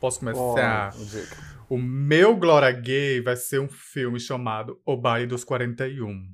Posso 0.00 0.20
começar? 0.20 0.90
Dica. 0.96 1.36
O 1.68 1.76
meu 1.76 2.34
Glória 2.36 2.70
Gay 2.72 3.20
vai 3.20 3.36
ser 3.36 3.60
um 3.60 3.68
filme 3.68 4.18
chamado 4.18 4.80
O 4.86 4.96
Baile 4.96 5.26
dos 5.26 5.44
41. 5.44 6.26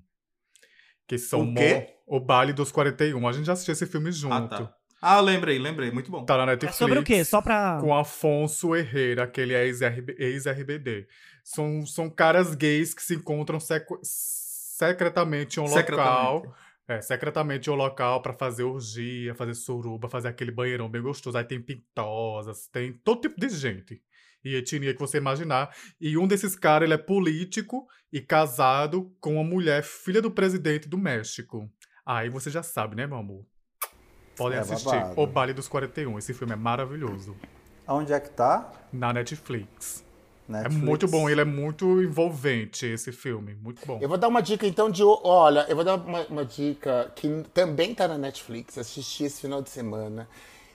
Que 1.07 1.19
são 1.19 1.43
O 1.51 1.55
quê? 1.55 1.89
mo- 2.07 2.17
O 2.17 2.21
Baile 2.21 2.53
dos 2.53 2.71
41. 2.71 3.27
A 3.27 3.33
gente 3.33 3.47
já 3.47 3.55
assistiu 3.55 3.73
esse 3.73 3.87
filme 3.87 4.13
junto. 4.13 4.35
Ah, 4.35 4.49
tá. 4.49 4.75
Ah, 5.03 5.21
lembrei, 5.21 5.59
lembrei. 5.59 5.91
Muito 5.91 6.11
bom. 6.11 6.25
Tá 6.25 6.37
na 6.37 6.45
É 6.45 6.47
Netflix. 6.47 6.77
sobre 6.77 6.99
o 6.99 7.03
quê? 7.05 7.23
Só 7.25 7.43
pra... 7.43 7.79
Com 7.81 7.95
Afonso 7.95 8.75
Herrera, 8.75 9.25
aquele 9.25 9.53
ex-RB 9.55 10.15
ex-RBD. 10.19 11.07
São, 11.43 11.85
são 11.85 12.09
caras 12.09 12.55
gays 12.55 12.95
que 12.95 13.03
se 13.03 13.15
encontram 13.17 13.61
secu- 13.61 14.01
secretamente 14.03 15.59
em 15.59 15.63
um 15.63 15.67
local. 15.67 16.55
É, 16.87 17.01
secretamente 17.01 17.70
um 17.70 17.75
local 17.75 18.20
pra 18.20 18.35
fazer 18.35 18.62
orgia, 18.62 19.35
fazer 19.35 19.55
suruba, 19.55 20.09
fazer 20.09 20.29
aquele 20.29 20.51
banheirão 20.51 20.88
bem 20.88 21.01
gostoso. 21.01 21.37
Aí 21.38 21.44
tem 21.44 21.61
pintosas, 21.61 22.69
tem 22.69 22.92
todo 22.92 23.23
tipo 23.23 23.40
de 23.40 23.48
gente. 23.48 24.02
E 24.44 24.54
etnia 24.56 24.92
que 24.92 25.00
você 25.00 25.17
imaginar. 25.17 25.75
E 25.98 26.19
um 26.19 26.27
desses 26.27 26.54
caras, 26.54 26.87
ele 26.87 26.94
é 26.94 26.98
político 26.98 27.87
e 28.13 28.21
casado 28.21 29.11
com 29.19 29.37
uma 29.37 29.44
mulher, 29.44 29.83
filha 29.83 30.21
do 30.21 30.31
presidente 30.31 30.87
do 30.87 30.98
México. 30.98 31.71
Aí 32.04 32.29
você 32.29 32.50
já 32.50 32.63
sabe, 32.63 32.94
né, 32.94 33.06
meu 33.06 33.17
amor? 33.17 33.46
Podem 34.37 34.59
É 34.59 34.61
assistir 34.61 34.90
babado. 34.90 35.21
O 35.21 35.27
Baile 35.27 35.54
dos 35.54 35.69
41. 35.69 36.19
Esse 36.19 36.35
filme 36.35 36.52
é 36.52 36.56
maravilhoso. 36.56 37.35
Aonde 37.87 38.13
é 38.13 38.21
que 38.21 38.31
tá? 38.31 38.71
Na 38.92 39.13
Netflix. 39.13 40.04
É 40.49 40.53
Netflix. 40.53 40.85
muito 40.85 41.09
bom, 41.09 41.29
ele 41.31 41.40
é 41.40 41.45
muito 41.45 42.03
envolvente, 42.03 42.85
esse 42.87 43.11
filme. 43.13 43.55
Muito 43.63 43.85
bom. 43.87 43.99
Eu 44.01 44.09
vou 44.09 44.19
dar 44.19 44.29
uma 44.29 44.42
dica 44.42 44.67
então 44.67 44.90
de. 44.90 45.03
Olha, 45.03 45.65
eu 45.69 45.75
vou 45.75 45.85
dar 45.85 45.95
uma, 45.97 46.21
uma 46.27 46.45
dica 46.45 47.11
que 47.17 47.45
também 47.55 47.95
tá 47.95 48.07
na 48.07 48.19
Netflix. 48.19 48.77
Assisti 48.77 49.25
esse 49.25 49.40
final 49.40 49.63
de 49.63 49.71
semana. 49.71 50.29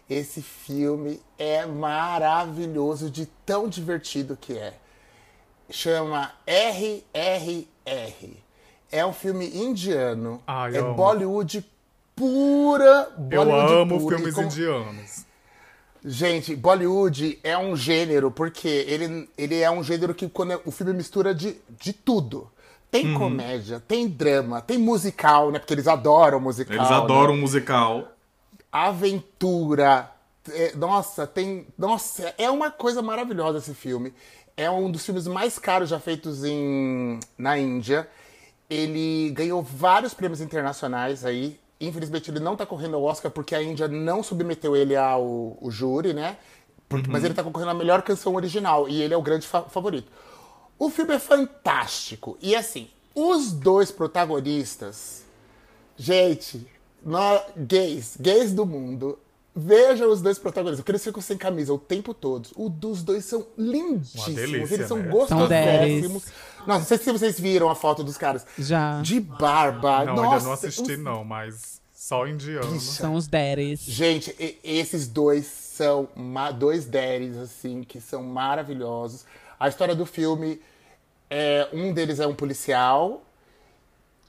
Esse 0.10 0.42
filme 0.42 1.22
é 1.38 1.68
maravilhoso 1.68 3.12
de 3.12 3.28
tão 3.46 3.68
divertido 3.68 4.36
que 4.36 4.58
é. 4.58 4.74
Chama 5.70 6.32
RRR. 6.48 7.68
É 8.92 9.06
um 9.06 9.14
filme 9.14 9.48
indiano. 9.56 10.42
Ai, 10.48 10.76
é 10.76 10.80
amo. 10.80 10.96
Bollywood 10.96 11.64
pura. 12.16 13.12
Eu 13.18 13.46
Bollywood 13.46 13.74
amo 13.74 14.00
pura. 14.00 14.18
Filmes 14.18 14.34
como- 14.36 14.48
indianos. 14.48 15.26
Gente, 16.04 16.56
Bollywood 16.56 17.40
é 17.44 17.58
um 17.58 17.76
gênero, 17.76 18.32
porque 18.32 18.68
ele, 18.68 19.30
ele 19.38 19.60
é 19.60 19.70
um 19.70 19.84
gênero 19.84 20.14
que 20.16 20.30
quando 20.30 20.62
o 20.66 20.72
filme 20.72 20.94
mistura 20.94 21.34
de, 21.36 21.58
de 21.70 21.92
tudo. 21.94 22.50
Tem 22.92 23.14
comédia, 23.14 23.80
tem 23.80 24.08
drama, 24.08 24.62
tem 24.62 24.78
musical, 24.80 25.52
né? 25.52 25.60
Porque 25.60 25.74
eles 25.74 25.88
adoram 25.88 26.40
musical. 26.40 26.76
Eles 26.76 26.90
né? 26.90 26.96
adoram 26.96 27.38
musical. 27.38 28.08
aventura. 28.72 30.10
É, 30.50 30.76
nossa, 30.76 31.28
tem. 31.28 31.68
Nossa, 31.78 32.34
é 32.36 32.50
uma 32.50 32.72
coisa 32.72 33.02
maravilhosa 33.02 33.60
esse 33.60 33.76
filme. 33.76 34.12
É 34.58 34.72
um 34.72 34.92
dos 34.92 35.06
filmes 35.06 35.28
mais 35.28 35.60
caros 35.60 35.90
já 35.90 36.00
feitos 36.00 36.44
em, 36.44 37.20
na 37.38 37.60
Índia. 37.60 38.10
Ele 38.68 39.30
ganhou 39.32 39.62
vários 39.62 40.14
prêmios 40.14 40.42
internacionais 40.42 41.24
aí. 41.24 41.60
Infelizmente, 41.82 42.30
ele 42.30 42.40
não 42.40 42.56
tá 42.56 42.66
correndo 42.66 42.96
ao 42.96 43.04
Oscar 43.04 43.32
porque 43.32 43.56
a 43.56 43.64
Índia 43.64 43.88
não 43.88 44.22
submeteu 44.22 44.76
ele 44.76 44.96
ao, 44.96 45.58
ao 45.62 45.72
júri, 45.72 46.14
né? 46.14 46.38
Porque- 46.90 47.10
Mas 47.10 47.24
ele 47.24 47.34
tá 47.34 47.44
concorrendo 47.44 47.72
à 47.72 47.74
melhor 47.74 48.02
canção 48.02 48.36
original 48.36 48.90
e 48.90 49.02
ele 49.02 49.14
é 49.14 49.18
o 49.18 49.22
grande 49.22 49.48
fa- 49.48 49.64
favorito. 49.64 50.12
O 50.78 50.90
filme 50.90 51.14
é 51.14 51.20
fantástico. 51.20 52.38
E 52.42 52.56
assim, 52.56 52.88
os 53.16 53.52
dois 53.52 53.92
protagonistas 53.92 55.24
Gente, 55.98 56.66
nó- 57.06 57.42
gays, 57.58 58.16
gays 58.18 58.54
do 58.54 58.66
mundo, 58.66 59.20
vejam 59.54 60.10
os 60.10 60.22
dois 60.22 60.40
protagonistas, 60.40 60.80
porque 60.82 60.92
eles 60.94 61.04
ficam 61.04 61.22
sem 61.22 61.38
camisa 61.38 61.74
o 61.74 61.78
tempo 61.78 62.14
todo. 62.14 62.48
Os 62.56 62.72
dos 62.72 63.04
dois 63.04 63.26
são 63.26 63.46
lindíssimos, 63.58 64.28
Uma 64.28 64.36
delícia, 64.36 64.74
eles 64.76 64.88
são 64.88 64.98
né? 64.98 65.10
gostosíssimos. 65.12 66.24
Nossa, 66.68 66.80
não 66.80 66.86
sei 66.86 66.98
se 66.98 67.12
vocês 67.12 67.40
viram 67.40 67.70
a 67.70 67.76
foto 67.76 68.04
dos 68.04 68.18
caras. 68.18 68.46
Já. 68.58 69.02
De 69.02 69.20
barba. 69.20 70.06
Não, 70.06 70.16
Nossa, 70.16 70.34
ainda 70.36 70.46
não 70.46 70.54
assisti, 70.54 70.94
os- 70.94 71.00
não, 71.00 71.24
mas 71.24 71.82
só 71.94 72.28
indiano. 72.28 72.72
Bicha. 72.72 72.92
São 72.92 73.14
os 73.16 73.28
daddies. 73.28 73.82
Gente, 73.82 74.36
esses 74.64 75.08
dois 75.08 75.46
são 75.46 76.08
dois 76.58 76.86
deres, 76.86 77.38
assim, 77.38 77.84
que 77.84 78.00
são 78.02 78.24
maravilhosos. 78.24 79.26
A 79.60 79.68
história 79.68 79.96
do 79.96 80.06
filme 80.06 80.62
é 81.30 81.68
um 81.74 81.94
deles 81.94 82.20
é 82.20 82.28
um 82.28 82.34
policial. 82.36 83.22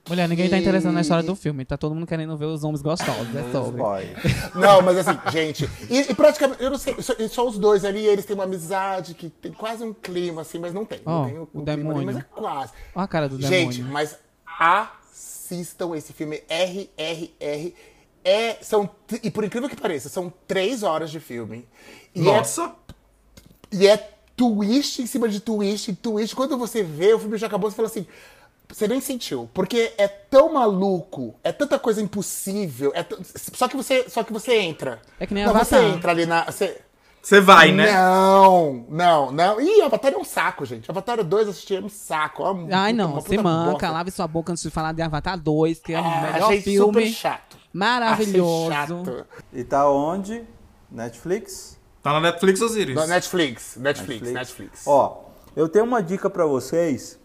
Mulher, 0.09 0.29
ninguém 0.29 0.49
tá 0.49 0.59
interessado 0.59 0.93
na 0.93 1.03
história 1.03 1.23
do 1.23 1.37
filme. 1.37 1.65
Tá 1.65 1.77
todo 1.77 1.95
mundo 1.95 2.07
querendo 2.07 2.37
ver 2.37 2.47
os 2.47 2.65
homens 2.65 2.83
gostosos. 2.83 3.35
É 3.35 3.53
sobre. 3.53 3.83
Não, 4.59 4.83
mas 4.83 4.99
assim, 4.99 5.19
gente. 5.31 5.71
E, 5.89 6.11
e 6.11 6.15
praticamente, 6.15 6.63
eu 6.63 6.71
não 6.71 6.79
sei, 6.79 6.97
só, 7.01 7.15
só 7.29 7.47
os 7.47 7.59
dois 7.59 7.85
ali, 7.85 8.05
eles 8.05 8.25
têm 8.25 8.35
uma 8.35 8.45
amizade 8.45 9.15
que 9.15 9.29
tem 9.29 9.53
quase 9.53 9.85
um 9.85 9.93
clima, 9.93 10.43
assim, 10.43 10.59
mas 10.59 10.73
não 10.73 10.85
tem. 10.85 11.01
Ó, 11.05 11.23
não 11.23 11.29
tem 11.29 11.39
o 11.39 11.47
clima 11.47 11.63
ali, 11.73 11.77
demônio. 11.77 12.07
mas 12.07 12.17
é 12.17 12.23
quase. 12.23 12.73
Olha 12.95 13.05
a 13.05 13.09
cara 13.09 13.29
do 13.29 13.41
Gente, 13.41 13.79
demônio. 13.79 13.93
mas 13.93 14.19
assistam 14.59 15.95
esse 15.95 16.13
filme 16.13 16.43
RRR. 16.49 17.75
É, 18.23 18.59
são, 18.61 18.91
e 19.23 19.31
por 19.31 19.45
incrível 19.45 19.69
que 19.69 19.77
pareça, 19.77 20.09
são 20.09 20.33
três 20.47 20.83
horas 20.83 21.11
de 21.11 21.21
filme. 21.21 21.67
E 22.15 22.21
é 22.21 22.25
Nossa! 22.25 22.75
e 23.73 23.87
é 23.87 23.97
twist 24.37 25.01
em 25.01 25.07
cima 25.07 25.29
de 25.29 25.41
twist, 25.41 25.93
twist. 25.97 26.35
Quando 26.35 26.59
você 26.59 26.83
vê, 26.83 27.15
o 27.15 27.19
filme 27.19 27.39
já 27.39 27.47
acabou, 27.47 27.71
você 27.71 27.77
fala 27.77 27.89
assim. 27.89 28.07
Você 28.73 28.87
nem 28.89 29.01
sentiu. 29.01 29.49
Porque 29.53 29.93
é 29.99 30.07
tão 30.09 30.53
maluco, 30.53 31.35
é 31.43 31.53
tanta 31.53 31.79
coisa 31.79 32.01
impossível. 32.01 32.93
É 32.95 33.03
t- 33.03 33.17
só, 33.55 33.67
que 33.69 33.77
você, 33.77 34.09
só 34.09 34.23
que 34.23 34.33
você 34.33 34.57
entra. 34.59 35.01
É 35.19 35.27
que 35.27 35.35
nem 35.35 35.45
não, 35.45 35.53
você 35.53 35.75
Avatar. 35.77 35.97
entra 35.97 36.11
ali 36.13 36.27
na. 36.27 36.45
Você... 36.45 36.81
Você 37.23 37.39
vai, 37.39 37.71
né? 37.71 37.93
Não, 37.93 38.87
não, 38.89 39.31
não. 39.31 39.61
Ih, 39.61 39.83
Avatar 39.83 40.11
é 40.15 40.17
um 40.17 40.25
saco, 40.25 40.65
gente. 40.65 40.91
Avatar 40.91 41.23
2 41.23 41.45
eu 41.45 41.51
assisti 41.51 41.77
é 41.77 41.81
um 41.81 41.89
saco. 41.91 42.43
É 42.43 42.51
uma 42.51 42.77
Ai, 42.79 42.93
não, 42.95 43.21
puta 43.21 43.43
manca, 43.43 43.73
bosta. 43.73 43.91
lave 43.91 44.11
sua 44.11 44.27
boca 44.27 44.53
antes 44.53 44.63
de 44.65 44.71
falar 44.71 44.93
de 44.93 45.03
Avatar 45.03 45.39
2, 45.39 45.81
que 45.81 45.93
é 45.93 46.01
o 46.01 46.05
Ah, 46.05 46.21
melhor 46.33 46.45
achei 46.51 46.63
super 46.63 47.01
filme. 47.03 47.13
chato. 47.13 47.59
Maravilhoso. 47.75 48.73
Achei 48.73 48.97
chato. 49.05 49.27
E 49.53 49.65
tá 49.65 49.91
onde? 49.91 50.45
Netflix? 50.91 51.79
Tá 52.03 52.13
na 52.15 52.21
Netflix, 52.21 52.61
Osiris? 52.63 52.95
No 52.97 53.07
Netflix, 53.07 53.77
Netflix, 53.77 54.31
Netflix. 54.31 54.87
Ó, 54.87 55.25
eu 55.55 55.69
tenho 55.69 55.85
uma 55.85 56.03
dica 56.03 56.31
pra 56.31 56.47
vocês 56.47 57.20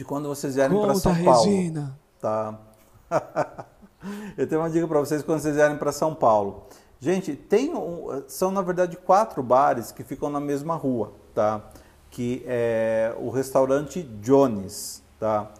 de 0.00 0.04
quando 0.04 0.28
vocês 0.30 0.54
vierem 0.54 0.74
Conta, 0.74 0.94
São 0.94 1.14
Paulo. 1.22 1.44
Regina. 1.44 1.98
Tá. 2.18 2.58
eu 4.36 4.46
tenho 4.46 4.62
uma 4.62 4.70
dica 4.70 4.88
pra 4.88 4.98
vocês 4.98 5.22
quando 5.22 5.40
vocês 5.40 5.54
vierem 5.54 5.76
pra 5.76 5.92
São 5.92 6.14
Paulo. 6.14 6.64
Gente, 6.98 7.34
tem 7.36 7.74
um- 7.74 8.22
são 8.26 8.50
na 8.50 8.62
verdade 8.62 8.96
quatro 8.96 9.42
bares 9.42 9.92
que 9.92 10.02
ficam 10.02 10.30
na 10.30 10.40
mesma 10.40 10.74
rua, 10.74 11.12
tá? 11.34 11.60
Que 12.10 12.42
é 12.46 13.14
o 13.18 13.28
restaurante 13.28 14.02
Jones, 14.22 15.02
tá? 15.18 15.50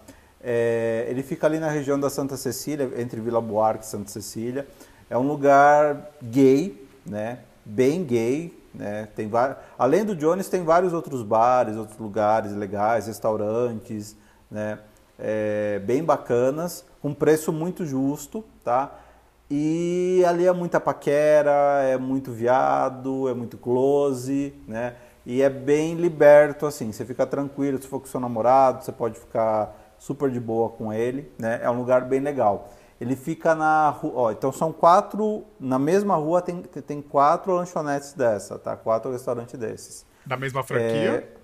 É, 0.43 1.05
ele 1.07 1.21
fica 1.21 1.45
ali 1.45 1.59
na 1.59 1.69
região 1.69 1.99
da 1.99 2.09
Santa 2.09 2.35
Cecília, 2.35 2.91
entre 2.97 3.21
Vila 3.21 3.39
Buarque 3.39 3.85
e 3.85 3.87
Santa 3.87 4.09
Cecília. 4.09 4.67
É 5.07 5.15
um 5.15 5.27
lugar 5.27 6.09
gay, 6.23 6.83
né? 7.05 7.39
Bem 7.63 8.03
gay, 8.03 8.59
né? 8.73 9.07
Tem 9.15 9.29
Além 9.77 10.03
do 10.03 10.15
Jones, 10.15 10.49
tem 10.49 10.63
vários 10.63 10.93
outros 10.93 11.21
bares, 11.21 11.77
outros 11.77 11.99
lugares 11.99 12.53
legais, 12.53 13.05
restaurantes, 13.05 14.15
né? 14.51 14.79
É, 15.17 15.79
bem 15.79 16.03
bacanas, 16.03 16.85
com 17.01 17.13
preço 17.13 17.53
muito 17.53 17.85
justo, 17.85 18.43
tá? 18.63 18.91
E 19.49 20.23
ali 20.27 20.45
é 20.45 20.53
muita 20.53 20.79
paquera, 20.79 21.81
é 21.83 21.97
muito 21.97 22.31
viado, 22.31 23.27
é 23.29 23.33
muito 23.33 23.57
close, 23.57 24.53
né? 24.67 24.95
E 25.25 25.41
é 25.41 25.49
bem 25.49 25.95
liberto, 25.95 26.65
assim. 26.65 26.91
Você 26.91 27.05
fica 27.05 27.25
tranquilo, 27.25 27.81
se 27.81 27.87
for 27.87 27.99
com 27.99 28.07
seu 28.07 28.19
namorado, 28.19 28.83
você 28.83 28.91
pode 28.91 29.19
ficar 29.19 29.75
super 29.99 30.31
de 30.31 30.39
boa 30.39 30.69
com 30.69 30.91
ele, 30.91 31.31
né? 31.37 31.59
É 31.61 31.69
um 31.69 31.77
lugar 31.77 32.05
bem 32.05 32.19
legal. 32.19 32.69
Ele 32.99 33.15
fica 33.15 33.53
na 33.53 33.89
rua, 33.89 34.13
ó, 34.15 34.31
então 34.31 34.51
são 34.51 34.71
quatro, 34.71 35.43
na 35.59 35.79
mesma 35.79 36.15
rua 36.15 36.41
tem, 36.41 36.61
tem 36.61 37.01
quatro 37.01 37.51
lanchonetes 37.53 38.13
dessa, 38.13 38.57
tá? 38.57 38.77
Quatro 38.77 39.11
restaurantes 39.11 39.59
desses. 39.59 40.05
Da 40.25 40.37
mesma 40.37 40.63
franquia? 40.63 41.11
É, 41.11 41.40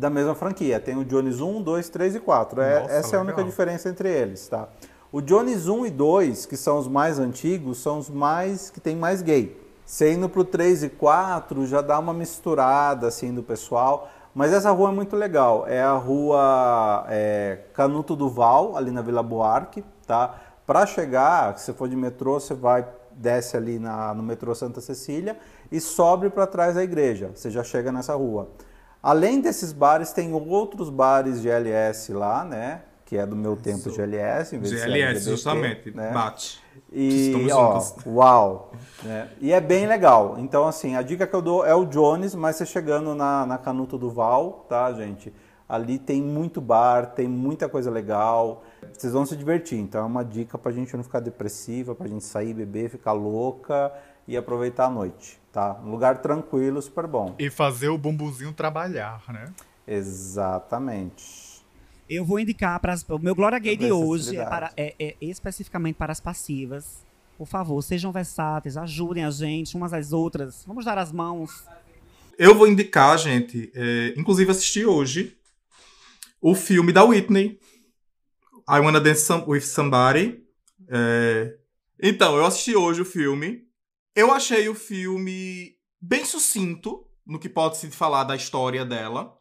da 0.00 0.08
mesma 0.10 0.34
franquia. 0.34 0.80
Tem 0.80 0.96
o 0.96 1.04
Jones 1.04 1.40
1, 1.40 1.62
2, 1.62 1.88
3 1.90 2.14
e 2.16 2.20
4. 2.20 2.60
É, 2.62 2.80
Nossa, 2.80 2.92
essa 2.92 3.16
é 3.16 3.18
a 3.18 3.22
única 3.22 3.36
legal. 3.36 3.50
diferença 3.50 3.88
entre 3.88 4.08
eles, 4.08 4.48
tá? 4.48 4.68
O 5.12 5.20
Jones 5.20 5.68
1 5.68 5.86
e 5.86 5.90
2, 5.90 6.46
que 6.46 6.56
são 6.56 6.78
os 6.78 6.88
mais 6.88 7.18
antigos, 7.18 7.78
são 7.78 7.98
os 7.98 8.08
mais 8.08 8.70
que 8.70 8.80
tem 8.80 8.96
mais 8.96 9.20
gay. 9.22 9.60
Você 9.84 10.12
indo 10.12 10.28
pro 10.28 10.44
3 10.44 10.84
e 10.84 10.88
4, 10.88 11.66
já 11.66 11.82
dá 11.82 11.98
uma 11.98 12.14
misturada 12.14 13.08
assim 13.08 13.34
do 13.34 13.42
pessoal. 13.42 14.08
Mas 14.34 14.52
essa 14.52 14.70
rua 14.70 14.90
é 14.90 14.92
muito 14.92 15.16
legal. 15.16 15.66
É 15.66 15.82
a 15.82 15.92
rua 15.92 17.04
é, 17.08 17.58
Canuto 17.74 18.16
do 18.16 18.28
Val, 18.28 18.76
ali 18.76 18.90
na 18.90 19.02
Vila 19.02 19.22
Buarque, 19.22 19.84
tá? 20.06 20.34
Para 20.64 20.86
chegar, 20.86 21.58
se 21.58 21.66
você 21.66 21.72
for 21.72 21.88
de 21.88 21.96
metrô, 21.96 22.38
você 22.38 22.54
vai 22.54 22.86
desce 23.10 23.56
ali 23.56 23.78
na, 23.78 24.14
no 24.14 24.22
metrô 24.22 24.54
Santa 24.54 24.80
Cecília 24.80 25.36
e 25.70 25.80
sobe 25.80 26.30
para 26.30 26.46
trás 26.46 26.76
da 26.76 26.82
igreja. 26.82 27.32
Você 27.34 27.50
já 27.50 27.62
chega 27.62 27.92
nessa 27.92 28.14
rua. 28.14 28.48
Além 29.02 29.40
desses 29.40 29.72
bares, 29.72 30.12
tem 30.12 30.32
outros 30.32 30.90
bares 30.90 31.40
GLS 31.40 32.12
lá, 32.12 32.44
né? 32.44 32.82
Que 33.04 33.16
é 33.16 33.26
do 33.26 33.34
meu 33.34 33.56
tempo 33.56 33.90
GLS, 33.90 34.54
em 34.54 34.58
vez 34.60 34.70
de 34.70 34.78
GLS, 34.78 35.02
LGBT, 35.02 35.30
justamente. 35.30 35.90
né? 35.96 36.12
Bate. 36.12 36.60
E, 36.92 37.26
Estamos 37.26 37.52
ó, 37.52 37.72
juntos. 37.80 37.94
uau! 38.06 38.72
né? 39.02 39.28
E 39.40 39.52
é 39.52 39.60
bem 39.60 39.86
legal. 39.86 40.36
Então, 40.38 40.66
assim, 40.68 40.94
a 40.96 41.02
dica 41.02 41.26
que 41.26 41.34
eu 41.34 41.42
dou 41.42 41.64
é 41.64 41.74
o 41.74 41.84
Jones, 41.84 42.34
mas 42.34 42.56
você 42.56 42.66
chegando 42.66 43.14
na, 43.14 43.46
na 43.46 43.58
Canuto 43.58 43.96
do 43.98 44.10
Val, 44.10 44.64
tá, 44.68 44.92
gente? 44.92 45.32
Ali 45.68 45.98
tem 45.98 46.20
muito 46.20 46.60
bar, 46.60 47.06
tem 47.14 47.26
muita 47.28 47.68
coisa 47.68 47.90
legal. 47.90 48.62
Vocês 48.92 49.12
vão 49.12 49.24
se 49.24 49.36
divertir. 49.36 49.78
Então, 49.78 50.02
é 50.02 50.04
uma 50.04 50.24
dica 50.24 50.58
pra 50.58 50.70
gente 50.72 50.96
não 50.96 51.02
ficar 51.04 51.20
depressiva, 51.20 51.94
pra 51.94 52.06
gente 52.08 52.24
sair, 52.24 52.52
beber, 52.54 52.90
ficar 52.90 53.12
louca 53.12 53.92
e 54.26 54.36
aproveitar 54.36 54.86
a 54.86 54.90
noite, 54.90 55.39
tá? 55.52 55.80
Um 55.84 55.90
lugar 55.90 56.20
tranquilo, 56.22 56.80
super 56.82 57.06
bom. 57.06 57.34
E 57.38 57.50
fazer 57.50 57.88
o 57.88 57.98
bumbuzinho 57.98 58.52
trabalhar, 58.52 59.22
né? 59.28 59.52
Exatamente. 59.86 61.60
Eu 62.08 62.24
vou 62.24 62.40
indicar 62.40 62.78
para 62.80 62.94
o 63.10 63.18
meu 63.18 63.34
Glória 63.34 63.58
Gay 63.58 63.76
de 63.76 63.88
Sobre 63.88 64.04
hoje 64.06 64.36
é, 64.36 64.44
para- 64.44 64.72
é- 64.76 64.94
é 64.98 65.14
especificamente 65.20 65.94
para 65.96 66.12
as 66.12 66.20
passivas. 66.20 67.04
Por 67.38 67.46
favor, 67.46 67.80
sejam 67.82 68.10
versáteis, 68.12 68.76
ajudem 68.76 69.24
a 69.24 69.30
gente 69.30 69.76
umas 69.76 69.92
às 69.92 70.12
outras. 70.12 70.64
Vamos 70.66 70.84
dar 70.84 70.98
as 70.98 71.12
mãos. 71.12 71.64
Eu 72.36 72.54
vou 72.54 72.66
indicar, 72.66 73.16
gente, 73.18 73.70
é, 73.74 74.14
inclusive 74.16 74.50
assisti 74.50 74.84
hoje, 74.84 75.36
o 76.40 76.54
filme 76.54 76.92
da 76.92 77.04
Whitney, 77.04 77.58
I 78.68 78.80
Wanna 78.80 79.00
Dance 79.00 79.22
Some- 79.22 79.44
With 79.46 79.60
Somebody. 79.62 80.42
É, 80.88 81.56
Então, 82.02 82.34
eu 82.36 82.46
assisti 82.46 82.74
hoje 82.74 83.02
o 83.02 83.04
filme. 83.04 83.68
Eu 84.14 84.32
achei 84.32 84.68
o 84.68 84.74
filme 84.74 85.76
bem 86.00 86.24
sucinto 86.24 87.06
no 87.24 87.38
que 87.38 87.48
pode 87.48 87.76
se 87.76 87.90
falar 87.90 88.24
da 88.24 88.34
história 88.34 88.84
dela. 88.84 89.36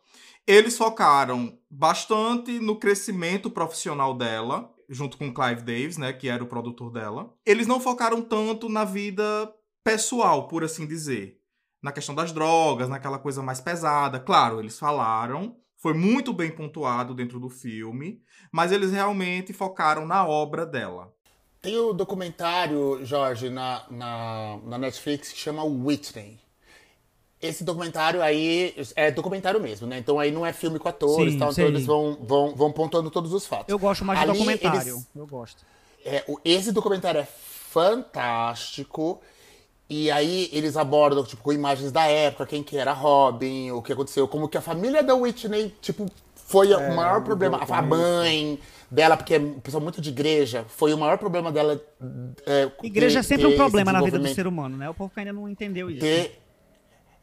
Eles 0.46 0.78
focaram 0.78 1.58
bastante 1.70 2.60
no 2.60 2.76
crescimento 2.76 3.50
profissional 3.50 4.16
dela, 4.16 4.72
junto 4.88 5.18
com 5.18 5.34
Clive 5.34 5.62
Davis, 5.62 5.98
né, 5.98 6.14
que 6.14 6.30
era 6.30 6.44
o 6.44 6.48
produtor 6.48 6.92
dela. 6.92 7.34
Eles 7.44 7.66
não 7.66 7.80
focaram 7.80 8.22
tanto 8.22 8.70
na 8.70 8.86
vida 8.86 9.52
pessoal, 9.84 10.48
por 10.48 10.64
assim 10.64 10.86
dizer. 10.86 11.40
Na 11.82 11.92
questão 11.92 12.14
das 12.14 12.32
drogas, 12.32 12.90
naquela 12.90 13.18
coisa 13.18 13.42
mais 13.42 13.60
pesada. 13.60 14.20
Claro, 14.20 14.60
eles 14.60 14.78
falaram, 14.78 15.58
foi 15.78 15.94
muito 15.96 16.32
bem 16.32 16.52
pontuado 16.52 17.16
dentro 17.16 17.40
do 17.40 17.50
filme, 17.50 18.22
mas 18.52 18.72
eles 18.72 18.92
realmente 18.92 19.52
focaram 19.52 20.06
na 20.06 20.28
obra 20.28 20.64
dela. 20.64 21.12
Tem 21.62 21.78
o 21.78 21.92
documentário, 21.94 23.00
Jorge, 23.04 23.50
na, 23.50 23.84
na, 23.90 24.58
na 24.66 24.78
Netflix 24.78 25.32
que 25.32 25.38
chama 25.38 25.64
Whitney. 25.64 26.40
Esse 27.42 27.64
documentário 27.64 28.22
aí 28.22 28.76
é 28.96 29.12
documentário 29.12 29.62
mesmo, 29.62 29.88
né? 29.88 29.98
Então 29.98 30.20
aí 30.20 30.32
não 30.32 30.46
é 30.46 30.52
filme 30.54 30.78
com 30.80 30.90
atores, 30.90 31.34
Sim, 31.34 31.40
tal, 31.40 31.52
então 31.52 31.66
eles 31.66 31.86
vão, 31.86 32.18
vão, 32.22 32.54
vão 32.56 32.72
pontuando 32.72 33.10
todos 33.10 33.34
os 33.34 33.46
fatos. 33.46 33.68
Eu 33.70 33.80
gosto 33.80 34.04
mais 34.04 34.20
Ali, 34.20 34.32
documentário. 34.34 34.94
eles- 34.96 35.08
Eu 35.16 35.26
gosto. 35.28 35.66
É, 36.04 36.24
o- 36.28 36.40
esse 36.44 36.72
documentário 36.72 37.20
é 37.22 37.26
fantástico. 37.26 39.22
E 39.90 40.12
aí 40.12 40.50
eles 40.54 40.78
abordam, 40.78 41.24
tipo, 41.24 41.42
com 41.42 41.52
imagens 41.52 41.92
da 41.92 42.06
época, 42.06 42.46
quem 42.46 42.62
que 42.62 42.78
era 42.78 42.94
Robin, 42.94 43.72
o 43.72 43.82
que 43.82 43.92
aconteceu, 43.92 44.28
como 44.28 44.48
que 44.48 44.58
a 44.58 44.62
família 44.62 45.02
da 45.02 45.16
Whitney, 45.16 45.74
tipo, 45.82 46.06
foi 46.50 46.74
o 46.74 46.96
maior 46.96 47.22
problema. 47.24 47.60
A, 47.70 47.82
mãe 47.82 48.60
dela, 48.90 49.16
porque 49.16 49.36
é 49.36 49.38
uma 49.38 49.62
pessoa 49.62 49.82
muito 49.82 50.02
de 50.02 50.10
igreja, 50.10 50.66
foi 50.68 50.92
o 50.94 50.98
maior 50.98 51.18
problema 51.20 51.52
dela. 51.52 51.80
É, 52.46 52.70
Igreja 52.82 53.20
é 53.20 53.24
sempre 53.24 53.46
um 53.46 53.56
problema 53.56 53.94
na 53.94 54.02
vida 54.02 54.18
do 54.18 54.28
ser 54.30 54.48
humano, 54.48 54.76
né? 54.76 54.90
O 54.90 54.94
povo 54.96 55.12
ainda 55.16 55.32
não 55.32 55.48
entendeu 55.48 55.92
isso. 55.92 56.00
ter 56.00 56.42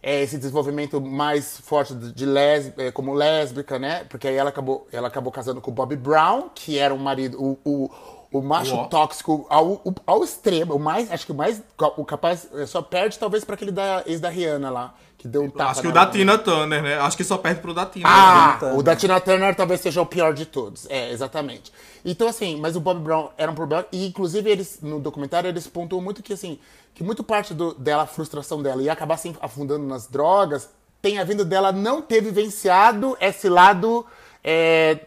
é, 0.01 0.22
esse 0.22 0.39
desenvolvimento 0.39 1.01
mais 1.01 1.59
forte 1.59 1.93
de, 1.93 2.12
de 2.12 2.24
lés- 2.24 2.72
é, 2.79 2.93
como 2.93 3.12
lésbica, 3.12 3.81
né? 3.81 4.05
Porque 4.05 4.29
aí 4.29 4.37
ela 4.37 4.51
acabou, 4.51 4.87
ela 4.93 5.09
acabou 5.09 5.33
casando 5.33 5.61
com 5.61 5.72
o 5.72 5.74
Bobby 5.74 5.97
Brown, 5.97 6.49
que 6.55 6.79
era 6.79 6.95
um 6.95 6.99
marido, 6.99 7.37
o, 7.43 7.59
o, 7.64 7.91
o 8.39 8.41
macho 8.43 8.77
Uó. 8.77 8.85
tóxico 8.85 9.45
ao, 9.51 9.72
o- 9.85 9.95
ao 10.07 10.22
extremo, 10.22 10.74
o 10.77 10.79
mais, 10.79 11.11
acho 11.11 11.27
que 11.27 11.33
o 11.33 11.35
mais, 11.35 11.61
o 11.97 12.05
capaz, 12.05 12.49
é, 12.55 12.64
só 12.66 12.81
perde 12.81 13.18
talvez 13.18 13.45
para 13.45 13.57
aquele 13.57 13.72
da 13.72 14.05
ex 14.07 14.20
da 14.20 14.29
Rihanna 14.29 14.70
lá, 14.70 14.95
que 15.19 15.27
deu 15.27 15.45
um 15.45 15.51
tapa 15.51 15.71
Acho 15.71 15.81
que 15.81 15.89
o 15.89 15.93
da 15.93 16.07
Tina 16.07 16.37
Turner, 16.39 16.83
né? 16.83 16.99
Acho 16.99 17.17
que 17.17 17.25
só 17.25 17.39
perde 17.39 17.61
pro 17.61 17.73
da 17.73 17.87
Tina. 17.87 18.07
Ah, 18.09 18.57
Turner. 18.61 18.79
o 18.79 18.83
da 18.83 18.95
Tina 18.97 19.21
Turner 19.21 19.55
talvez 19.57 19.81
seja 19.81 20.01
o 20.03 20.07
pior 20.07 20.35
de 20.35 20.45
todos. 20.47 20.87
É, 20.91 21.11
exatamente. 21.11 21.73
Então, 22.05 22.29
assim, 22.29 22.61
mas 22.61 22.77
o 22.77 22.81
Bob 22.81 23.01
Brown 23.01 23.31
era 23.39 23.51
um 23.51 23.55
problema. 23.55 23.87
E, 23.91 24.07
inclusive, 24.07 24.51
eles, 24.51 24.79
no 24.83 25.01
documentário, 25.01 25.49
eles 25.49 25.67
pontuam 25.67 26.03
muito 26.03 26.23
que, 26.23 26.33
assim, 26.33 26.59
que 26.95 27.03
muito 27.03 27.25
parte 27.25 27.55
do, 27.55 27.73
dela, 27.75 28.03
a 28.03 28.07
frustração 28.07 28.62
dela 28.62 28.83
e 28.83 28.89
acabar 28.91 29.17
se 29.17 29.35
afundando 29.41 29.85
nas 29.87 30.07
drogas, 30.07 30.69
tem 31.01 31.19
a 31.19 31.25
vindo 31.25 31.45
dela 31.45 31.73
não 31.73 32.03
ter 32.03 32.21
vivenciado 32.23 33.17
esse 33.21 33.49
lado. 33.49 34.05
É, 34.49 35.01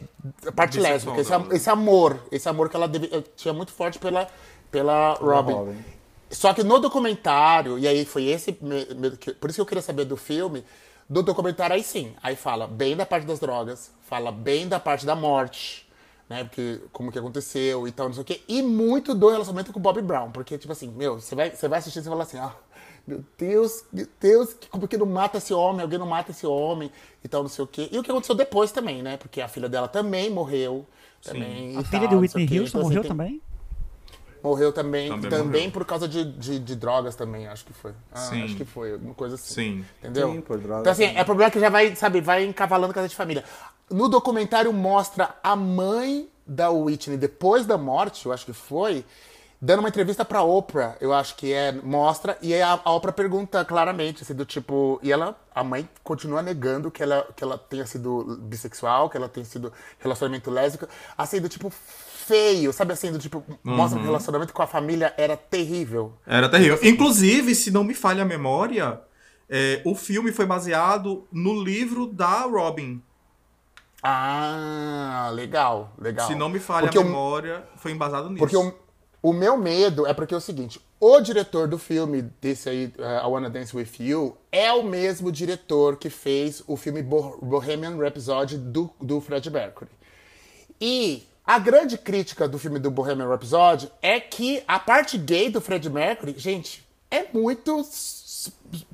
parte 0.54 0.78
lésbica, 0.80 1.22
esse, 1.22 1.34
am- 1.34 1.48
esse 1.52 1.70
amor, 1.70 2.20
esse 2.30 2.50
amor 2.50 2.68
que 2.70 2.76
ela 2.76 2.88
deve- 2.90 3.10
eh, 3.12 3.24
tinha 3.38 3.54
muito 3.54 3.72
forte 3.72 3.98
pela, 3.98 4.28
pela 4.70 5.14
Robin. 5.14 5.54
Robin. 5.54 5.78
Só 6.30 6.54
que 6.54 6.64
no 6.64 6.80
documentário, 6.80 7.80
e 7.80 7.88
aí 7.88 8.06
foi 8.06 8.26
esse. 8.26 8.52
Por 8.54 9.50
isso 9.50 9.56
que 9.56 9.62
eu 9.62 9.66
queria 9.66 9.82
saber 9.82 10.06
do 10.06 10.16
filme. 10.18 10.64
Do 11.10 11.24
documentário, 11.24 11.76
aí 11.76 11.84
sim. 11.84 12.14
Aí 12.22 12.36
fala 12.36 12.68
bem 12.68 12.96
da 12.96 13.06
parte 13.06 13.26
das 13.26 13.40
drogas, 13.40 13.92
fala 14.02 14.32
bem 14.32 14.68
da 14.68 14.80
parte 14.80 15.08
da 15.08 15.16
morte, 15.16 15.90
né? 16.30 16.44
Porque 16.44 16.82
como 16.92 17.12
que 17.12 17.18
aconteceu 17.18 17.88
e 17.88 17.92
tal, 17.92 18.08
não 18.08 18.14
sei 18.14 18.22
o 18.22 18.26
quê. 18.26 18.42
E 18.48 18.62
muito 18.62 19.16
do 19.16 19.28
relacionamento 19.30 19.74
com 19.74 19.80
o 19.80 19.82
Bob 19.82 20.00
Brown. 20.04 20.30
Porque, 20.32 20.56
tipo 20.58 20.72
assim, 20.72 20.88
meu, 20.90 21.20
você 21.20 21.34
vai, 21.34 21.50
você 21.50 21.68
vai 21.68 21.80
assistir 21.80 21.98
e 22.00 22.04
você 22.04 22.10
fala 22.10 22.22
assim, 22.22 22.38
ah, 22.38 22.54
meu 23.08 23.26
Deus, 23.40 23.84
meu 23.92 24.08
Deus, 24.20 24.56
como 24.70 24.88
que 24.88 24.98
não 24.98 25.08
mata 25.08 25.40
esse 25.40 25.52
homem? 25.52 25.82
Alguém 25.82 25.98
não 25.98 26.06
mata 26.06 26.30
esse 26.30 26.46
homem 26.46 26.92
e 27.24 27.28
tal, 27.28 27.42
não 27.42 27.50
sei 27.50 27.64
o 27.64 27.68
quê. 27.68 27.90
E 27.92 27.98
o 27.98 28.04
que 28.04 28.12
aconteceu 28.12 28.36
depois 28.36 28.72
também, 28.72 29.02
né? 29.02 29.18
Porque 29.18 29.42
a 29.42 29.48
filha 29.48 29.68
dela 29.68 29.88
também 29.88 30.30
morreu. 30.30 30.86
Também, 31.24 31.76
A 31.76 31.84
filha 31.84 32.02
tal, 32.08 32.10
de 32.10 32.16
Whitney. 32.18 32.44
Houston 32.44 32.56
Então, 32.56 32.82
assim, 32.82 32.88
morreu 32.88 33.02
tem- 33.02 33.10
também? 33.10 33.42
Morreu 34.42 34.72
também, 34.72 35.10
Também 35.10 35.30
também, 35.30 35.46
morreu. 35.62 35.72
por 35.72 35.86
causa 35.86 36.08
de, 36.08 36.24
de, 36.34 36.60
de 36.60 36.76
drogas 36.76 37.16
também, 37.16 37.48
acho 37.48 37.66
que 37.66 37.74
foi. 37.74 37.92
Ah, 38.12 38.18
Sim. 38.18 38.44
Acho 38.44 38.56
que 38.56 38.66
foi, 38.66 38.94
alguma 38.94 39.14
coisa 39.14 39.36
assim. 39.36 39.54
Sim. 39.54 39.86
Entendeu? 40.00 40.32
Sim, 40.32 40.42
por 40.42 40.58
drogas 40.58 40.82
Então, 40.82 40.92
assim, 40.94 41.08
também. 41.08 41.20
é 41.22 41.24
problema 41.24 41.52
que 41.52 41.60
já 41.60 41.70
vai, 41.70 41.96
sabe, 41.96 42.22
vai 42.22 42.46
encavalando 42.46 42.94
casa 42.94 43.08
de 43.08 43.16
família. 43.16 43.44
No 43.90 44.08
documentário 44.08 44.72
mostra 44.72 45.36
a 45.44 45.56
mãe 45.56 46.30
da 46.46 46.70
Whitney, 46.70 47.18
depois 47.18 47.66
da 47.66 47.78
morte, 47.78 48.26
eu 48.26 48.32
acho 48.32 48.46
que 48.46 48.54
foi, 48.54 49.06
dando 49.62 49.80
uma 49.82 49.90
entrevista 49.90 50.24
pra 50.24 50.42
Oprah, 50.42 50.96
eu 51.02 51.14
acho 51.14 51.36
que 51.36 51.52
é, 51.54 51.72
mostra, 51.72 52.38
e 52.42 52.54
aí 52.54 52.62
a, 52.62 52.80
a 52.84 52.92
Oprah 52.94 53.12
pergunta 53.12 53.64
claramente, 53.66 54.24
assim, 54.24 54.34
do 54.34 54.46
tipo, 54.46 55.00
e 55.04 55.12
ela, 55.12 55.36
a 55.54 55.64
mãe 55.64 55.88
continua 56.04 56.42
negando 56.42 56.90
que 56.90 57.04
ela, 57.04 57.28
que 57.36 57.44
ela 57.44 57.58
tenha 57.58 57.86
sido 57.86 58.38
bissexual, 58.42 59.10
que 59.10 59.18
ela 59.18 59.28
tenha 59.30 59.46
sido 59.46 59.72
relacionamento 60.00 60.50
lésbico, 60.50 60.88
assim, 61.18 61.40
do 61.42 61.50
tipo, 61.50 61.72
feio, 62.30 62.72
sabe 62.72 62.94
assim, 62.94 63.12
do 63.12 63.18
tipo, 63.18 63.44
mostra 63.64 63.98
que 64.00 64.06
o 64.06 64.08
relacionamento 64.08 64.54
com 64.54 64.62
a 64.62 64.68
família 64.68 65.12
era 65.18 65.36
terrível. 65.36 66.14
Era 66.28 66.48
terrível. 66.48 66.78
Inclusive, 66.84 67.56
se 67.56 67.72
não 67.72 67.84
me 67.84 67.96
falha 67.96 68.22
a 68.22 68.26
memória, 68.26 69.02
é, 69.50 69.82
o 69.84 69.96
filme 69.96 70.32
foi 70.32 70.46
baseado 70.46 71.28
no 71.32 71.60
livro 71.64 72.06
da 72.06 72.44
Robin. 72.44 73.02
Ah, 74.04 75.32
legal, 75.34 75.92
legal. 75.98 76.28
Se 76.28 76.36
não 76.36 76.50
me 76.50 76.60
falha 76.60 76.86
Porque 76.88 77.00
a 77.00 77.04
memória, 77.04 77.64
foi 77.78 77.92
embasado 77.92 78.30
nisso. 78.30 78.40
Porque 78.40 78.56
o, 78.56 78.74
o 79.22 79.34
meu 79.34 79.58
medo 79.58 80.06
é 80.06 80.14
porque 80.14 80.34
é 80.34 80.38
o 80.38 80.42
seguinte: 80.42 80.80
o 81.00 81.20
diretor 81.20 81.68
do 81.68 81.78
filme, 81.78 82.22
desse 82.40 82.70
aí, 82.70 82.94
uh, 82.98 83.26
I 83.26 83.28
Wanna 83.28 83.50
Dance 83.50 83.76
With 83.76 83.90
You, 84.00 84.38
é 84.52 84.72
o 84.72 84.84
mesmo 84.84 85.32
diretor 85.32 85.98
que 85.98 86.10
fez 86.10 86.64
o 86.68 86.78
filme 86.78 87.02
Bo- 87.02 87.40
Bohemian 87.42 87.98
Rhapsody 87.98 88.58
do, 88.58 88.90
do 89.02 89.20
Fred 89.20 89.50
Mercury. 89.50 89.92
E 90.80 91.28
a 91.50 91.58
grande 91.58 91.98
crítica 91.98 92.48
do 92.48 92.60
filme 92.60 92.78
do 92.78 92.92
Bohemian 92.92 93.28
Rhapsody 93.28 93.92
é 94.04 94.20
que 94.20 94.64
a 94.68 94.78
parte 94.78 95.18
gay 95.18 95.50
do 95.50 95.60
Fred 95.60 95.90
Mercury, 95.90 96.36
gente, 96.38 96.88
é 97.10 97.26
muito. 97.34 97.84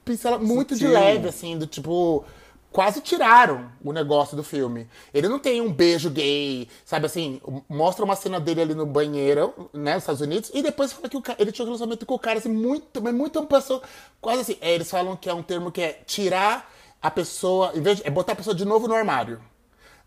pincela 0.06 0.40
muito 0.40 0.74
de 0.74 0.88
leve, 0.88 1.28
assim, 1.28 1.58
do 1.58 1.68
tipo. 1.68 2.24
Quase 2.72 3.02
tiraram 3.02 3.70
o 3.84 3.92
negócio 3.92 4.38
do 4.38 4.44
filme. 4.44 4.88
Ele 5.14 5.28
não 5.28 5.38
tem 5.38 5.60
um 5.60 5.70
beijo 5.72 6.10
gay, 6.10 6.70
sabe 6.86 7.08
assim? 7.08 7.42
Mostra 7.68 8.06
uma 8.06 8.16
cena 8.16 8.40
dele 8.40 8.62
ali 8.62 8.74
no 8.74 8.86
banheiro, 8.86 9.70
né, 9.74 9.96
nos 9.96 10.04
Estados 10.04 10.22
Unidos, 10.22 10.50
e 10.54 10.62
depois 10.62 10.94
fala 10.94 11.10
que 11.10 11.18
o 11.18 11.22
ca- 11.22 11.36
ele 11.38 11.52
tinha 11.52 11.64
um 11.64 11.68
relacionamento 11.68 12.06
com 12.06 12.16
o 12.16 12.20
cara, 12.20 12.40
assim, 12.40 12.50
muito, 12.50 13.02
mas 13.02 13.14
muito 13.14 13.38
uma 13.38 13.46
pessoa. 13.48 13.82
Quase 14.22 14.42
assim. 14.42 14.58
é, 14.62 14.74
eles 14.74 14.90
falam 14.90 15.18
que 15.18 15.30
é 15.30 15.34
um 15.34 15.44
termo 15.44 15.72
que 15.74 15.82
é 15.82 15.92
tirar 16.06 16.72
a 17.02 17.12
pessoa, 17.12 17.72
em 17.76 17.82
vez 17.82 17.98
de, 17.98 18.08
é 18.08 18.10
botar 18.10 18.32
a 18.32 18.36
pessoa 18.38 18.56
de 18.56 18.64
novo 18.64 18.88
no 18.88 18.94
armário 18.94 19.42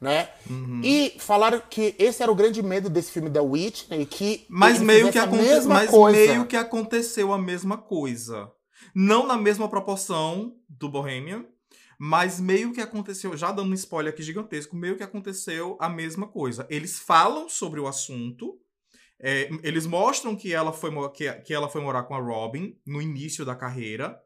né? 0.00 0.28
Uhum. 0.48 0.80
E 0.82 1.16
falaram 1.18 1.60
que 1.68 1.94
esse 1.98 2.22
era 2.22 2.30
o 2.30 2.34
grande 2.34 2.62
medo 2.62 2.88
desse 2.88 3.10
filme 3.10 3.28
da 3.28 3.42
Whitney, 3.42 4.06
que 4.06 4.46
Mas 4.48 4.80
meio 4.80 5.10
que, 5.10 5.20
mesma 5.26 5.74
mas 5.74 5.90
coisa. 5.90 6.18
meio 6.18 6.46
que 6.46 6.56
aconteceu 6.56 7.32
a 7.32 7.38
mesma 7.38 7.76
coisa. 7.76 8.50
Não 8.94 9.26
na 9.26 9.36
mesma 9.36 9.68
proporção 9.68 10.54
do 10.68 10.88
Bohemian, 10.88 11.44
mas 11.98 12.38
meio 12.38 12.72
que 12.72 12.80
aconteceu, 12.80 13.36
já 13.36 13.50
dando 13.50 13.70
um 13.70 13.74
spoiler 13.74 14.12
aqui 14.12 14.22
gigantesco, 14.22 14.76
meio 14.76 14.96
que 14.96 15.02
aconteceu 15.02 15.76
a 15.80 15.88
mesma 15.88 16.28
coisa. 16.28 16.66
Eles 16.70 16.98
falam 16.98 17.48
sobre 17.48 17.80
o 17.80 17.88
assunto, 17.88 18.56
é, 19.20 19.50
eles 19.64 19.84
mostram 19.84 20.36
que 20.36 20.52
ela, 20.52 20.72
foi, 20.72 20.90
que, 21.10 21.30
que 21.40 21.52
ela 21.52 21.68
foi 21.68 21.80
morar 21.80 22.04
com 22.04 22.14
a 22.14 22.20
Robin 22.20 22.76
no 22.86 23.02
início 23.02 23.44
da 23.44 23.56
carreira. 23.56 24.16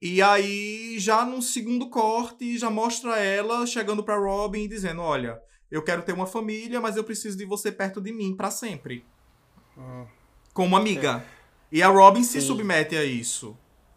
E 0.00 0.20
aí, 0.20 0.96
já 0.98 1.24
num 1.24 1.40
segundo 1.40 1.88
corte, 1.88 2.58
já 2.58 2.68
mostra 2.70 3.18
ela 3.18 3.66
chegando 3.66 4.02
pra 4.04 4.16
Robin 4.18 4.62
e 4.64 4.68
dizendo: 4.68 5.00
Olha, 5.00 5.40
eu 5.70 5.82
quero 5.82 6.02
ter 6.02 6.12
uma 6.12 6.26
família, 6.26 6.80
mas 6.80 6.96
eu 6.96 7.04
preciso 7.04 7.36
de 7.36 7.44
você 7.44 7.72
perto 7.72 8.00
de 8.00 8.12
mim 8.12 8.34
pra 8.36 8.50
sempre. 8.50 9.04
Como 10.52 10.76
amiga. 10.76 11.24
E 11.70 11.82
a 11.82 11.88
Robin 11.88 12.22
se 12.22 12.40
Sim. 12.40 12.46
submete 12.46 12.96
a 12.96 13.04
isso. 13.04 13.56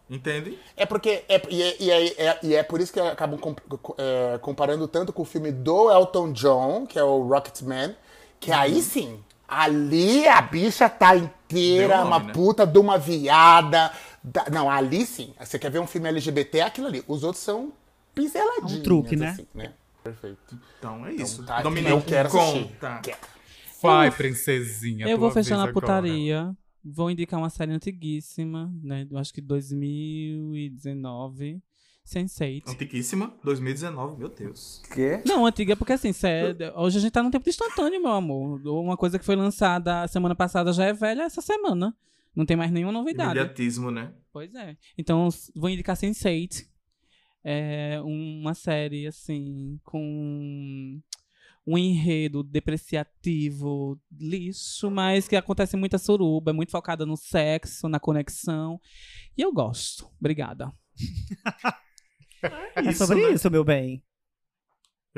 Entende? 0.10 0.58
É 0.76 0.86
porque. 0.86 1.24
É, 1.30 1.42
e, 1.50 1.62
é, 1.62 1.76
e, 1.80 1.92
é, 1.92 2.08
é- 2.28 2.40
e 2.44 2.56
é 2.56 2.64
por 2.64 2.82
isso 2.82 2.92
que 2.92 3.00
acabam 3.00 3.38
com- 3.40 3.56
é, 3.98 4.40
comparando 4.40 4.88
tanto 4.88 5.14
com 5.14 5.22
o 5.22 5.26
filme 5.26 5.52
do 5.52 5.92
Elton 5.92 6.32
John, 6.34 6.86
que 6.88 6.98
é 6.98 7.04
o 7.04 7.22
Rocketman, 7.28 7.96
que 8.40 8.50
Uhum. 8.50 8.58
aí 8.58 8.82
sim. 8.82 9.24
Ali 9.48 10.28
a 10.28 10.42
bicha 10.42 10.88
tá 10.90 11.16
inteira, 11.16 11.98
nome, 11.98 12.08
uma 12.08 12.20
né? 12.20 12.34
puta 12.34 12.66
de 12.68 12.78
uma 12.80 12.98
viada. 12.98 13.92
Da- 14.24 14.48
não, 14.52 14.70
ali 14.70 15.06
sim. 15.06 15.34
Você 15.40 15.58
quer 15.60 15.70
ver 15.72 15.80
um 15.80 15.88
filme 15.88 16.08
LGBT, 16.10 16.60
é 16.60 16.64
aquilo 16.64 16.88
ali. 16.88 17.04
Os 17.08 17.24
outros 17.24 17.44
são 17.44 17.72
pinceladinhos. 18.16 18.74
É 18.74 18.78
um 18.80 18.84
truque, 18.84 19.16
né? 19.16 19.30
assim, 19.30 19.48
né? 19.54 19.74
Perfeito. 20.04 20.58
Então 20.78 21.06
é 21.06 21.14
isso. 21.14 21.44
Tá, 21.44 21.62
Dominique, 21.62 21.92
eu 21.92 22.02
quero 22.02 22.30
conta. 22.30 23.00
Quero. 23.04 23.18
Vai, 23.82 24.12
princesinha. 24.12 25.08
Eu 25.08 25.18
vou 25.18 25.32
fechar 25.32 25.56
na 25.58 25.64
agora. 25.64 25.74
putaria. 25.74 26.56
Vou 26.84 27.12
indicar 27.12 27.40
uma 27.40 27.50
série 27.50 27.72
antiguíssima, 27.74 28.72
né? 28.82 29.06
Eu 29.10 29.18
acho 29.18 29.34
que 29.34 29.42
2019. 29.42 31.62
Sense8. 32.06 32.64
Antiquíssima, 32.68 33.34
2019, 33.44 34.18
meu 34.18 34.30
Deus. 34.30 34.82
Quê? 34.94 35.22
Não, 35.28 35.46
antiga 35.46 35.76
porque 35.76 35.94
assim, 35.94 36.12
cê- 36.12 36.56
hoje 36.76 36.98
a 36.98 37.02
gente 37.02 37.12
tá 37.12 37.22
num 37.22 37.30
tempo 37.30 37.44
de 37.44 37.52
instantâneo, 37.52 38.02
meu 38.02 38.12
amor. 38.12 38.60
Uma 38.66 38.98
coisa 38.98 39.20
que 39.20 39.26
foi 39.26 39.36
lançada 39.36 40.08
semana 40.08 40.34
passada 40.34 40.74
já 40.74 40.86
é 40.86 40.94
velha 40.94 41.24
essa 41.24 41.42
semana. 41.42 41.96
Não 42.36 42.46
tem 42.46 42.56
mais 42.56 42.72
nenhuma 42.72 42.92
novidade. 42.92 43.38
Imediatismo, 43.38 43.92
né? 43.92 44.14
Pois 44.32 44.54
é. 44.56 44.78
Então, 44.98 45.30
vou 45.56 45.70
indicar 45.70 45.96
Sense8. 45.96 46.66
é, 47.44 48.00
uma 48.02 48.54
série 48.54 49.08
assim 49.08 49.80
com 49.84 51.02
um 51.66 51.78
enredo 51.78 52.42
depreciativo, 52.42 54.00
lixo, 54.12 54.90
mas 54.90 55.28
que 55.28 55.36
acontece 55.36 55.78
muita 55.78 55.98
suruba, 55.98 56.52
é 56.52 56.54
muito 56.54 56.72
focada 56.72 57.06
no 57.06 57.16
sexo, 57.16 57.88
na 57.88 58.00
conexão. 58.00 58.80
E 59.38 59.42
eu 59.42 59.54
gosto. 59.54 60.10
Obrigada. 60.20 60.72
É 62.74 62.94
sobre 62.94 63.22
né? 63.22 63.34
isso, 63.34 63.52
meu 63.52 63.66
bem. 63.66 64.02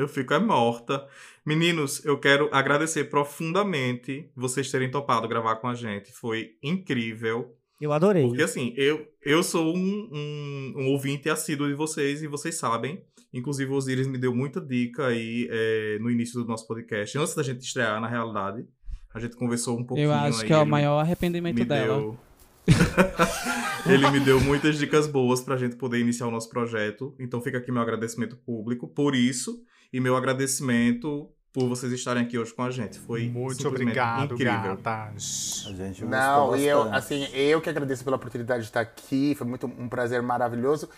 Eu 0.02 0.08
fico 0.08 0.34
é 0.34 0.40
morta. 0.40 1.08
Meninos, 1.46 2.04
eu 2.06 2.20
quero 2.20 2.50
agradecer 2.52 3.06
profundamente 3.06 4.30
vocês 4.36 4.70
terem 4.70 4.90
topado 4.90 5.28
gravar 5.28 5.56
com 5.58 5.68
a 5.68 5.74
gente. 5.74 6.12
Foi 6.12 6.56
incrível. 6.62 7.56
Eu 7.80 7.92
adorei. 7.92 8.28
Porque 8.28 8.44
assim, 8.44 8.74
eu, 8.78 9.08
eu 9.24 9.42
sou 9.42 9.76
um, 9.76 10.10
um, 10.12 10.74
um 10.78 10.88
ouvinte 10.92 11.30
assíduo 11.30 11.68
de 11.68 11.74
vocês 11.74 12.22
e 12.22 12.28
vocês 12.28 12.56
sabem. 12.56 13.04
Inclusive, 13.34 13.72
o 13.72 13.76
Osiris 13.76 14.08
me 14.08 14.18
deu 14.18 14.36
muita 14.36 14.62
dica 14.62 15.08
aí 15.08 15.48
é, 15.50 15.98
no 16.00 16.10
início 16.12 16.40
do 16.40 16.48
nosso 16.48 16.68
podcast. 16.68 17.18
Antes 17.18 17.34
da 17.34 17.42
gente 17.42 17.62
estrear, 17.62 18.00
na 18.00 18.08
realidade. 18.08 18.66
A 19.14 19.20
gente 19.20 19.36
conversou 19.36 19.78
um 19.78 19.84
pouquinho 19.84 20.10
Eu 20.10 20.14
acho 20.14 20.42
aí, 20.42 20.48
que 20.48 20.54
é 20.54 20.58
o 20.58 20.62
ele 20.62 20.70
maior 20.70 21.00
arrependimento 21.00 21.56
me 21.56 21.66
dela. 21.66 21.98
deu... 21.98 22.20
ele 23.92 24.10
me 24.12 24.20
deu 24.20 24.40
muitas 24.40 24.78
dicas 24.78 25.08
boas 25.08 25.42
pra 25.42 25.58
gente 25.58 25.76
poder 25.76 26.00
iniciar 26.00 26.28
o 26.28 26.32
nosso 26.32 26.50
projeto. 26.50 27.16
Então 27.20 27.42
fica 27.42 27.58
aqui 27.58 27.72
meu 27.72 27.82
agradecimento 27.82 28.38
público 28.38 28.88
por 28.88 29.16
isso. 29.16 29.64
E 29.94 30.00
meu 30.00 30.16
agradecimento 30.16 31.30
por 31.52 31.68
vocês 31.68 31.92
estarem 31.92 32.24
aqui 32.24 32.38
hoje 32.38 32.54
com 32.54 32.64
a 32.64 32.72
gente. 32.72 32.98
Foi 32.98 33.28
Muito 33.28 33.68
obrigado, 33.68 34.34
incrível. 34.36 34.78
gatas. 34.78 35.66
A 35.68 35.74
gente 35.74 36.06
Não, 36.06 36.56
e 36.56 36.66
eu, 36.66 36.84
assim, 36.94 37.28
eu 37.34 37.60
que 37.60 37.70
agradeço 37.70 38.04
pela 38.04 38.16
oportunidade 38.16 38.62
de 38.64 38.70
estar 38.70 38.80
aqui, 38.80 39.36
foi 39.36 39.46
muito 39.46 39.68
um 39.68 39.90
prazer 39.90 40.22
maravilhoso. 40.22 40.90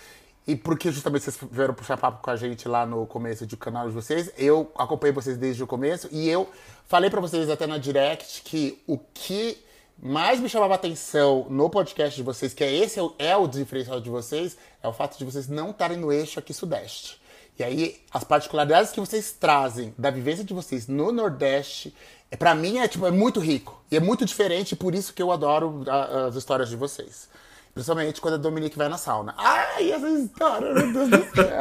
E 0.45 0.55
porque 0.55 0.91
justamente 0.91 1.23
vocês 1.23 1.39
vieram 1.51 1.73
puxar 1.73 1.97
papo 1.97 2.21
com 2.21 2.29
a 2.29 2.35
gente 2.35 2.67
lá 2.67 2.85
no 2.85 3.07
começo 3.07 3.47
do 3.47 3.57
canal 3.57 3.87
de 3.87 3.95
vocês, 3.95 4.31
eu 4.37 4.71
acompanhei 4.77 5.13
vocês 5.13 5.37
desde 5.37 5.63
o 5.63 5.67
começo 5.67 6.09
e 6.11 6.29
eu 6.29 6.49
falei 6.85 7.09
pra 7.09 7.21
vocês 7.21 7.49
até 7.49 7.65
na 7.65 7.77
direct 7.77 8.41
que 8.43 8.77
o 8.85 8.97
que 8.97 9.57
mais 9.97 10.41
me 10.41 10.49
chamava 10.49 10.75
atenção 10.75 11.47
no 11.49 11.69
podcast 11.69 12.15
de 12.15 12.23
vocês, 12.23 12.53
que 12.53 12.63
é 12.63 12.75
esse 12.75 12.99
é 12.99 13.01
o, 13.01 13.13
é 13.17 13.35
o 13.37 13.47
diferencial 13.47 14.01
de 14.01 14.09
vocês, 14.09 14.57
é 14.83 14.87
o 14.87 14.91
fato 14.91 15.17
de 15.17 15.23
vocês 15.23 15.47
não 15.47 15.71
estarem 15.71 15.97
no 15.97 16.11
eixo 16.11 16.37
aqui 16.37 16.53
sudeste. 16.53 17.22
E 17.57 17.63
aí, 17.63 17.95
as 18.11 18.23
particularidades 18.23 18.91
que 18.91 18.99
vocês 18.99 19.31
trazem 19.31 19.93
da 19.97 20.09
vivência 20.09 20.43
de 20.43 20.53
vocês 20.53 20.87
no 20.87 21.11
Nordeste, 21.11 21.93
é, 22.31 22.35
para 22.35 22.55
mim 22.55 22.79
é, 22.79 22.87
tipo, 22.87 23.05
é 23.05 23.11
muito 23.11 23.39
rico. 23.39 23.79
E 23.91 23.95
é 23.97 23.99
muito 23.99 24.25
diferente, 24.25 24.75
por 24.75 24.95
isso 24.95 25.13
que 25.13 25.21
eu 25.21 25.31
adoro 25.31 25.83
a- 25.87 26.25
as 26.27 26.35
histórias 26.35 26.67
de 26.69 26.75
vocês. 26.75 27.29
Principalmente 27.73 28.19
quando 28.21 28.35
a 28.35 28.37
Dominique 28.37 28.77
vai 28.77 28.87
na 28.89 28.97
sauna. 28.97 29.33
Ai, 29.37 29.91
essa 29.91 30.07
história, 30.09 30.73
meu 30.73 30.93
Deus 30.93 31.09
do 31.09 31.35
céu. 31.35 31.59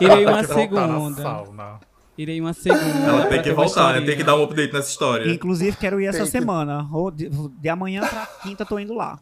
Irei 0.00 0.26
uma 0.26 0.44
que 0.44 0.52
segunda. 0.54 1.78
Irei 2.18 2.40
uma 2.40 2.52
segunda. 2.54 2.82
Ela 3.08 3.26
tem 3.26 3.42
que 3.42 3.52
voltar, 3.52 3.92
né? 4.00 4.06
Tem 4.06 4.16
que 4.16 4.24
dar 4.24 4.36
um 4.36 4.42
update 4.44 4.72
nessa 4.72 4.88
história. 4.90 5.30
Inclusive, 5.30 5.76
quero 5.76 6.00
ir 6.00 6.06
essa 6.06 6.18
Tem 6.18 6.26
que- 6.26 6.30
semana. 6.32 6.88
Ou 6.92 7.10
de, 7.10 7.28
de 7.28 7.68
amanhã 7.68 8.00
pra 8.06 8.26
quinta, 8.42 8.64
tô 8.64 8.78
indo 8.78 8.94
lá. 8.94 9.18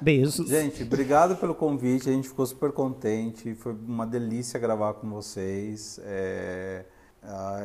Beijos. 0.00 0.48
Gente, 0.48 0.82
obrigado 0.82 1.36
pelo 1.36 1.54
convite. 1.54 2.08
A 2.08 2.12
gente 2.12 2.28
ficou 2.28 2.46
super 2.46 2.72
contente. 2.72 3.54
Foi 3.54 3.72
uma 3.72 4.06
delícia 4.06 4.58
gravar 4.58 4.94
com 4.94 5.08
vocês. 5.08 6.00
É... 6.04 6.84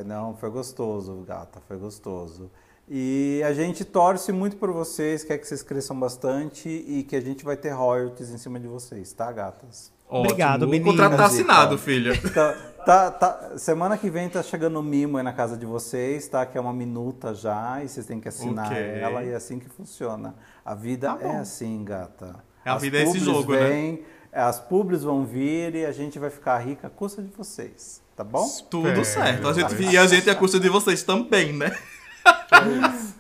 Não, 0.06 0.36
foi 0.36 0.50
gostoso, 0.50 1.24
gata. 1.28 1.62
Foi 1.68 1.78
gostoso. 1.78 2.50
E 2.90 3.42
a 3.46 3.54
gente 3.54 3.86
torce 3.86 4.32
muito 4.34 4.58
por 4.58 4.72
vocês, 4.72 5.24
quer 5.24 5.38
que 5.38 5.48
vocês 5.48 5.64
cresçam 5.64 5.98
bastante 5.98 6.68
e 6.68 7.04
que 7.04 7.16
a 7.16 7.22
gente 7.22 7.46
vai 7.46 7.56
ter 7.56 7.70
royalties 7.70 8.32
em 8.32 8.38
cima 8.38 8.60
de 8.60 8.68
vocês, 8.68 9.14
tá, 9.14 9.32
gatas? 9.32 9.94
Ótimo. 10.12 10.26
Obrigado, 10.26 10.64
O 10.64 10.68
meninas. 10.68 10.92
contrato 10.92 11.16
tá 11.18 11.26
assinado, 11.26 11.78
filha. 11.78 12.12
Tá, 12.34 12.54
tá, 12.86 13.12
tá- 13.12 13.58
semana 13.58 13.98
que 13.98 14.10
vem 14.10 14.28
tá 14.28 14.44
chegando 14.44 14.78
o 14.80 14.84
mimo 14.84 15.18
aí 15.18 15.24
na 15.24 15.32
casa 15.34 15.56
de 15.56 15.66
vocês, 15.66 16.28
tá? 16.28 16.46
Que 16.46 16.58
é 16.58 16.62
uma 16.62 16.74
minuta 16.74 17.34
já, 17.34 17.82
e 17.84 17.88
vocês 17.88 18.06
têm 18.06 18.20
que 18.20 18.28
assinar 18.28 18.68
Ok. 18.68 18.78
ela, 18.78 19.24
e 19.24 19.30
é 19.30 19.36
assim 19.36 19.58
que 19.58 19.70
funciona. 19.70 20.36
A 20.66 20.76
vida 20.76 21.18
é 21.22 21.38
assim, 21.38 21.84
gata. 21.86 22.36
A 22.66 22.74
As 22.76 22.82
vida 22.82 22.98
é 23.00 23.04
esse 23.04 23.20
jogo, 23.20 23.54
né? 23.54 23.68
vêm, 23.70 24.04
As 24.34 24.60
publis 24.60 25.04
vão 25.04 25.26
vir 25.26 25.76
e 25.76 25.86
a 25.86 25.92
gente 25.92 26.20
vai 26.20 26.30
ficar 26.30 26.58
rica 26.60 26.88
à 26.88 26.90
custa 26.90 27.22
de 27.22 27.30
vocês, 27.38 28.02
tá 28.16 28.24
bom? 28.24 28.46
Tudo 28.70 28.88
É, 28.90 29.04
certo. 29.04 29.48
A 29.48 29.54
gente, 29.54 29.82
e 29.84 29.98
a 29.98 30.06
gente 30.08 30.30
é 30.30 30.32
a 30.32 30.36
custa 30.36 30.60
de 30.60 30.70
vocês 30.70 31.04
também, 31.04 31.54
né? 31.54 31.72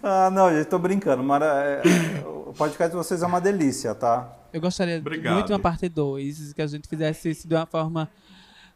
Ah, 0.03 0.29
não, 0.31 0.51
gente, 0.51 0.65
tô 0.65 0.77
brincando. 0.79 1.23
Mara, 1.23 1.45
é, 1.45 1.81
o 2.51 2.53
podcast 2.53 2.91
de 2.91 2.97
vocês 2.97 3.23
é 3.23 3.25
uma 3.25 3.39
delícia, 3.39 3.95
tá? 3.95 4.37
Eu 4.51 4.59
gostaria 4.59 4.97
Obrigado. 4.97 5.35
muito 5.35 5.47
de 5.47 5.53
uma 5.53 5.59
parte 5.59 5.87
2, 5.87 6.51
que 6.51 6.61
a 6.61 6.67
gente 6.67 6.87
fizesse 6.87 7.29
isso 7.29 7.47
de 7.47 7.55
uma 7.55 7.65
forma 7.65 8.09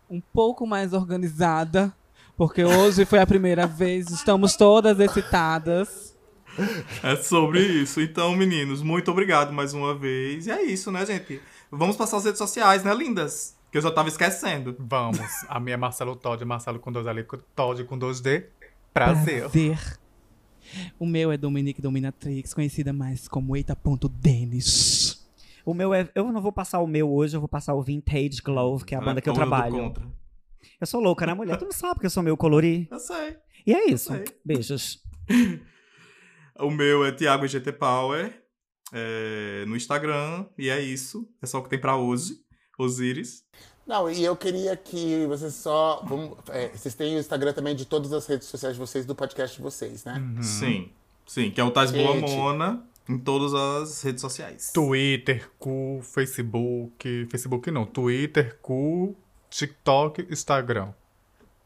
um 0.10 0.22
pouco 0.22 0.66
mais 0.66 0.94
organizada, 0.94 1.94
porque 2.38 2.64
hoje 2.64 3.04
foi 3.04 3.20
a 3.20 3.28
primeira 3.28 3.68
vez, 3.68 4.10
estamos 4.10 4.56
todas 4.56 4.98
excitadas. 4.98 6.16
É 7.04 7.18
sobre 7.18 7.60
isso. 7.60 8.00
Então, 8.00 8.34
meninos, 8.34 8.82
muito 8.82 9.12
obrigado 9.12 9.52
mais 9.52 9.74
uma 9.74 9.94
vez. 9.94 10.48
E 10.48 10.52
é 10.52 10.64
isso, 10.64 10.90
né, 10.90 11.06
gente? 11.06 11.42
Vamos 11.70 11.98
passar 11.98 12.16
as 12.16 12.24
redes 12.24 12.38
sociais, 12.38 12.82
né, 12.82 12.94
lindas? 12.94 13.58
Que 13.70 13.78
eu 13.78 13.82
já 13.82 13.92
tava 13.92 14.08
esquecendo. 14.08 14.74
Vamos. 14.80 15.20
A 15.50 15.60
minha 15.60 15.74
é 15.74 15.78
Marcelo 15.78 16.16
Todd, 16.16 16.46
Marcelo 16.46 16.80
com 16.80 16.94
dois 16.94 17.06
L, 17.06 17.28
Todd 17.54 17.84
com 17.84 17.98
dois 17.98 18.22
D. 18.22 18.48
Prazer. 18.94 19.42
Prazer. 19.42 20.05
O 21.00 21.06
meu 21.06 21.32
é 21.32 21.38
Dominique 21.38 21.82
Dominatrix, 21.82 22.54
conhecida 22.54 22.94
mais 22.94 23.28
como 23.28 23.56
Eita.Denis. 23.56 25.26
O 25.66 25.74
meu 25.74 25.94
é. 25.94 26.10
Eu 26.14 26.32
não 26.32 26.42
vou 26.42 26.52
passar 26.52 26.80
o 26.80 26.88
meu 26.88 27.12
hoje, 27.12 27.36
eu 27.36 27.42
vou 27.42 27.50
passar 27.50 27.74
o 27.74 27.82
Vintage 27.82 28.42
Glove, 28.44 28.86
que 28.86 28.94
é 28.94 28.98
a 28.98 29.02
Ela 29.02 29.06
banda 29.10 29.22
que 29.22 29.30
eu 29.30 29.34
do 29.34 29.38
trabalho. 29.38 29.94
Eu 30.80 30.88
sou 30.88 31.02
louca, 31.02 31.26
né, 31.26 31.34
mulher? 31.34 31.58
Tu 31.58 31.66
não 31.66 31.72
sabe 31.72 32.00
que 32.00 32.06
eu 32.06 32.10
sou 32.10 32.22
meio 32.22 32.38
colori. 32.38 32.88
Eu 32.92 33.00
sei. 33.00 33.38
E 33.66 33.74
é 33.74 33.90
isso. 33.90 34.12
Beijos. 34.44 35.04
O 36.58 36.72
meu 36.72 37.04
é 37.04 37.12
Thiago 37.12 37.46
GT 37.46 37.74
Power 37.74 38.34
é, 38.94 39.66
no 39.68 39.76
Instagram. 39.76 40.46
E 40.58 40.70
é 40.70 40.80
isso. 40.80 41.30
É 41.42 41.46
só 41.46 41.60
o 41.60 41.64
que 41.64 41.70
tem 41.70 41.80
pra 41.80 41.98
hoje. 41.98 42.36
Osiris. 42.80 43.44
Não, 43.88 44.10
e 44.10 44.24
eu 44.24 44.36
queria 44.36 44.76
que 44.76 45.26
vocês 45.28 45.54
só. 45.54 46.02
Vamos, 46.06 46.38
é, 46.50 46.70
vocês 46.70 46.96
têm 46.96 47.16
o 47.16 47.20
Instagram 47.20 47.54
também 47.54 47.76
de 47.76 47.86
todas 47.86 48.12
as 48.14 48.26
redes 48.26 48.48
sociais 48.48 48.76
de 48.76 48.80
vocês, 48.80 49.06
do 49.06 49.14
podcast 49.14 49.56
de 49.56 49.62
vocês, 49.62 50.04
né? 50.04 50.22
Sim. 50.42 50.90
Sim, 51.26 51.52
que 51.52 51.62
é 51.62 51.64
o 51.64 51.70
Tais 51.72 51.92
Boa. 51.92 52.16
Mona 52.16 52.84
em 53.08 53.18
todas 53.20 53.54
as 53.54 54.02
redes 54.02 54.22
sociais. 54.22 54.72
Twitter, 54.74 55.50
cu, 55.60 56.00
Facebook. 56.02 57.28
Facebook 57.30 57.70
não. 57.72 57.86
Twitter, 57.86 58.58
cu, 58.62 59.16
TikTok, 59.50 60.28
Instagram. 60.32 60.90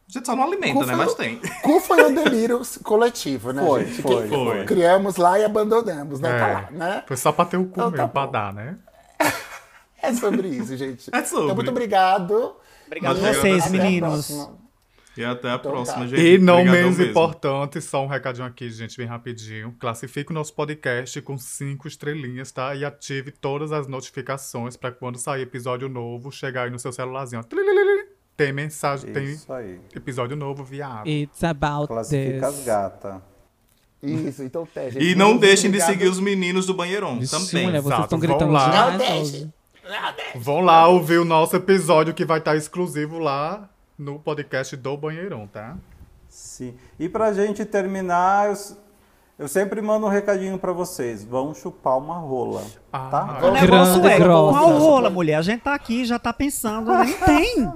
A 0.08 0.12
gente 0.12 0.26
só 0.26 0.36
não 0.36 0.44
alimenta, 0.44 0.74
Qual 0.74 0.86
né? 0.88 0.96
Mas 0.96 1.12
o- 1.12 1.16
tem. 1.16 1.40
Qual 1.62 1.80
foi 1.80 2.02
o 2.04 2.16
delírio 2.16 2.62
coletivo, 2.84 3.54
né, 3.54 3.64
Foi, 3.66 3.86
gente? 3.86 4.02
foi, 4.02 4.28
foi. 4.28 4.66
Criamos 4.66 5.18
lá 5.18 5.38
e 5.40 5.46
abandonamos, 5.46 6.20
né? 6.20 6.36
É. 6.36 6.40
Tá 6.40 6.48
lá, 6.48 6.72
né? 6.72 7.04
Foi 7.08 7.16
só 7.16 7.32
pra 7.32 7.46
ter 7.46 7.58
o 7.58 7.66
cu 7.66 7.72
Então 7.74 7.92
tá 7.92 7.98
mesmo, 7.98 8.10
pra 8.10 8.26
bom. 8.26 8.32
dar, 8.32 8.54
né? 8.54 8.78
É 10.10 10.14
sobre 10.14 10.47
isso, 10.49 10.76
gente. 10.78 11.10
É 11.14 11.24
sobre. 11.24 11.43
Então, 11.45 11.55
muito 11.55 11.72
obrigado. 11.72 12.55
Obrigado 12.88 13.18
a 13.18 13.34
vocês, 13.34 13.64
Até 13.66 13.70
meninos. 13.78 14.49
E 15.18 15.24
até 15.26 15.49
a 15.49 15.55
Então 15.55 15.72
próxima, 15.72 15.99
tá. 15.99 16.07
gente. 16.07 16.22
E 16.22 16.38
não 16.38 16.55
Obrigadão 16.60 16.82
menos 16.82 16.97
mesmo. 16.97 17.12
importante, 17.12 17.82
só 17.82 18.03
um 18.03 18.07
recadinho 18.07 18.47
aqui, 18.47 18.70
gente, 18.70 18.95
bem 18.97 19.05
rapidinho. 19.05 19.76
Classifique 19.80 20.32
o 20.32 20.34
nosso 20.34 20.53
podcast 20.53 21.22
com 21.22 21.38
cinco 21.38 21.88
estrelinhas, 21.88 22.51
tá? 22.51 22.74
E 22.74 22.86
ative 22.86 23.32
todas 23.32 23.72
as 23.74 23.88
notificações 23.88 24.78
pra 24.78 24.91
quando 24.91 25.18
sair 25.18 25.41
episódio 25.41 25.89
novo, 25.89 26.32
chegar 26.32 26.64
aí 26.64 26.70
no 26.70 26.80
seu 26.80 26.91
celularzinho. 26.93 27.41
ó. 27.41 28.10
Tem 28.38 28.53
mensagem, 28.53 29.12
tem 29.12 29.26
Isso 29.26 29.51
aí. 29.51 29.82
episódio 29.93 30.38
novo, 30.38 30.64
viado. 30.64 31.05
It's 31.07 31.43
about 31.43 31.88
Classifica 31.88 32.47
as 32.47 32.55
this. 32.55 32.66
gatas. 32.66 33.16
Isso, 34.01 34.41
então 34.43 34.64
até, 34.64 34.89
gente. 34.91 35.03
E 35.05 35.14
não 35.16 35.36
deixem 35.36 35.70
de 35.70 35.82
seguir 35.82 36.07
os 36.07 36.22
meninos 36.22 36.66
do 36.66 36.74
banheirão 36.74 37.20
Vixe, 37.20 37.32
também. 37.49 37.66
mulher, 37.66 37.82
vocês 37.82 37.88
Exato, 37.93 38.03
estão 38.05 38.20
gritando 38.20 38.53
lá. 38.53 38.91
Não 38.91 38.97
deixem. 38.97 39.53
Vão 40.36 40.62
lá 40.62 40.88
ouvir 40.88 41.18
o 41.20 41.26
nosso 41.26 41.56
episódio 41.56 42.14
que 42.14 42.26
vai 42.26 42.40
estar 42.40 42.56
exclusivo 42.56 43.20
lá 43.20 43.68
no 43.98 44.20
podcast 44.20 44.76
do 44.78 44.96
Banheirão, 44.98 45.48
tá? 45.48 45.76
Sim. 46.28 46.76
E 47.00 47.10
pra 47.10 47.34
gente 47.34 47.66
terminar, 47.66 48.50
eu, 48.50 48.56
eu 49.40 49.48
sempre 49.48 49.82
mando 49.82 50.06
um 50.06 50.10
recadinho 50.10 50.58
pra 50.60 50.72
vocês. 50.72 51.24
Vão 51.24 51.54
chupar 51.56 51.98
uma 51.98 52.18
rola, 52.18 52.64
Ah, 52.94 53.08
tá? 53.10 53.40
O 53.48 53.52
negócio 53.52 54.00
Grande, 54.02 54.08
é, 54.16 54.20
grossa. 54.20 54.58
qual 54.60 54.78
rola, 54.78 55.10
mulher? 55.10 55.36
A 55.36 55.42
gente 55.42 55.62
tá 55.62 55.74
aqui, 55.74 56.06
já 56.06 56.20
tá 56.20 56.32
pensando, 56.32 56.94
nem 57.00 57.14
tem. 57.14 57.74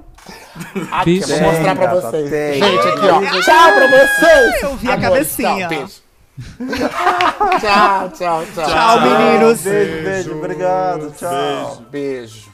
Aqui, 0.91 1.19
eu 1.19 1.27
vou 1.27 1.41
mostrar 1.41 1.75
pra 1.75 1.85
gata, 1.87 2.01
vocês. 2.11 2.29
tem. 2.29 2.53
Gente, 2.53 2.87
aqui, 2.87 3.07
ó. 3.07 3.41
Tchau 3.41 3.73
pra 3.73 3.87
vocês. 3.87 4.63
Eu 4.63 4.75
vi 4.77 4.91
a 4.91 4.97
cabecinha. 5.01 5.67
Beijo. 5.67 6.02
Tchau, 7.59 8.09
tchau, 8.09 8.45
tchau. 8.53 8.67
Tchau, 8.67 9.01
meninos. 9.01 9.63
Beijo, 9.63 10.03
beijo, 10.03 10.03
Beijo. 10.03 10.35
obrigado, 10.37 11.11
tchau. 11.11 11.85
Beijo. 11.91 12.52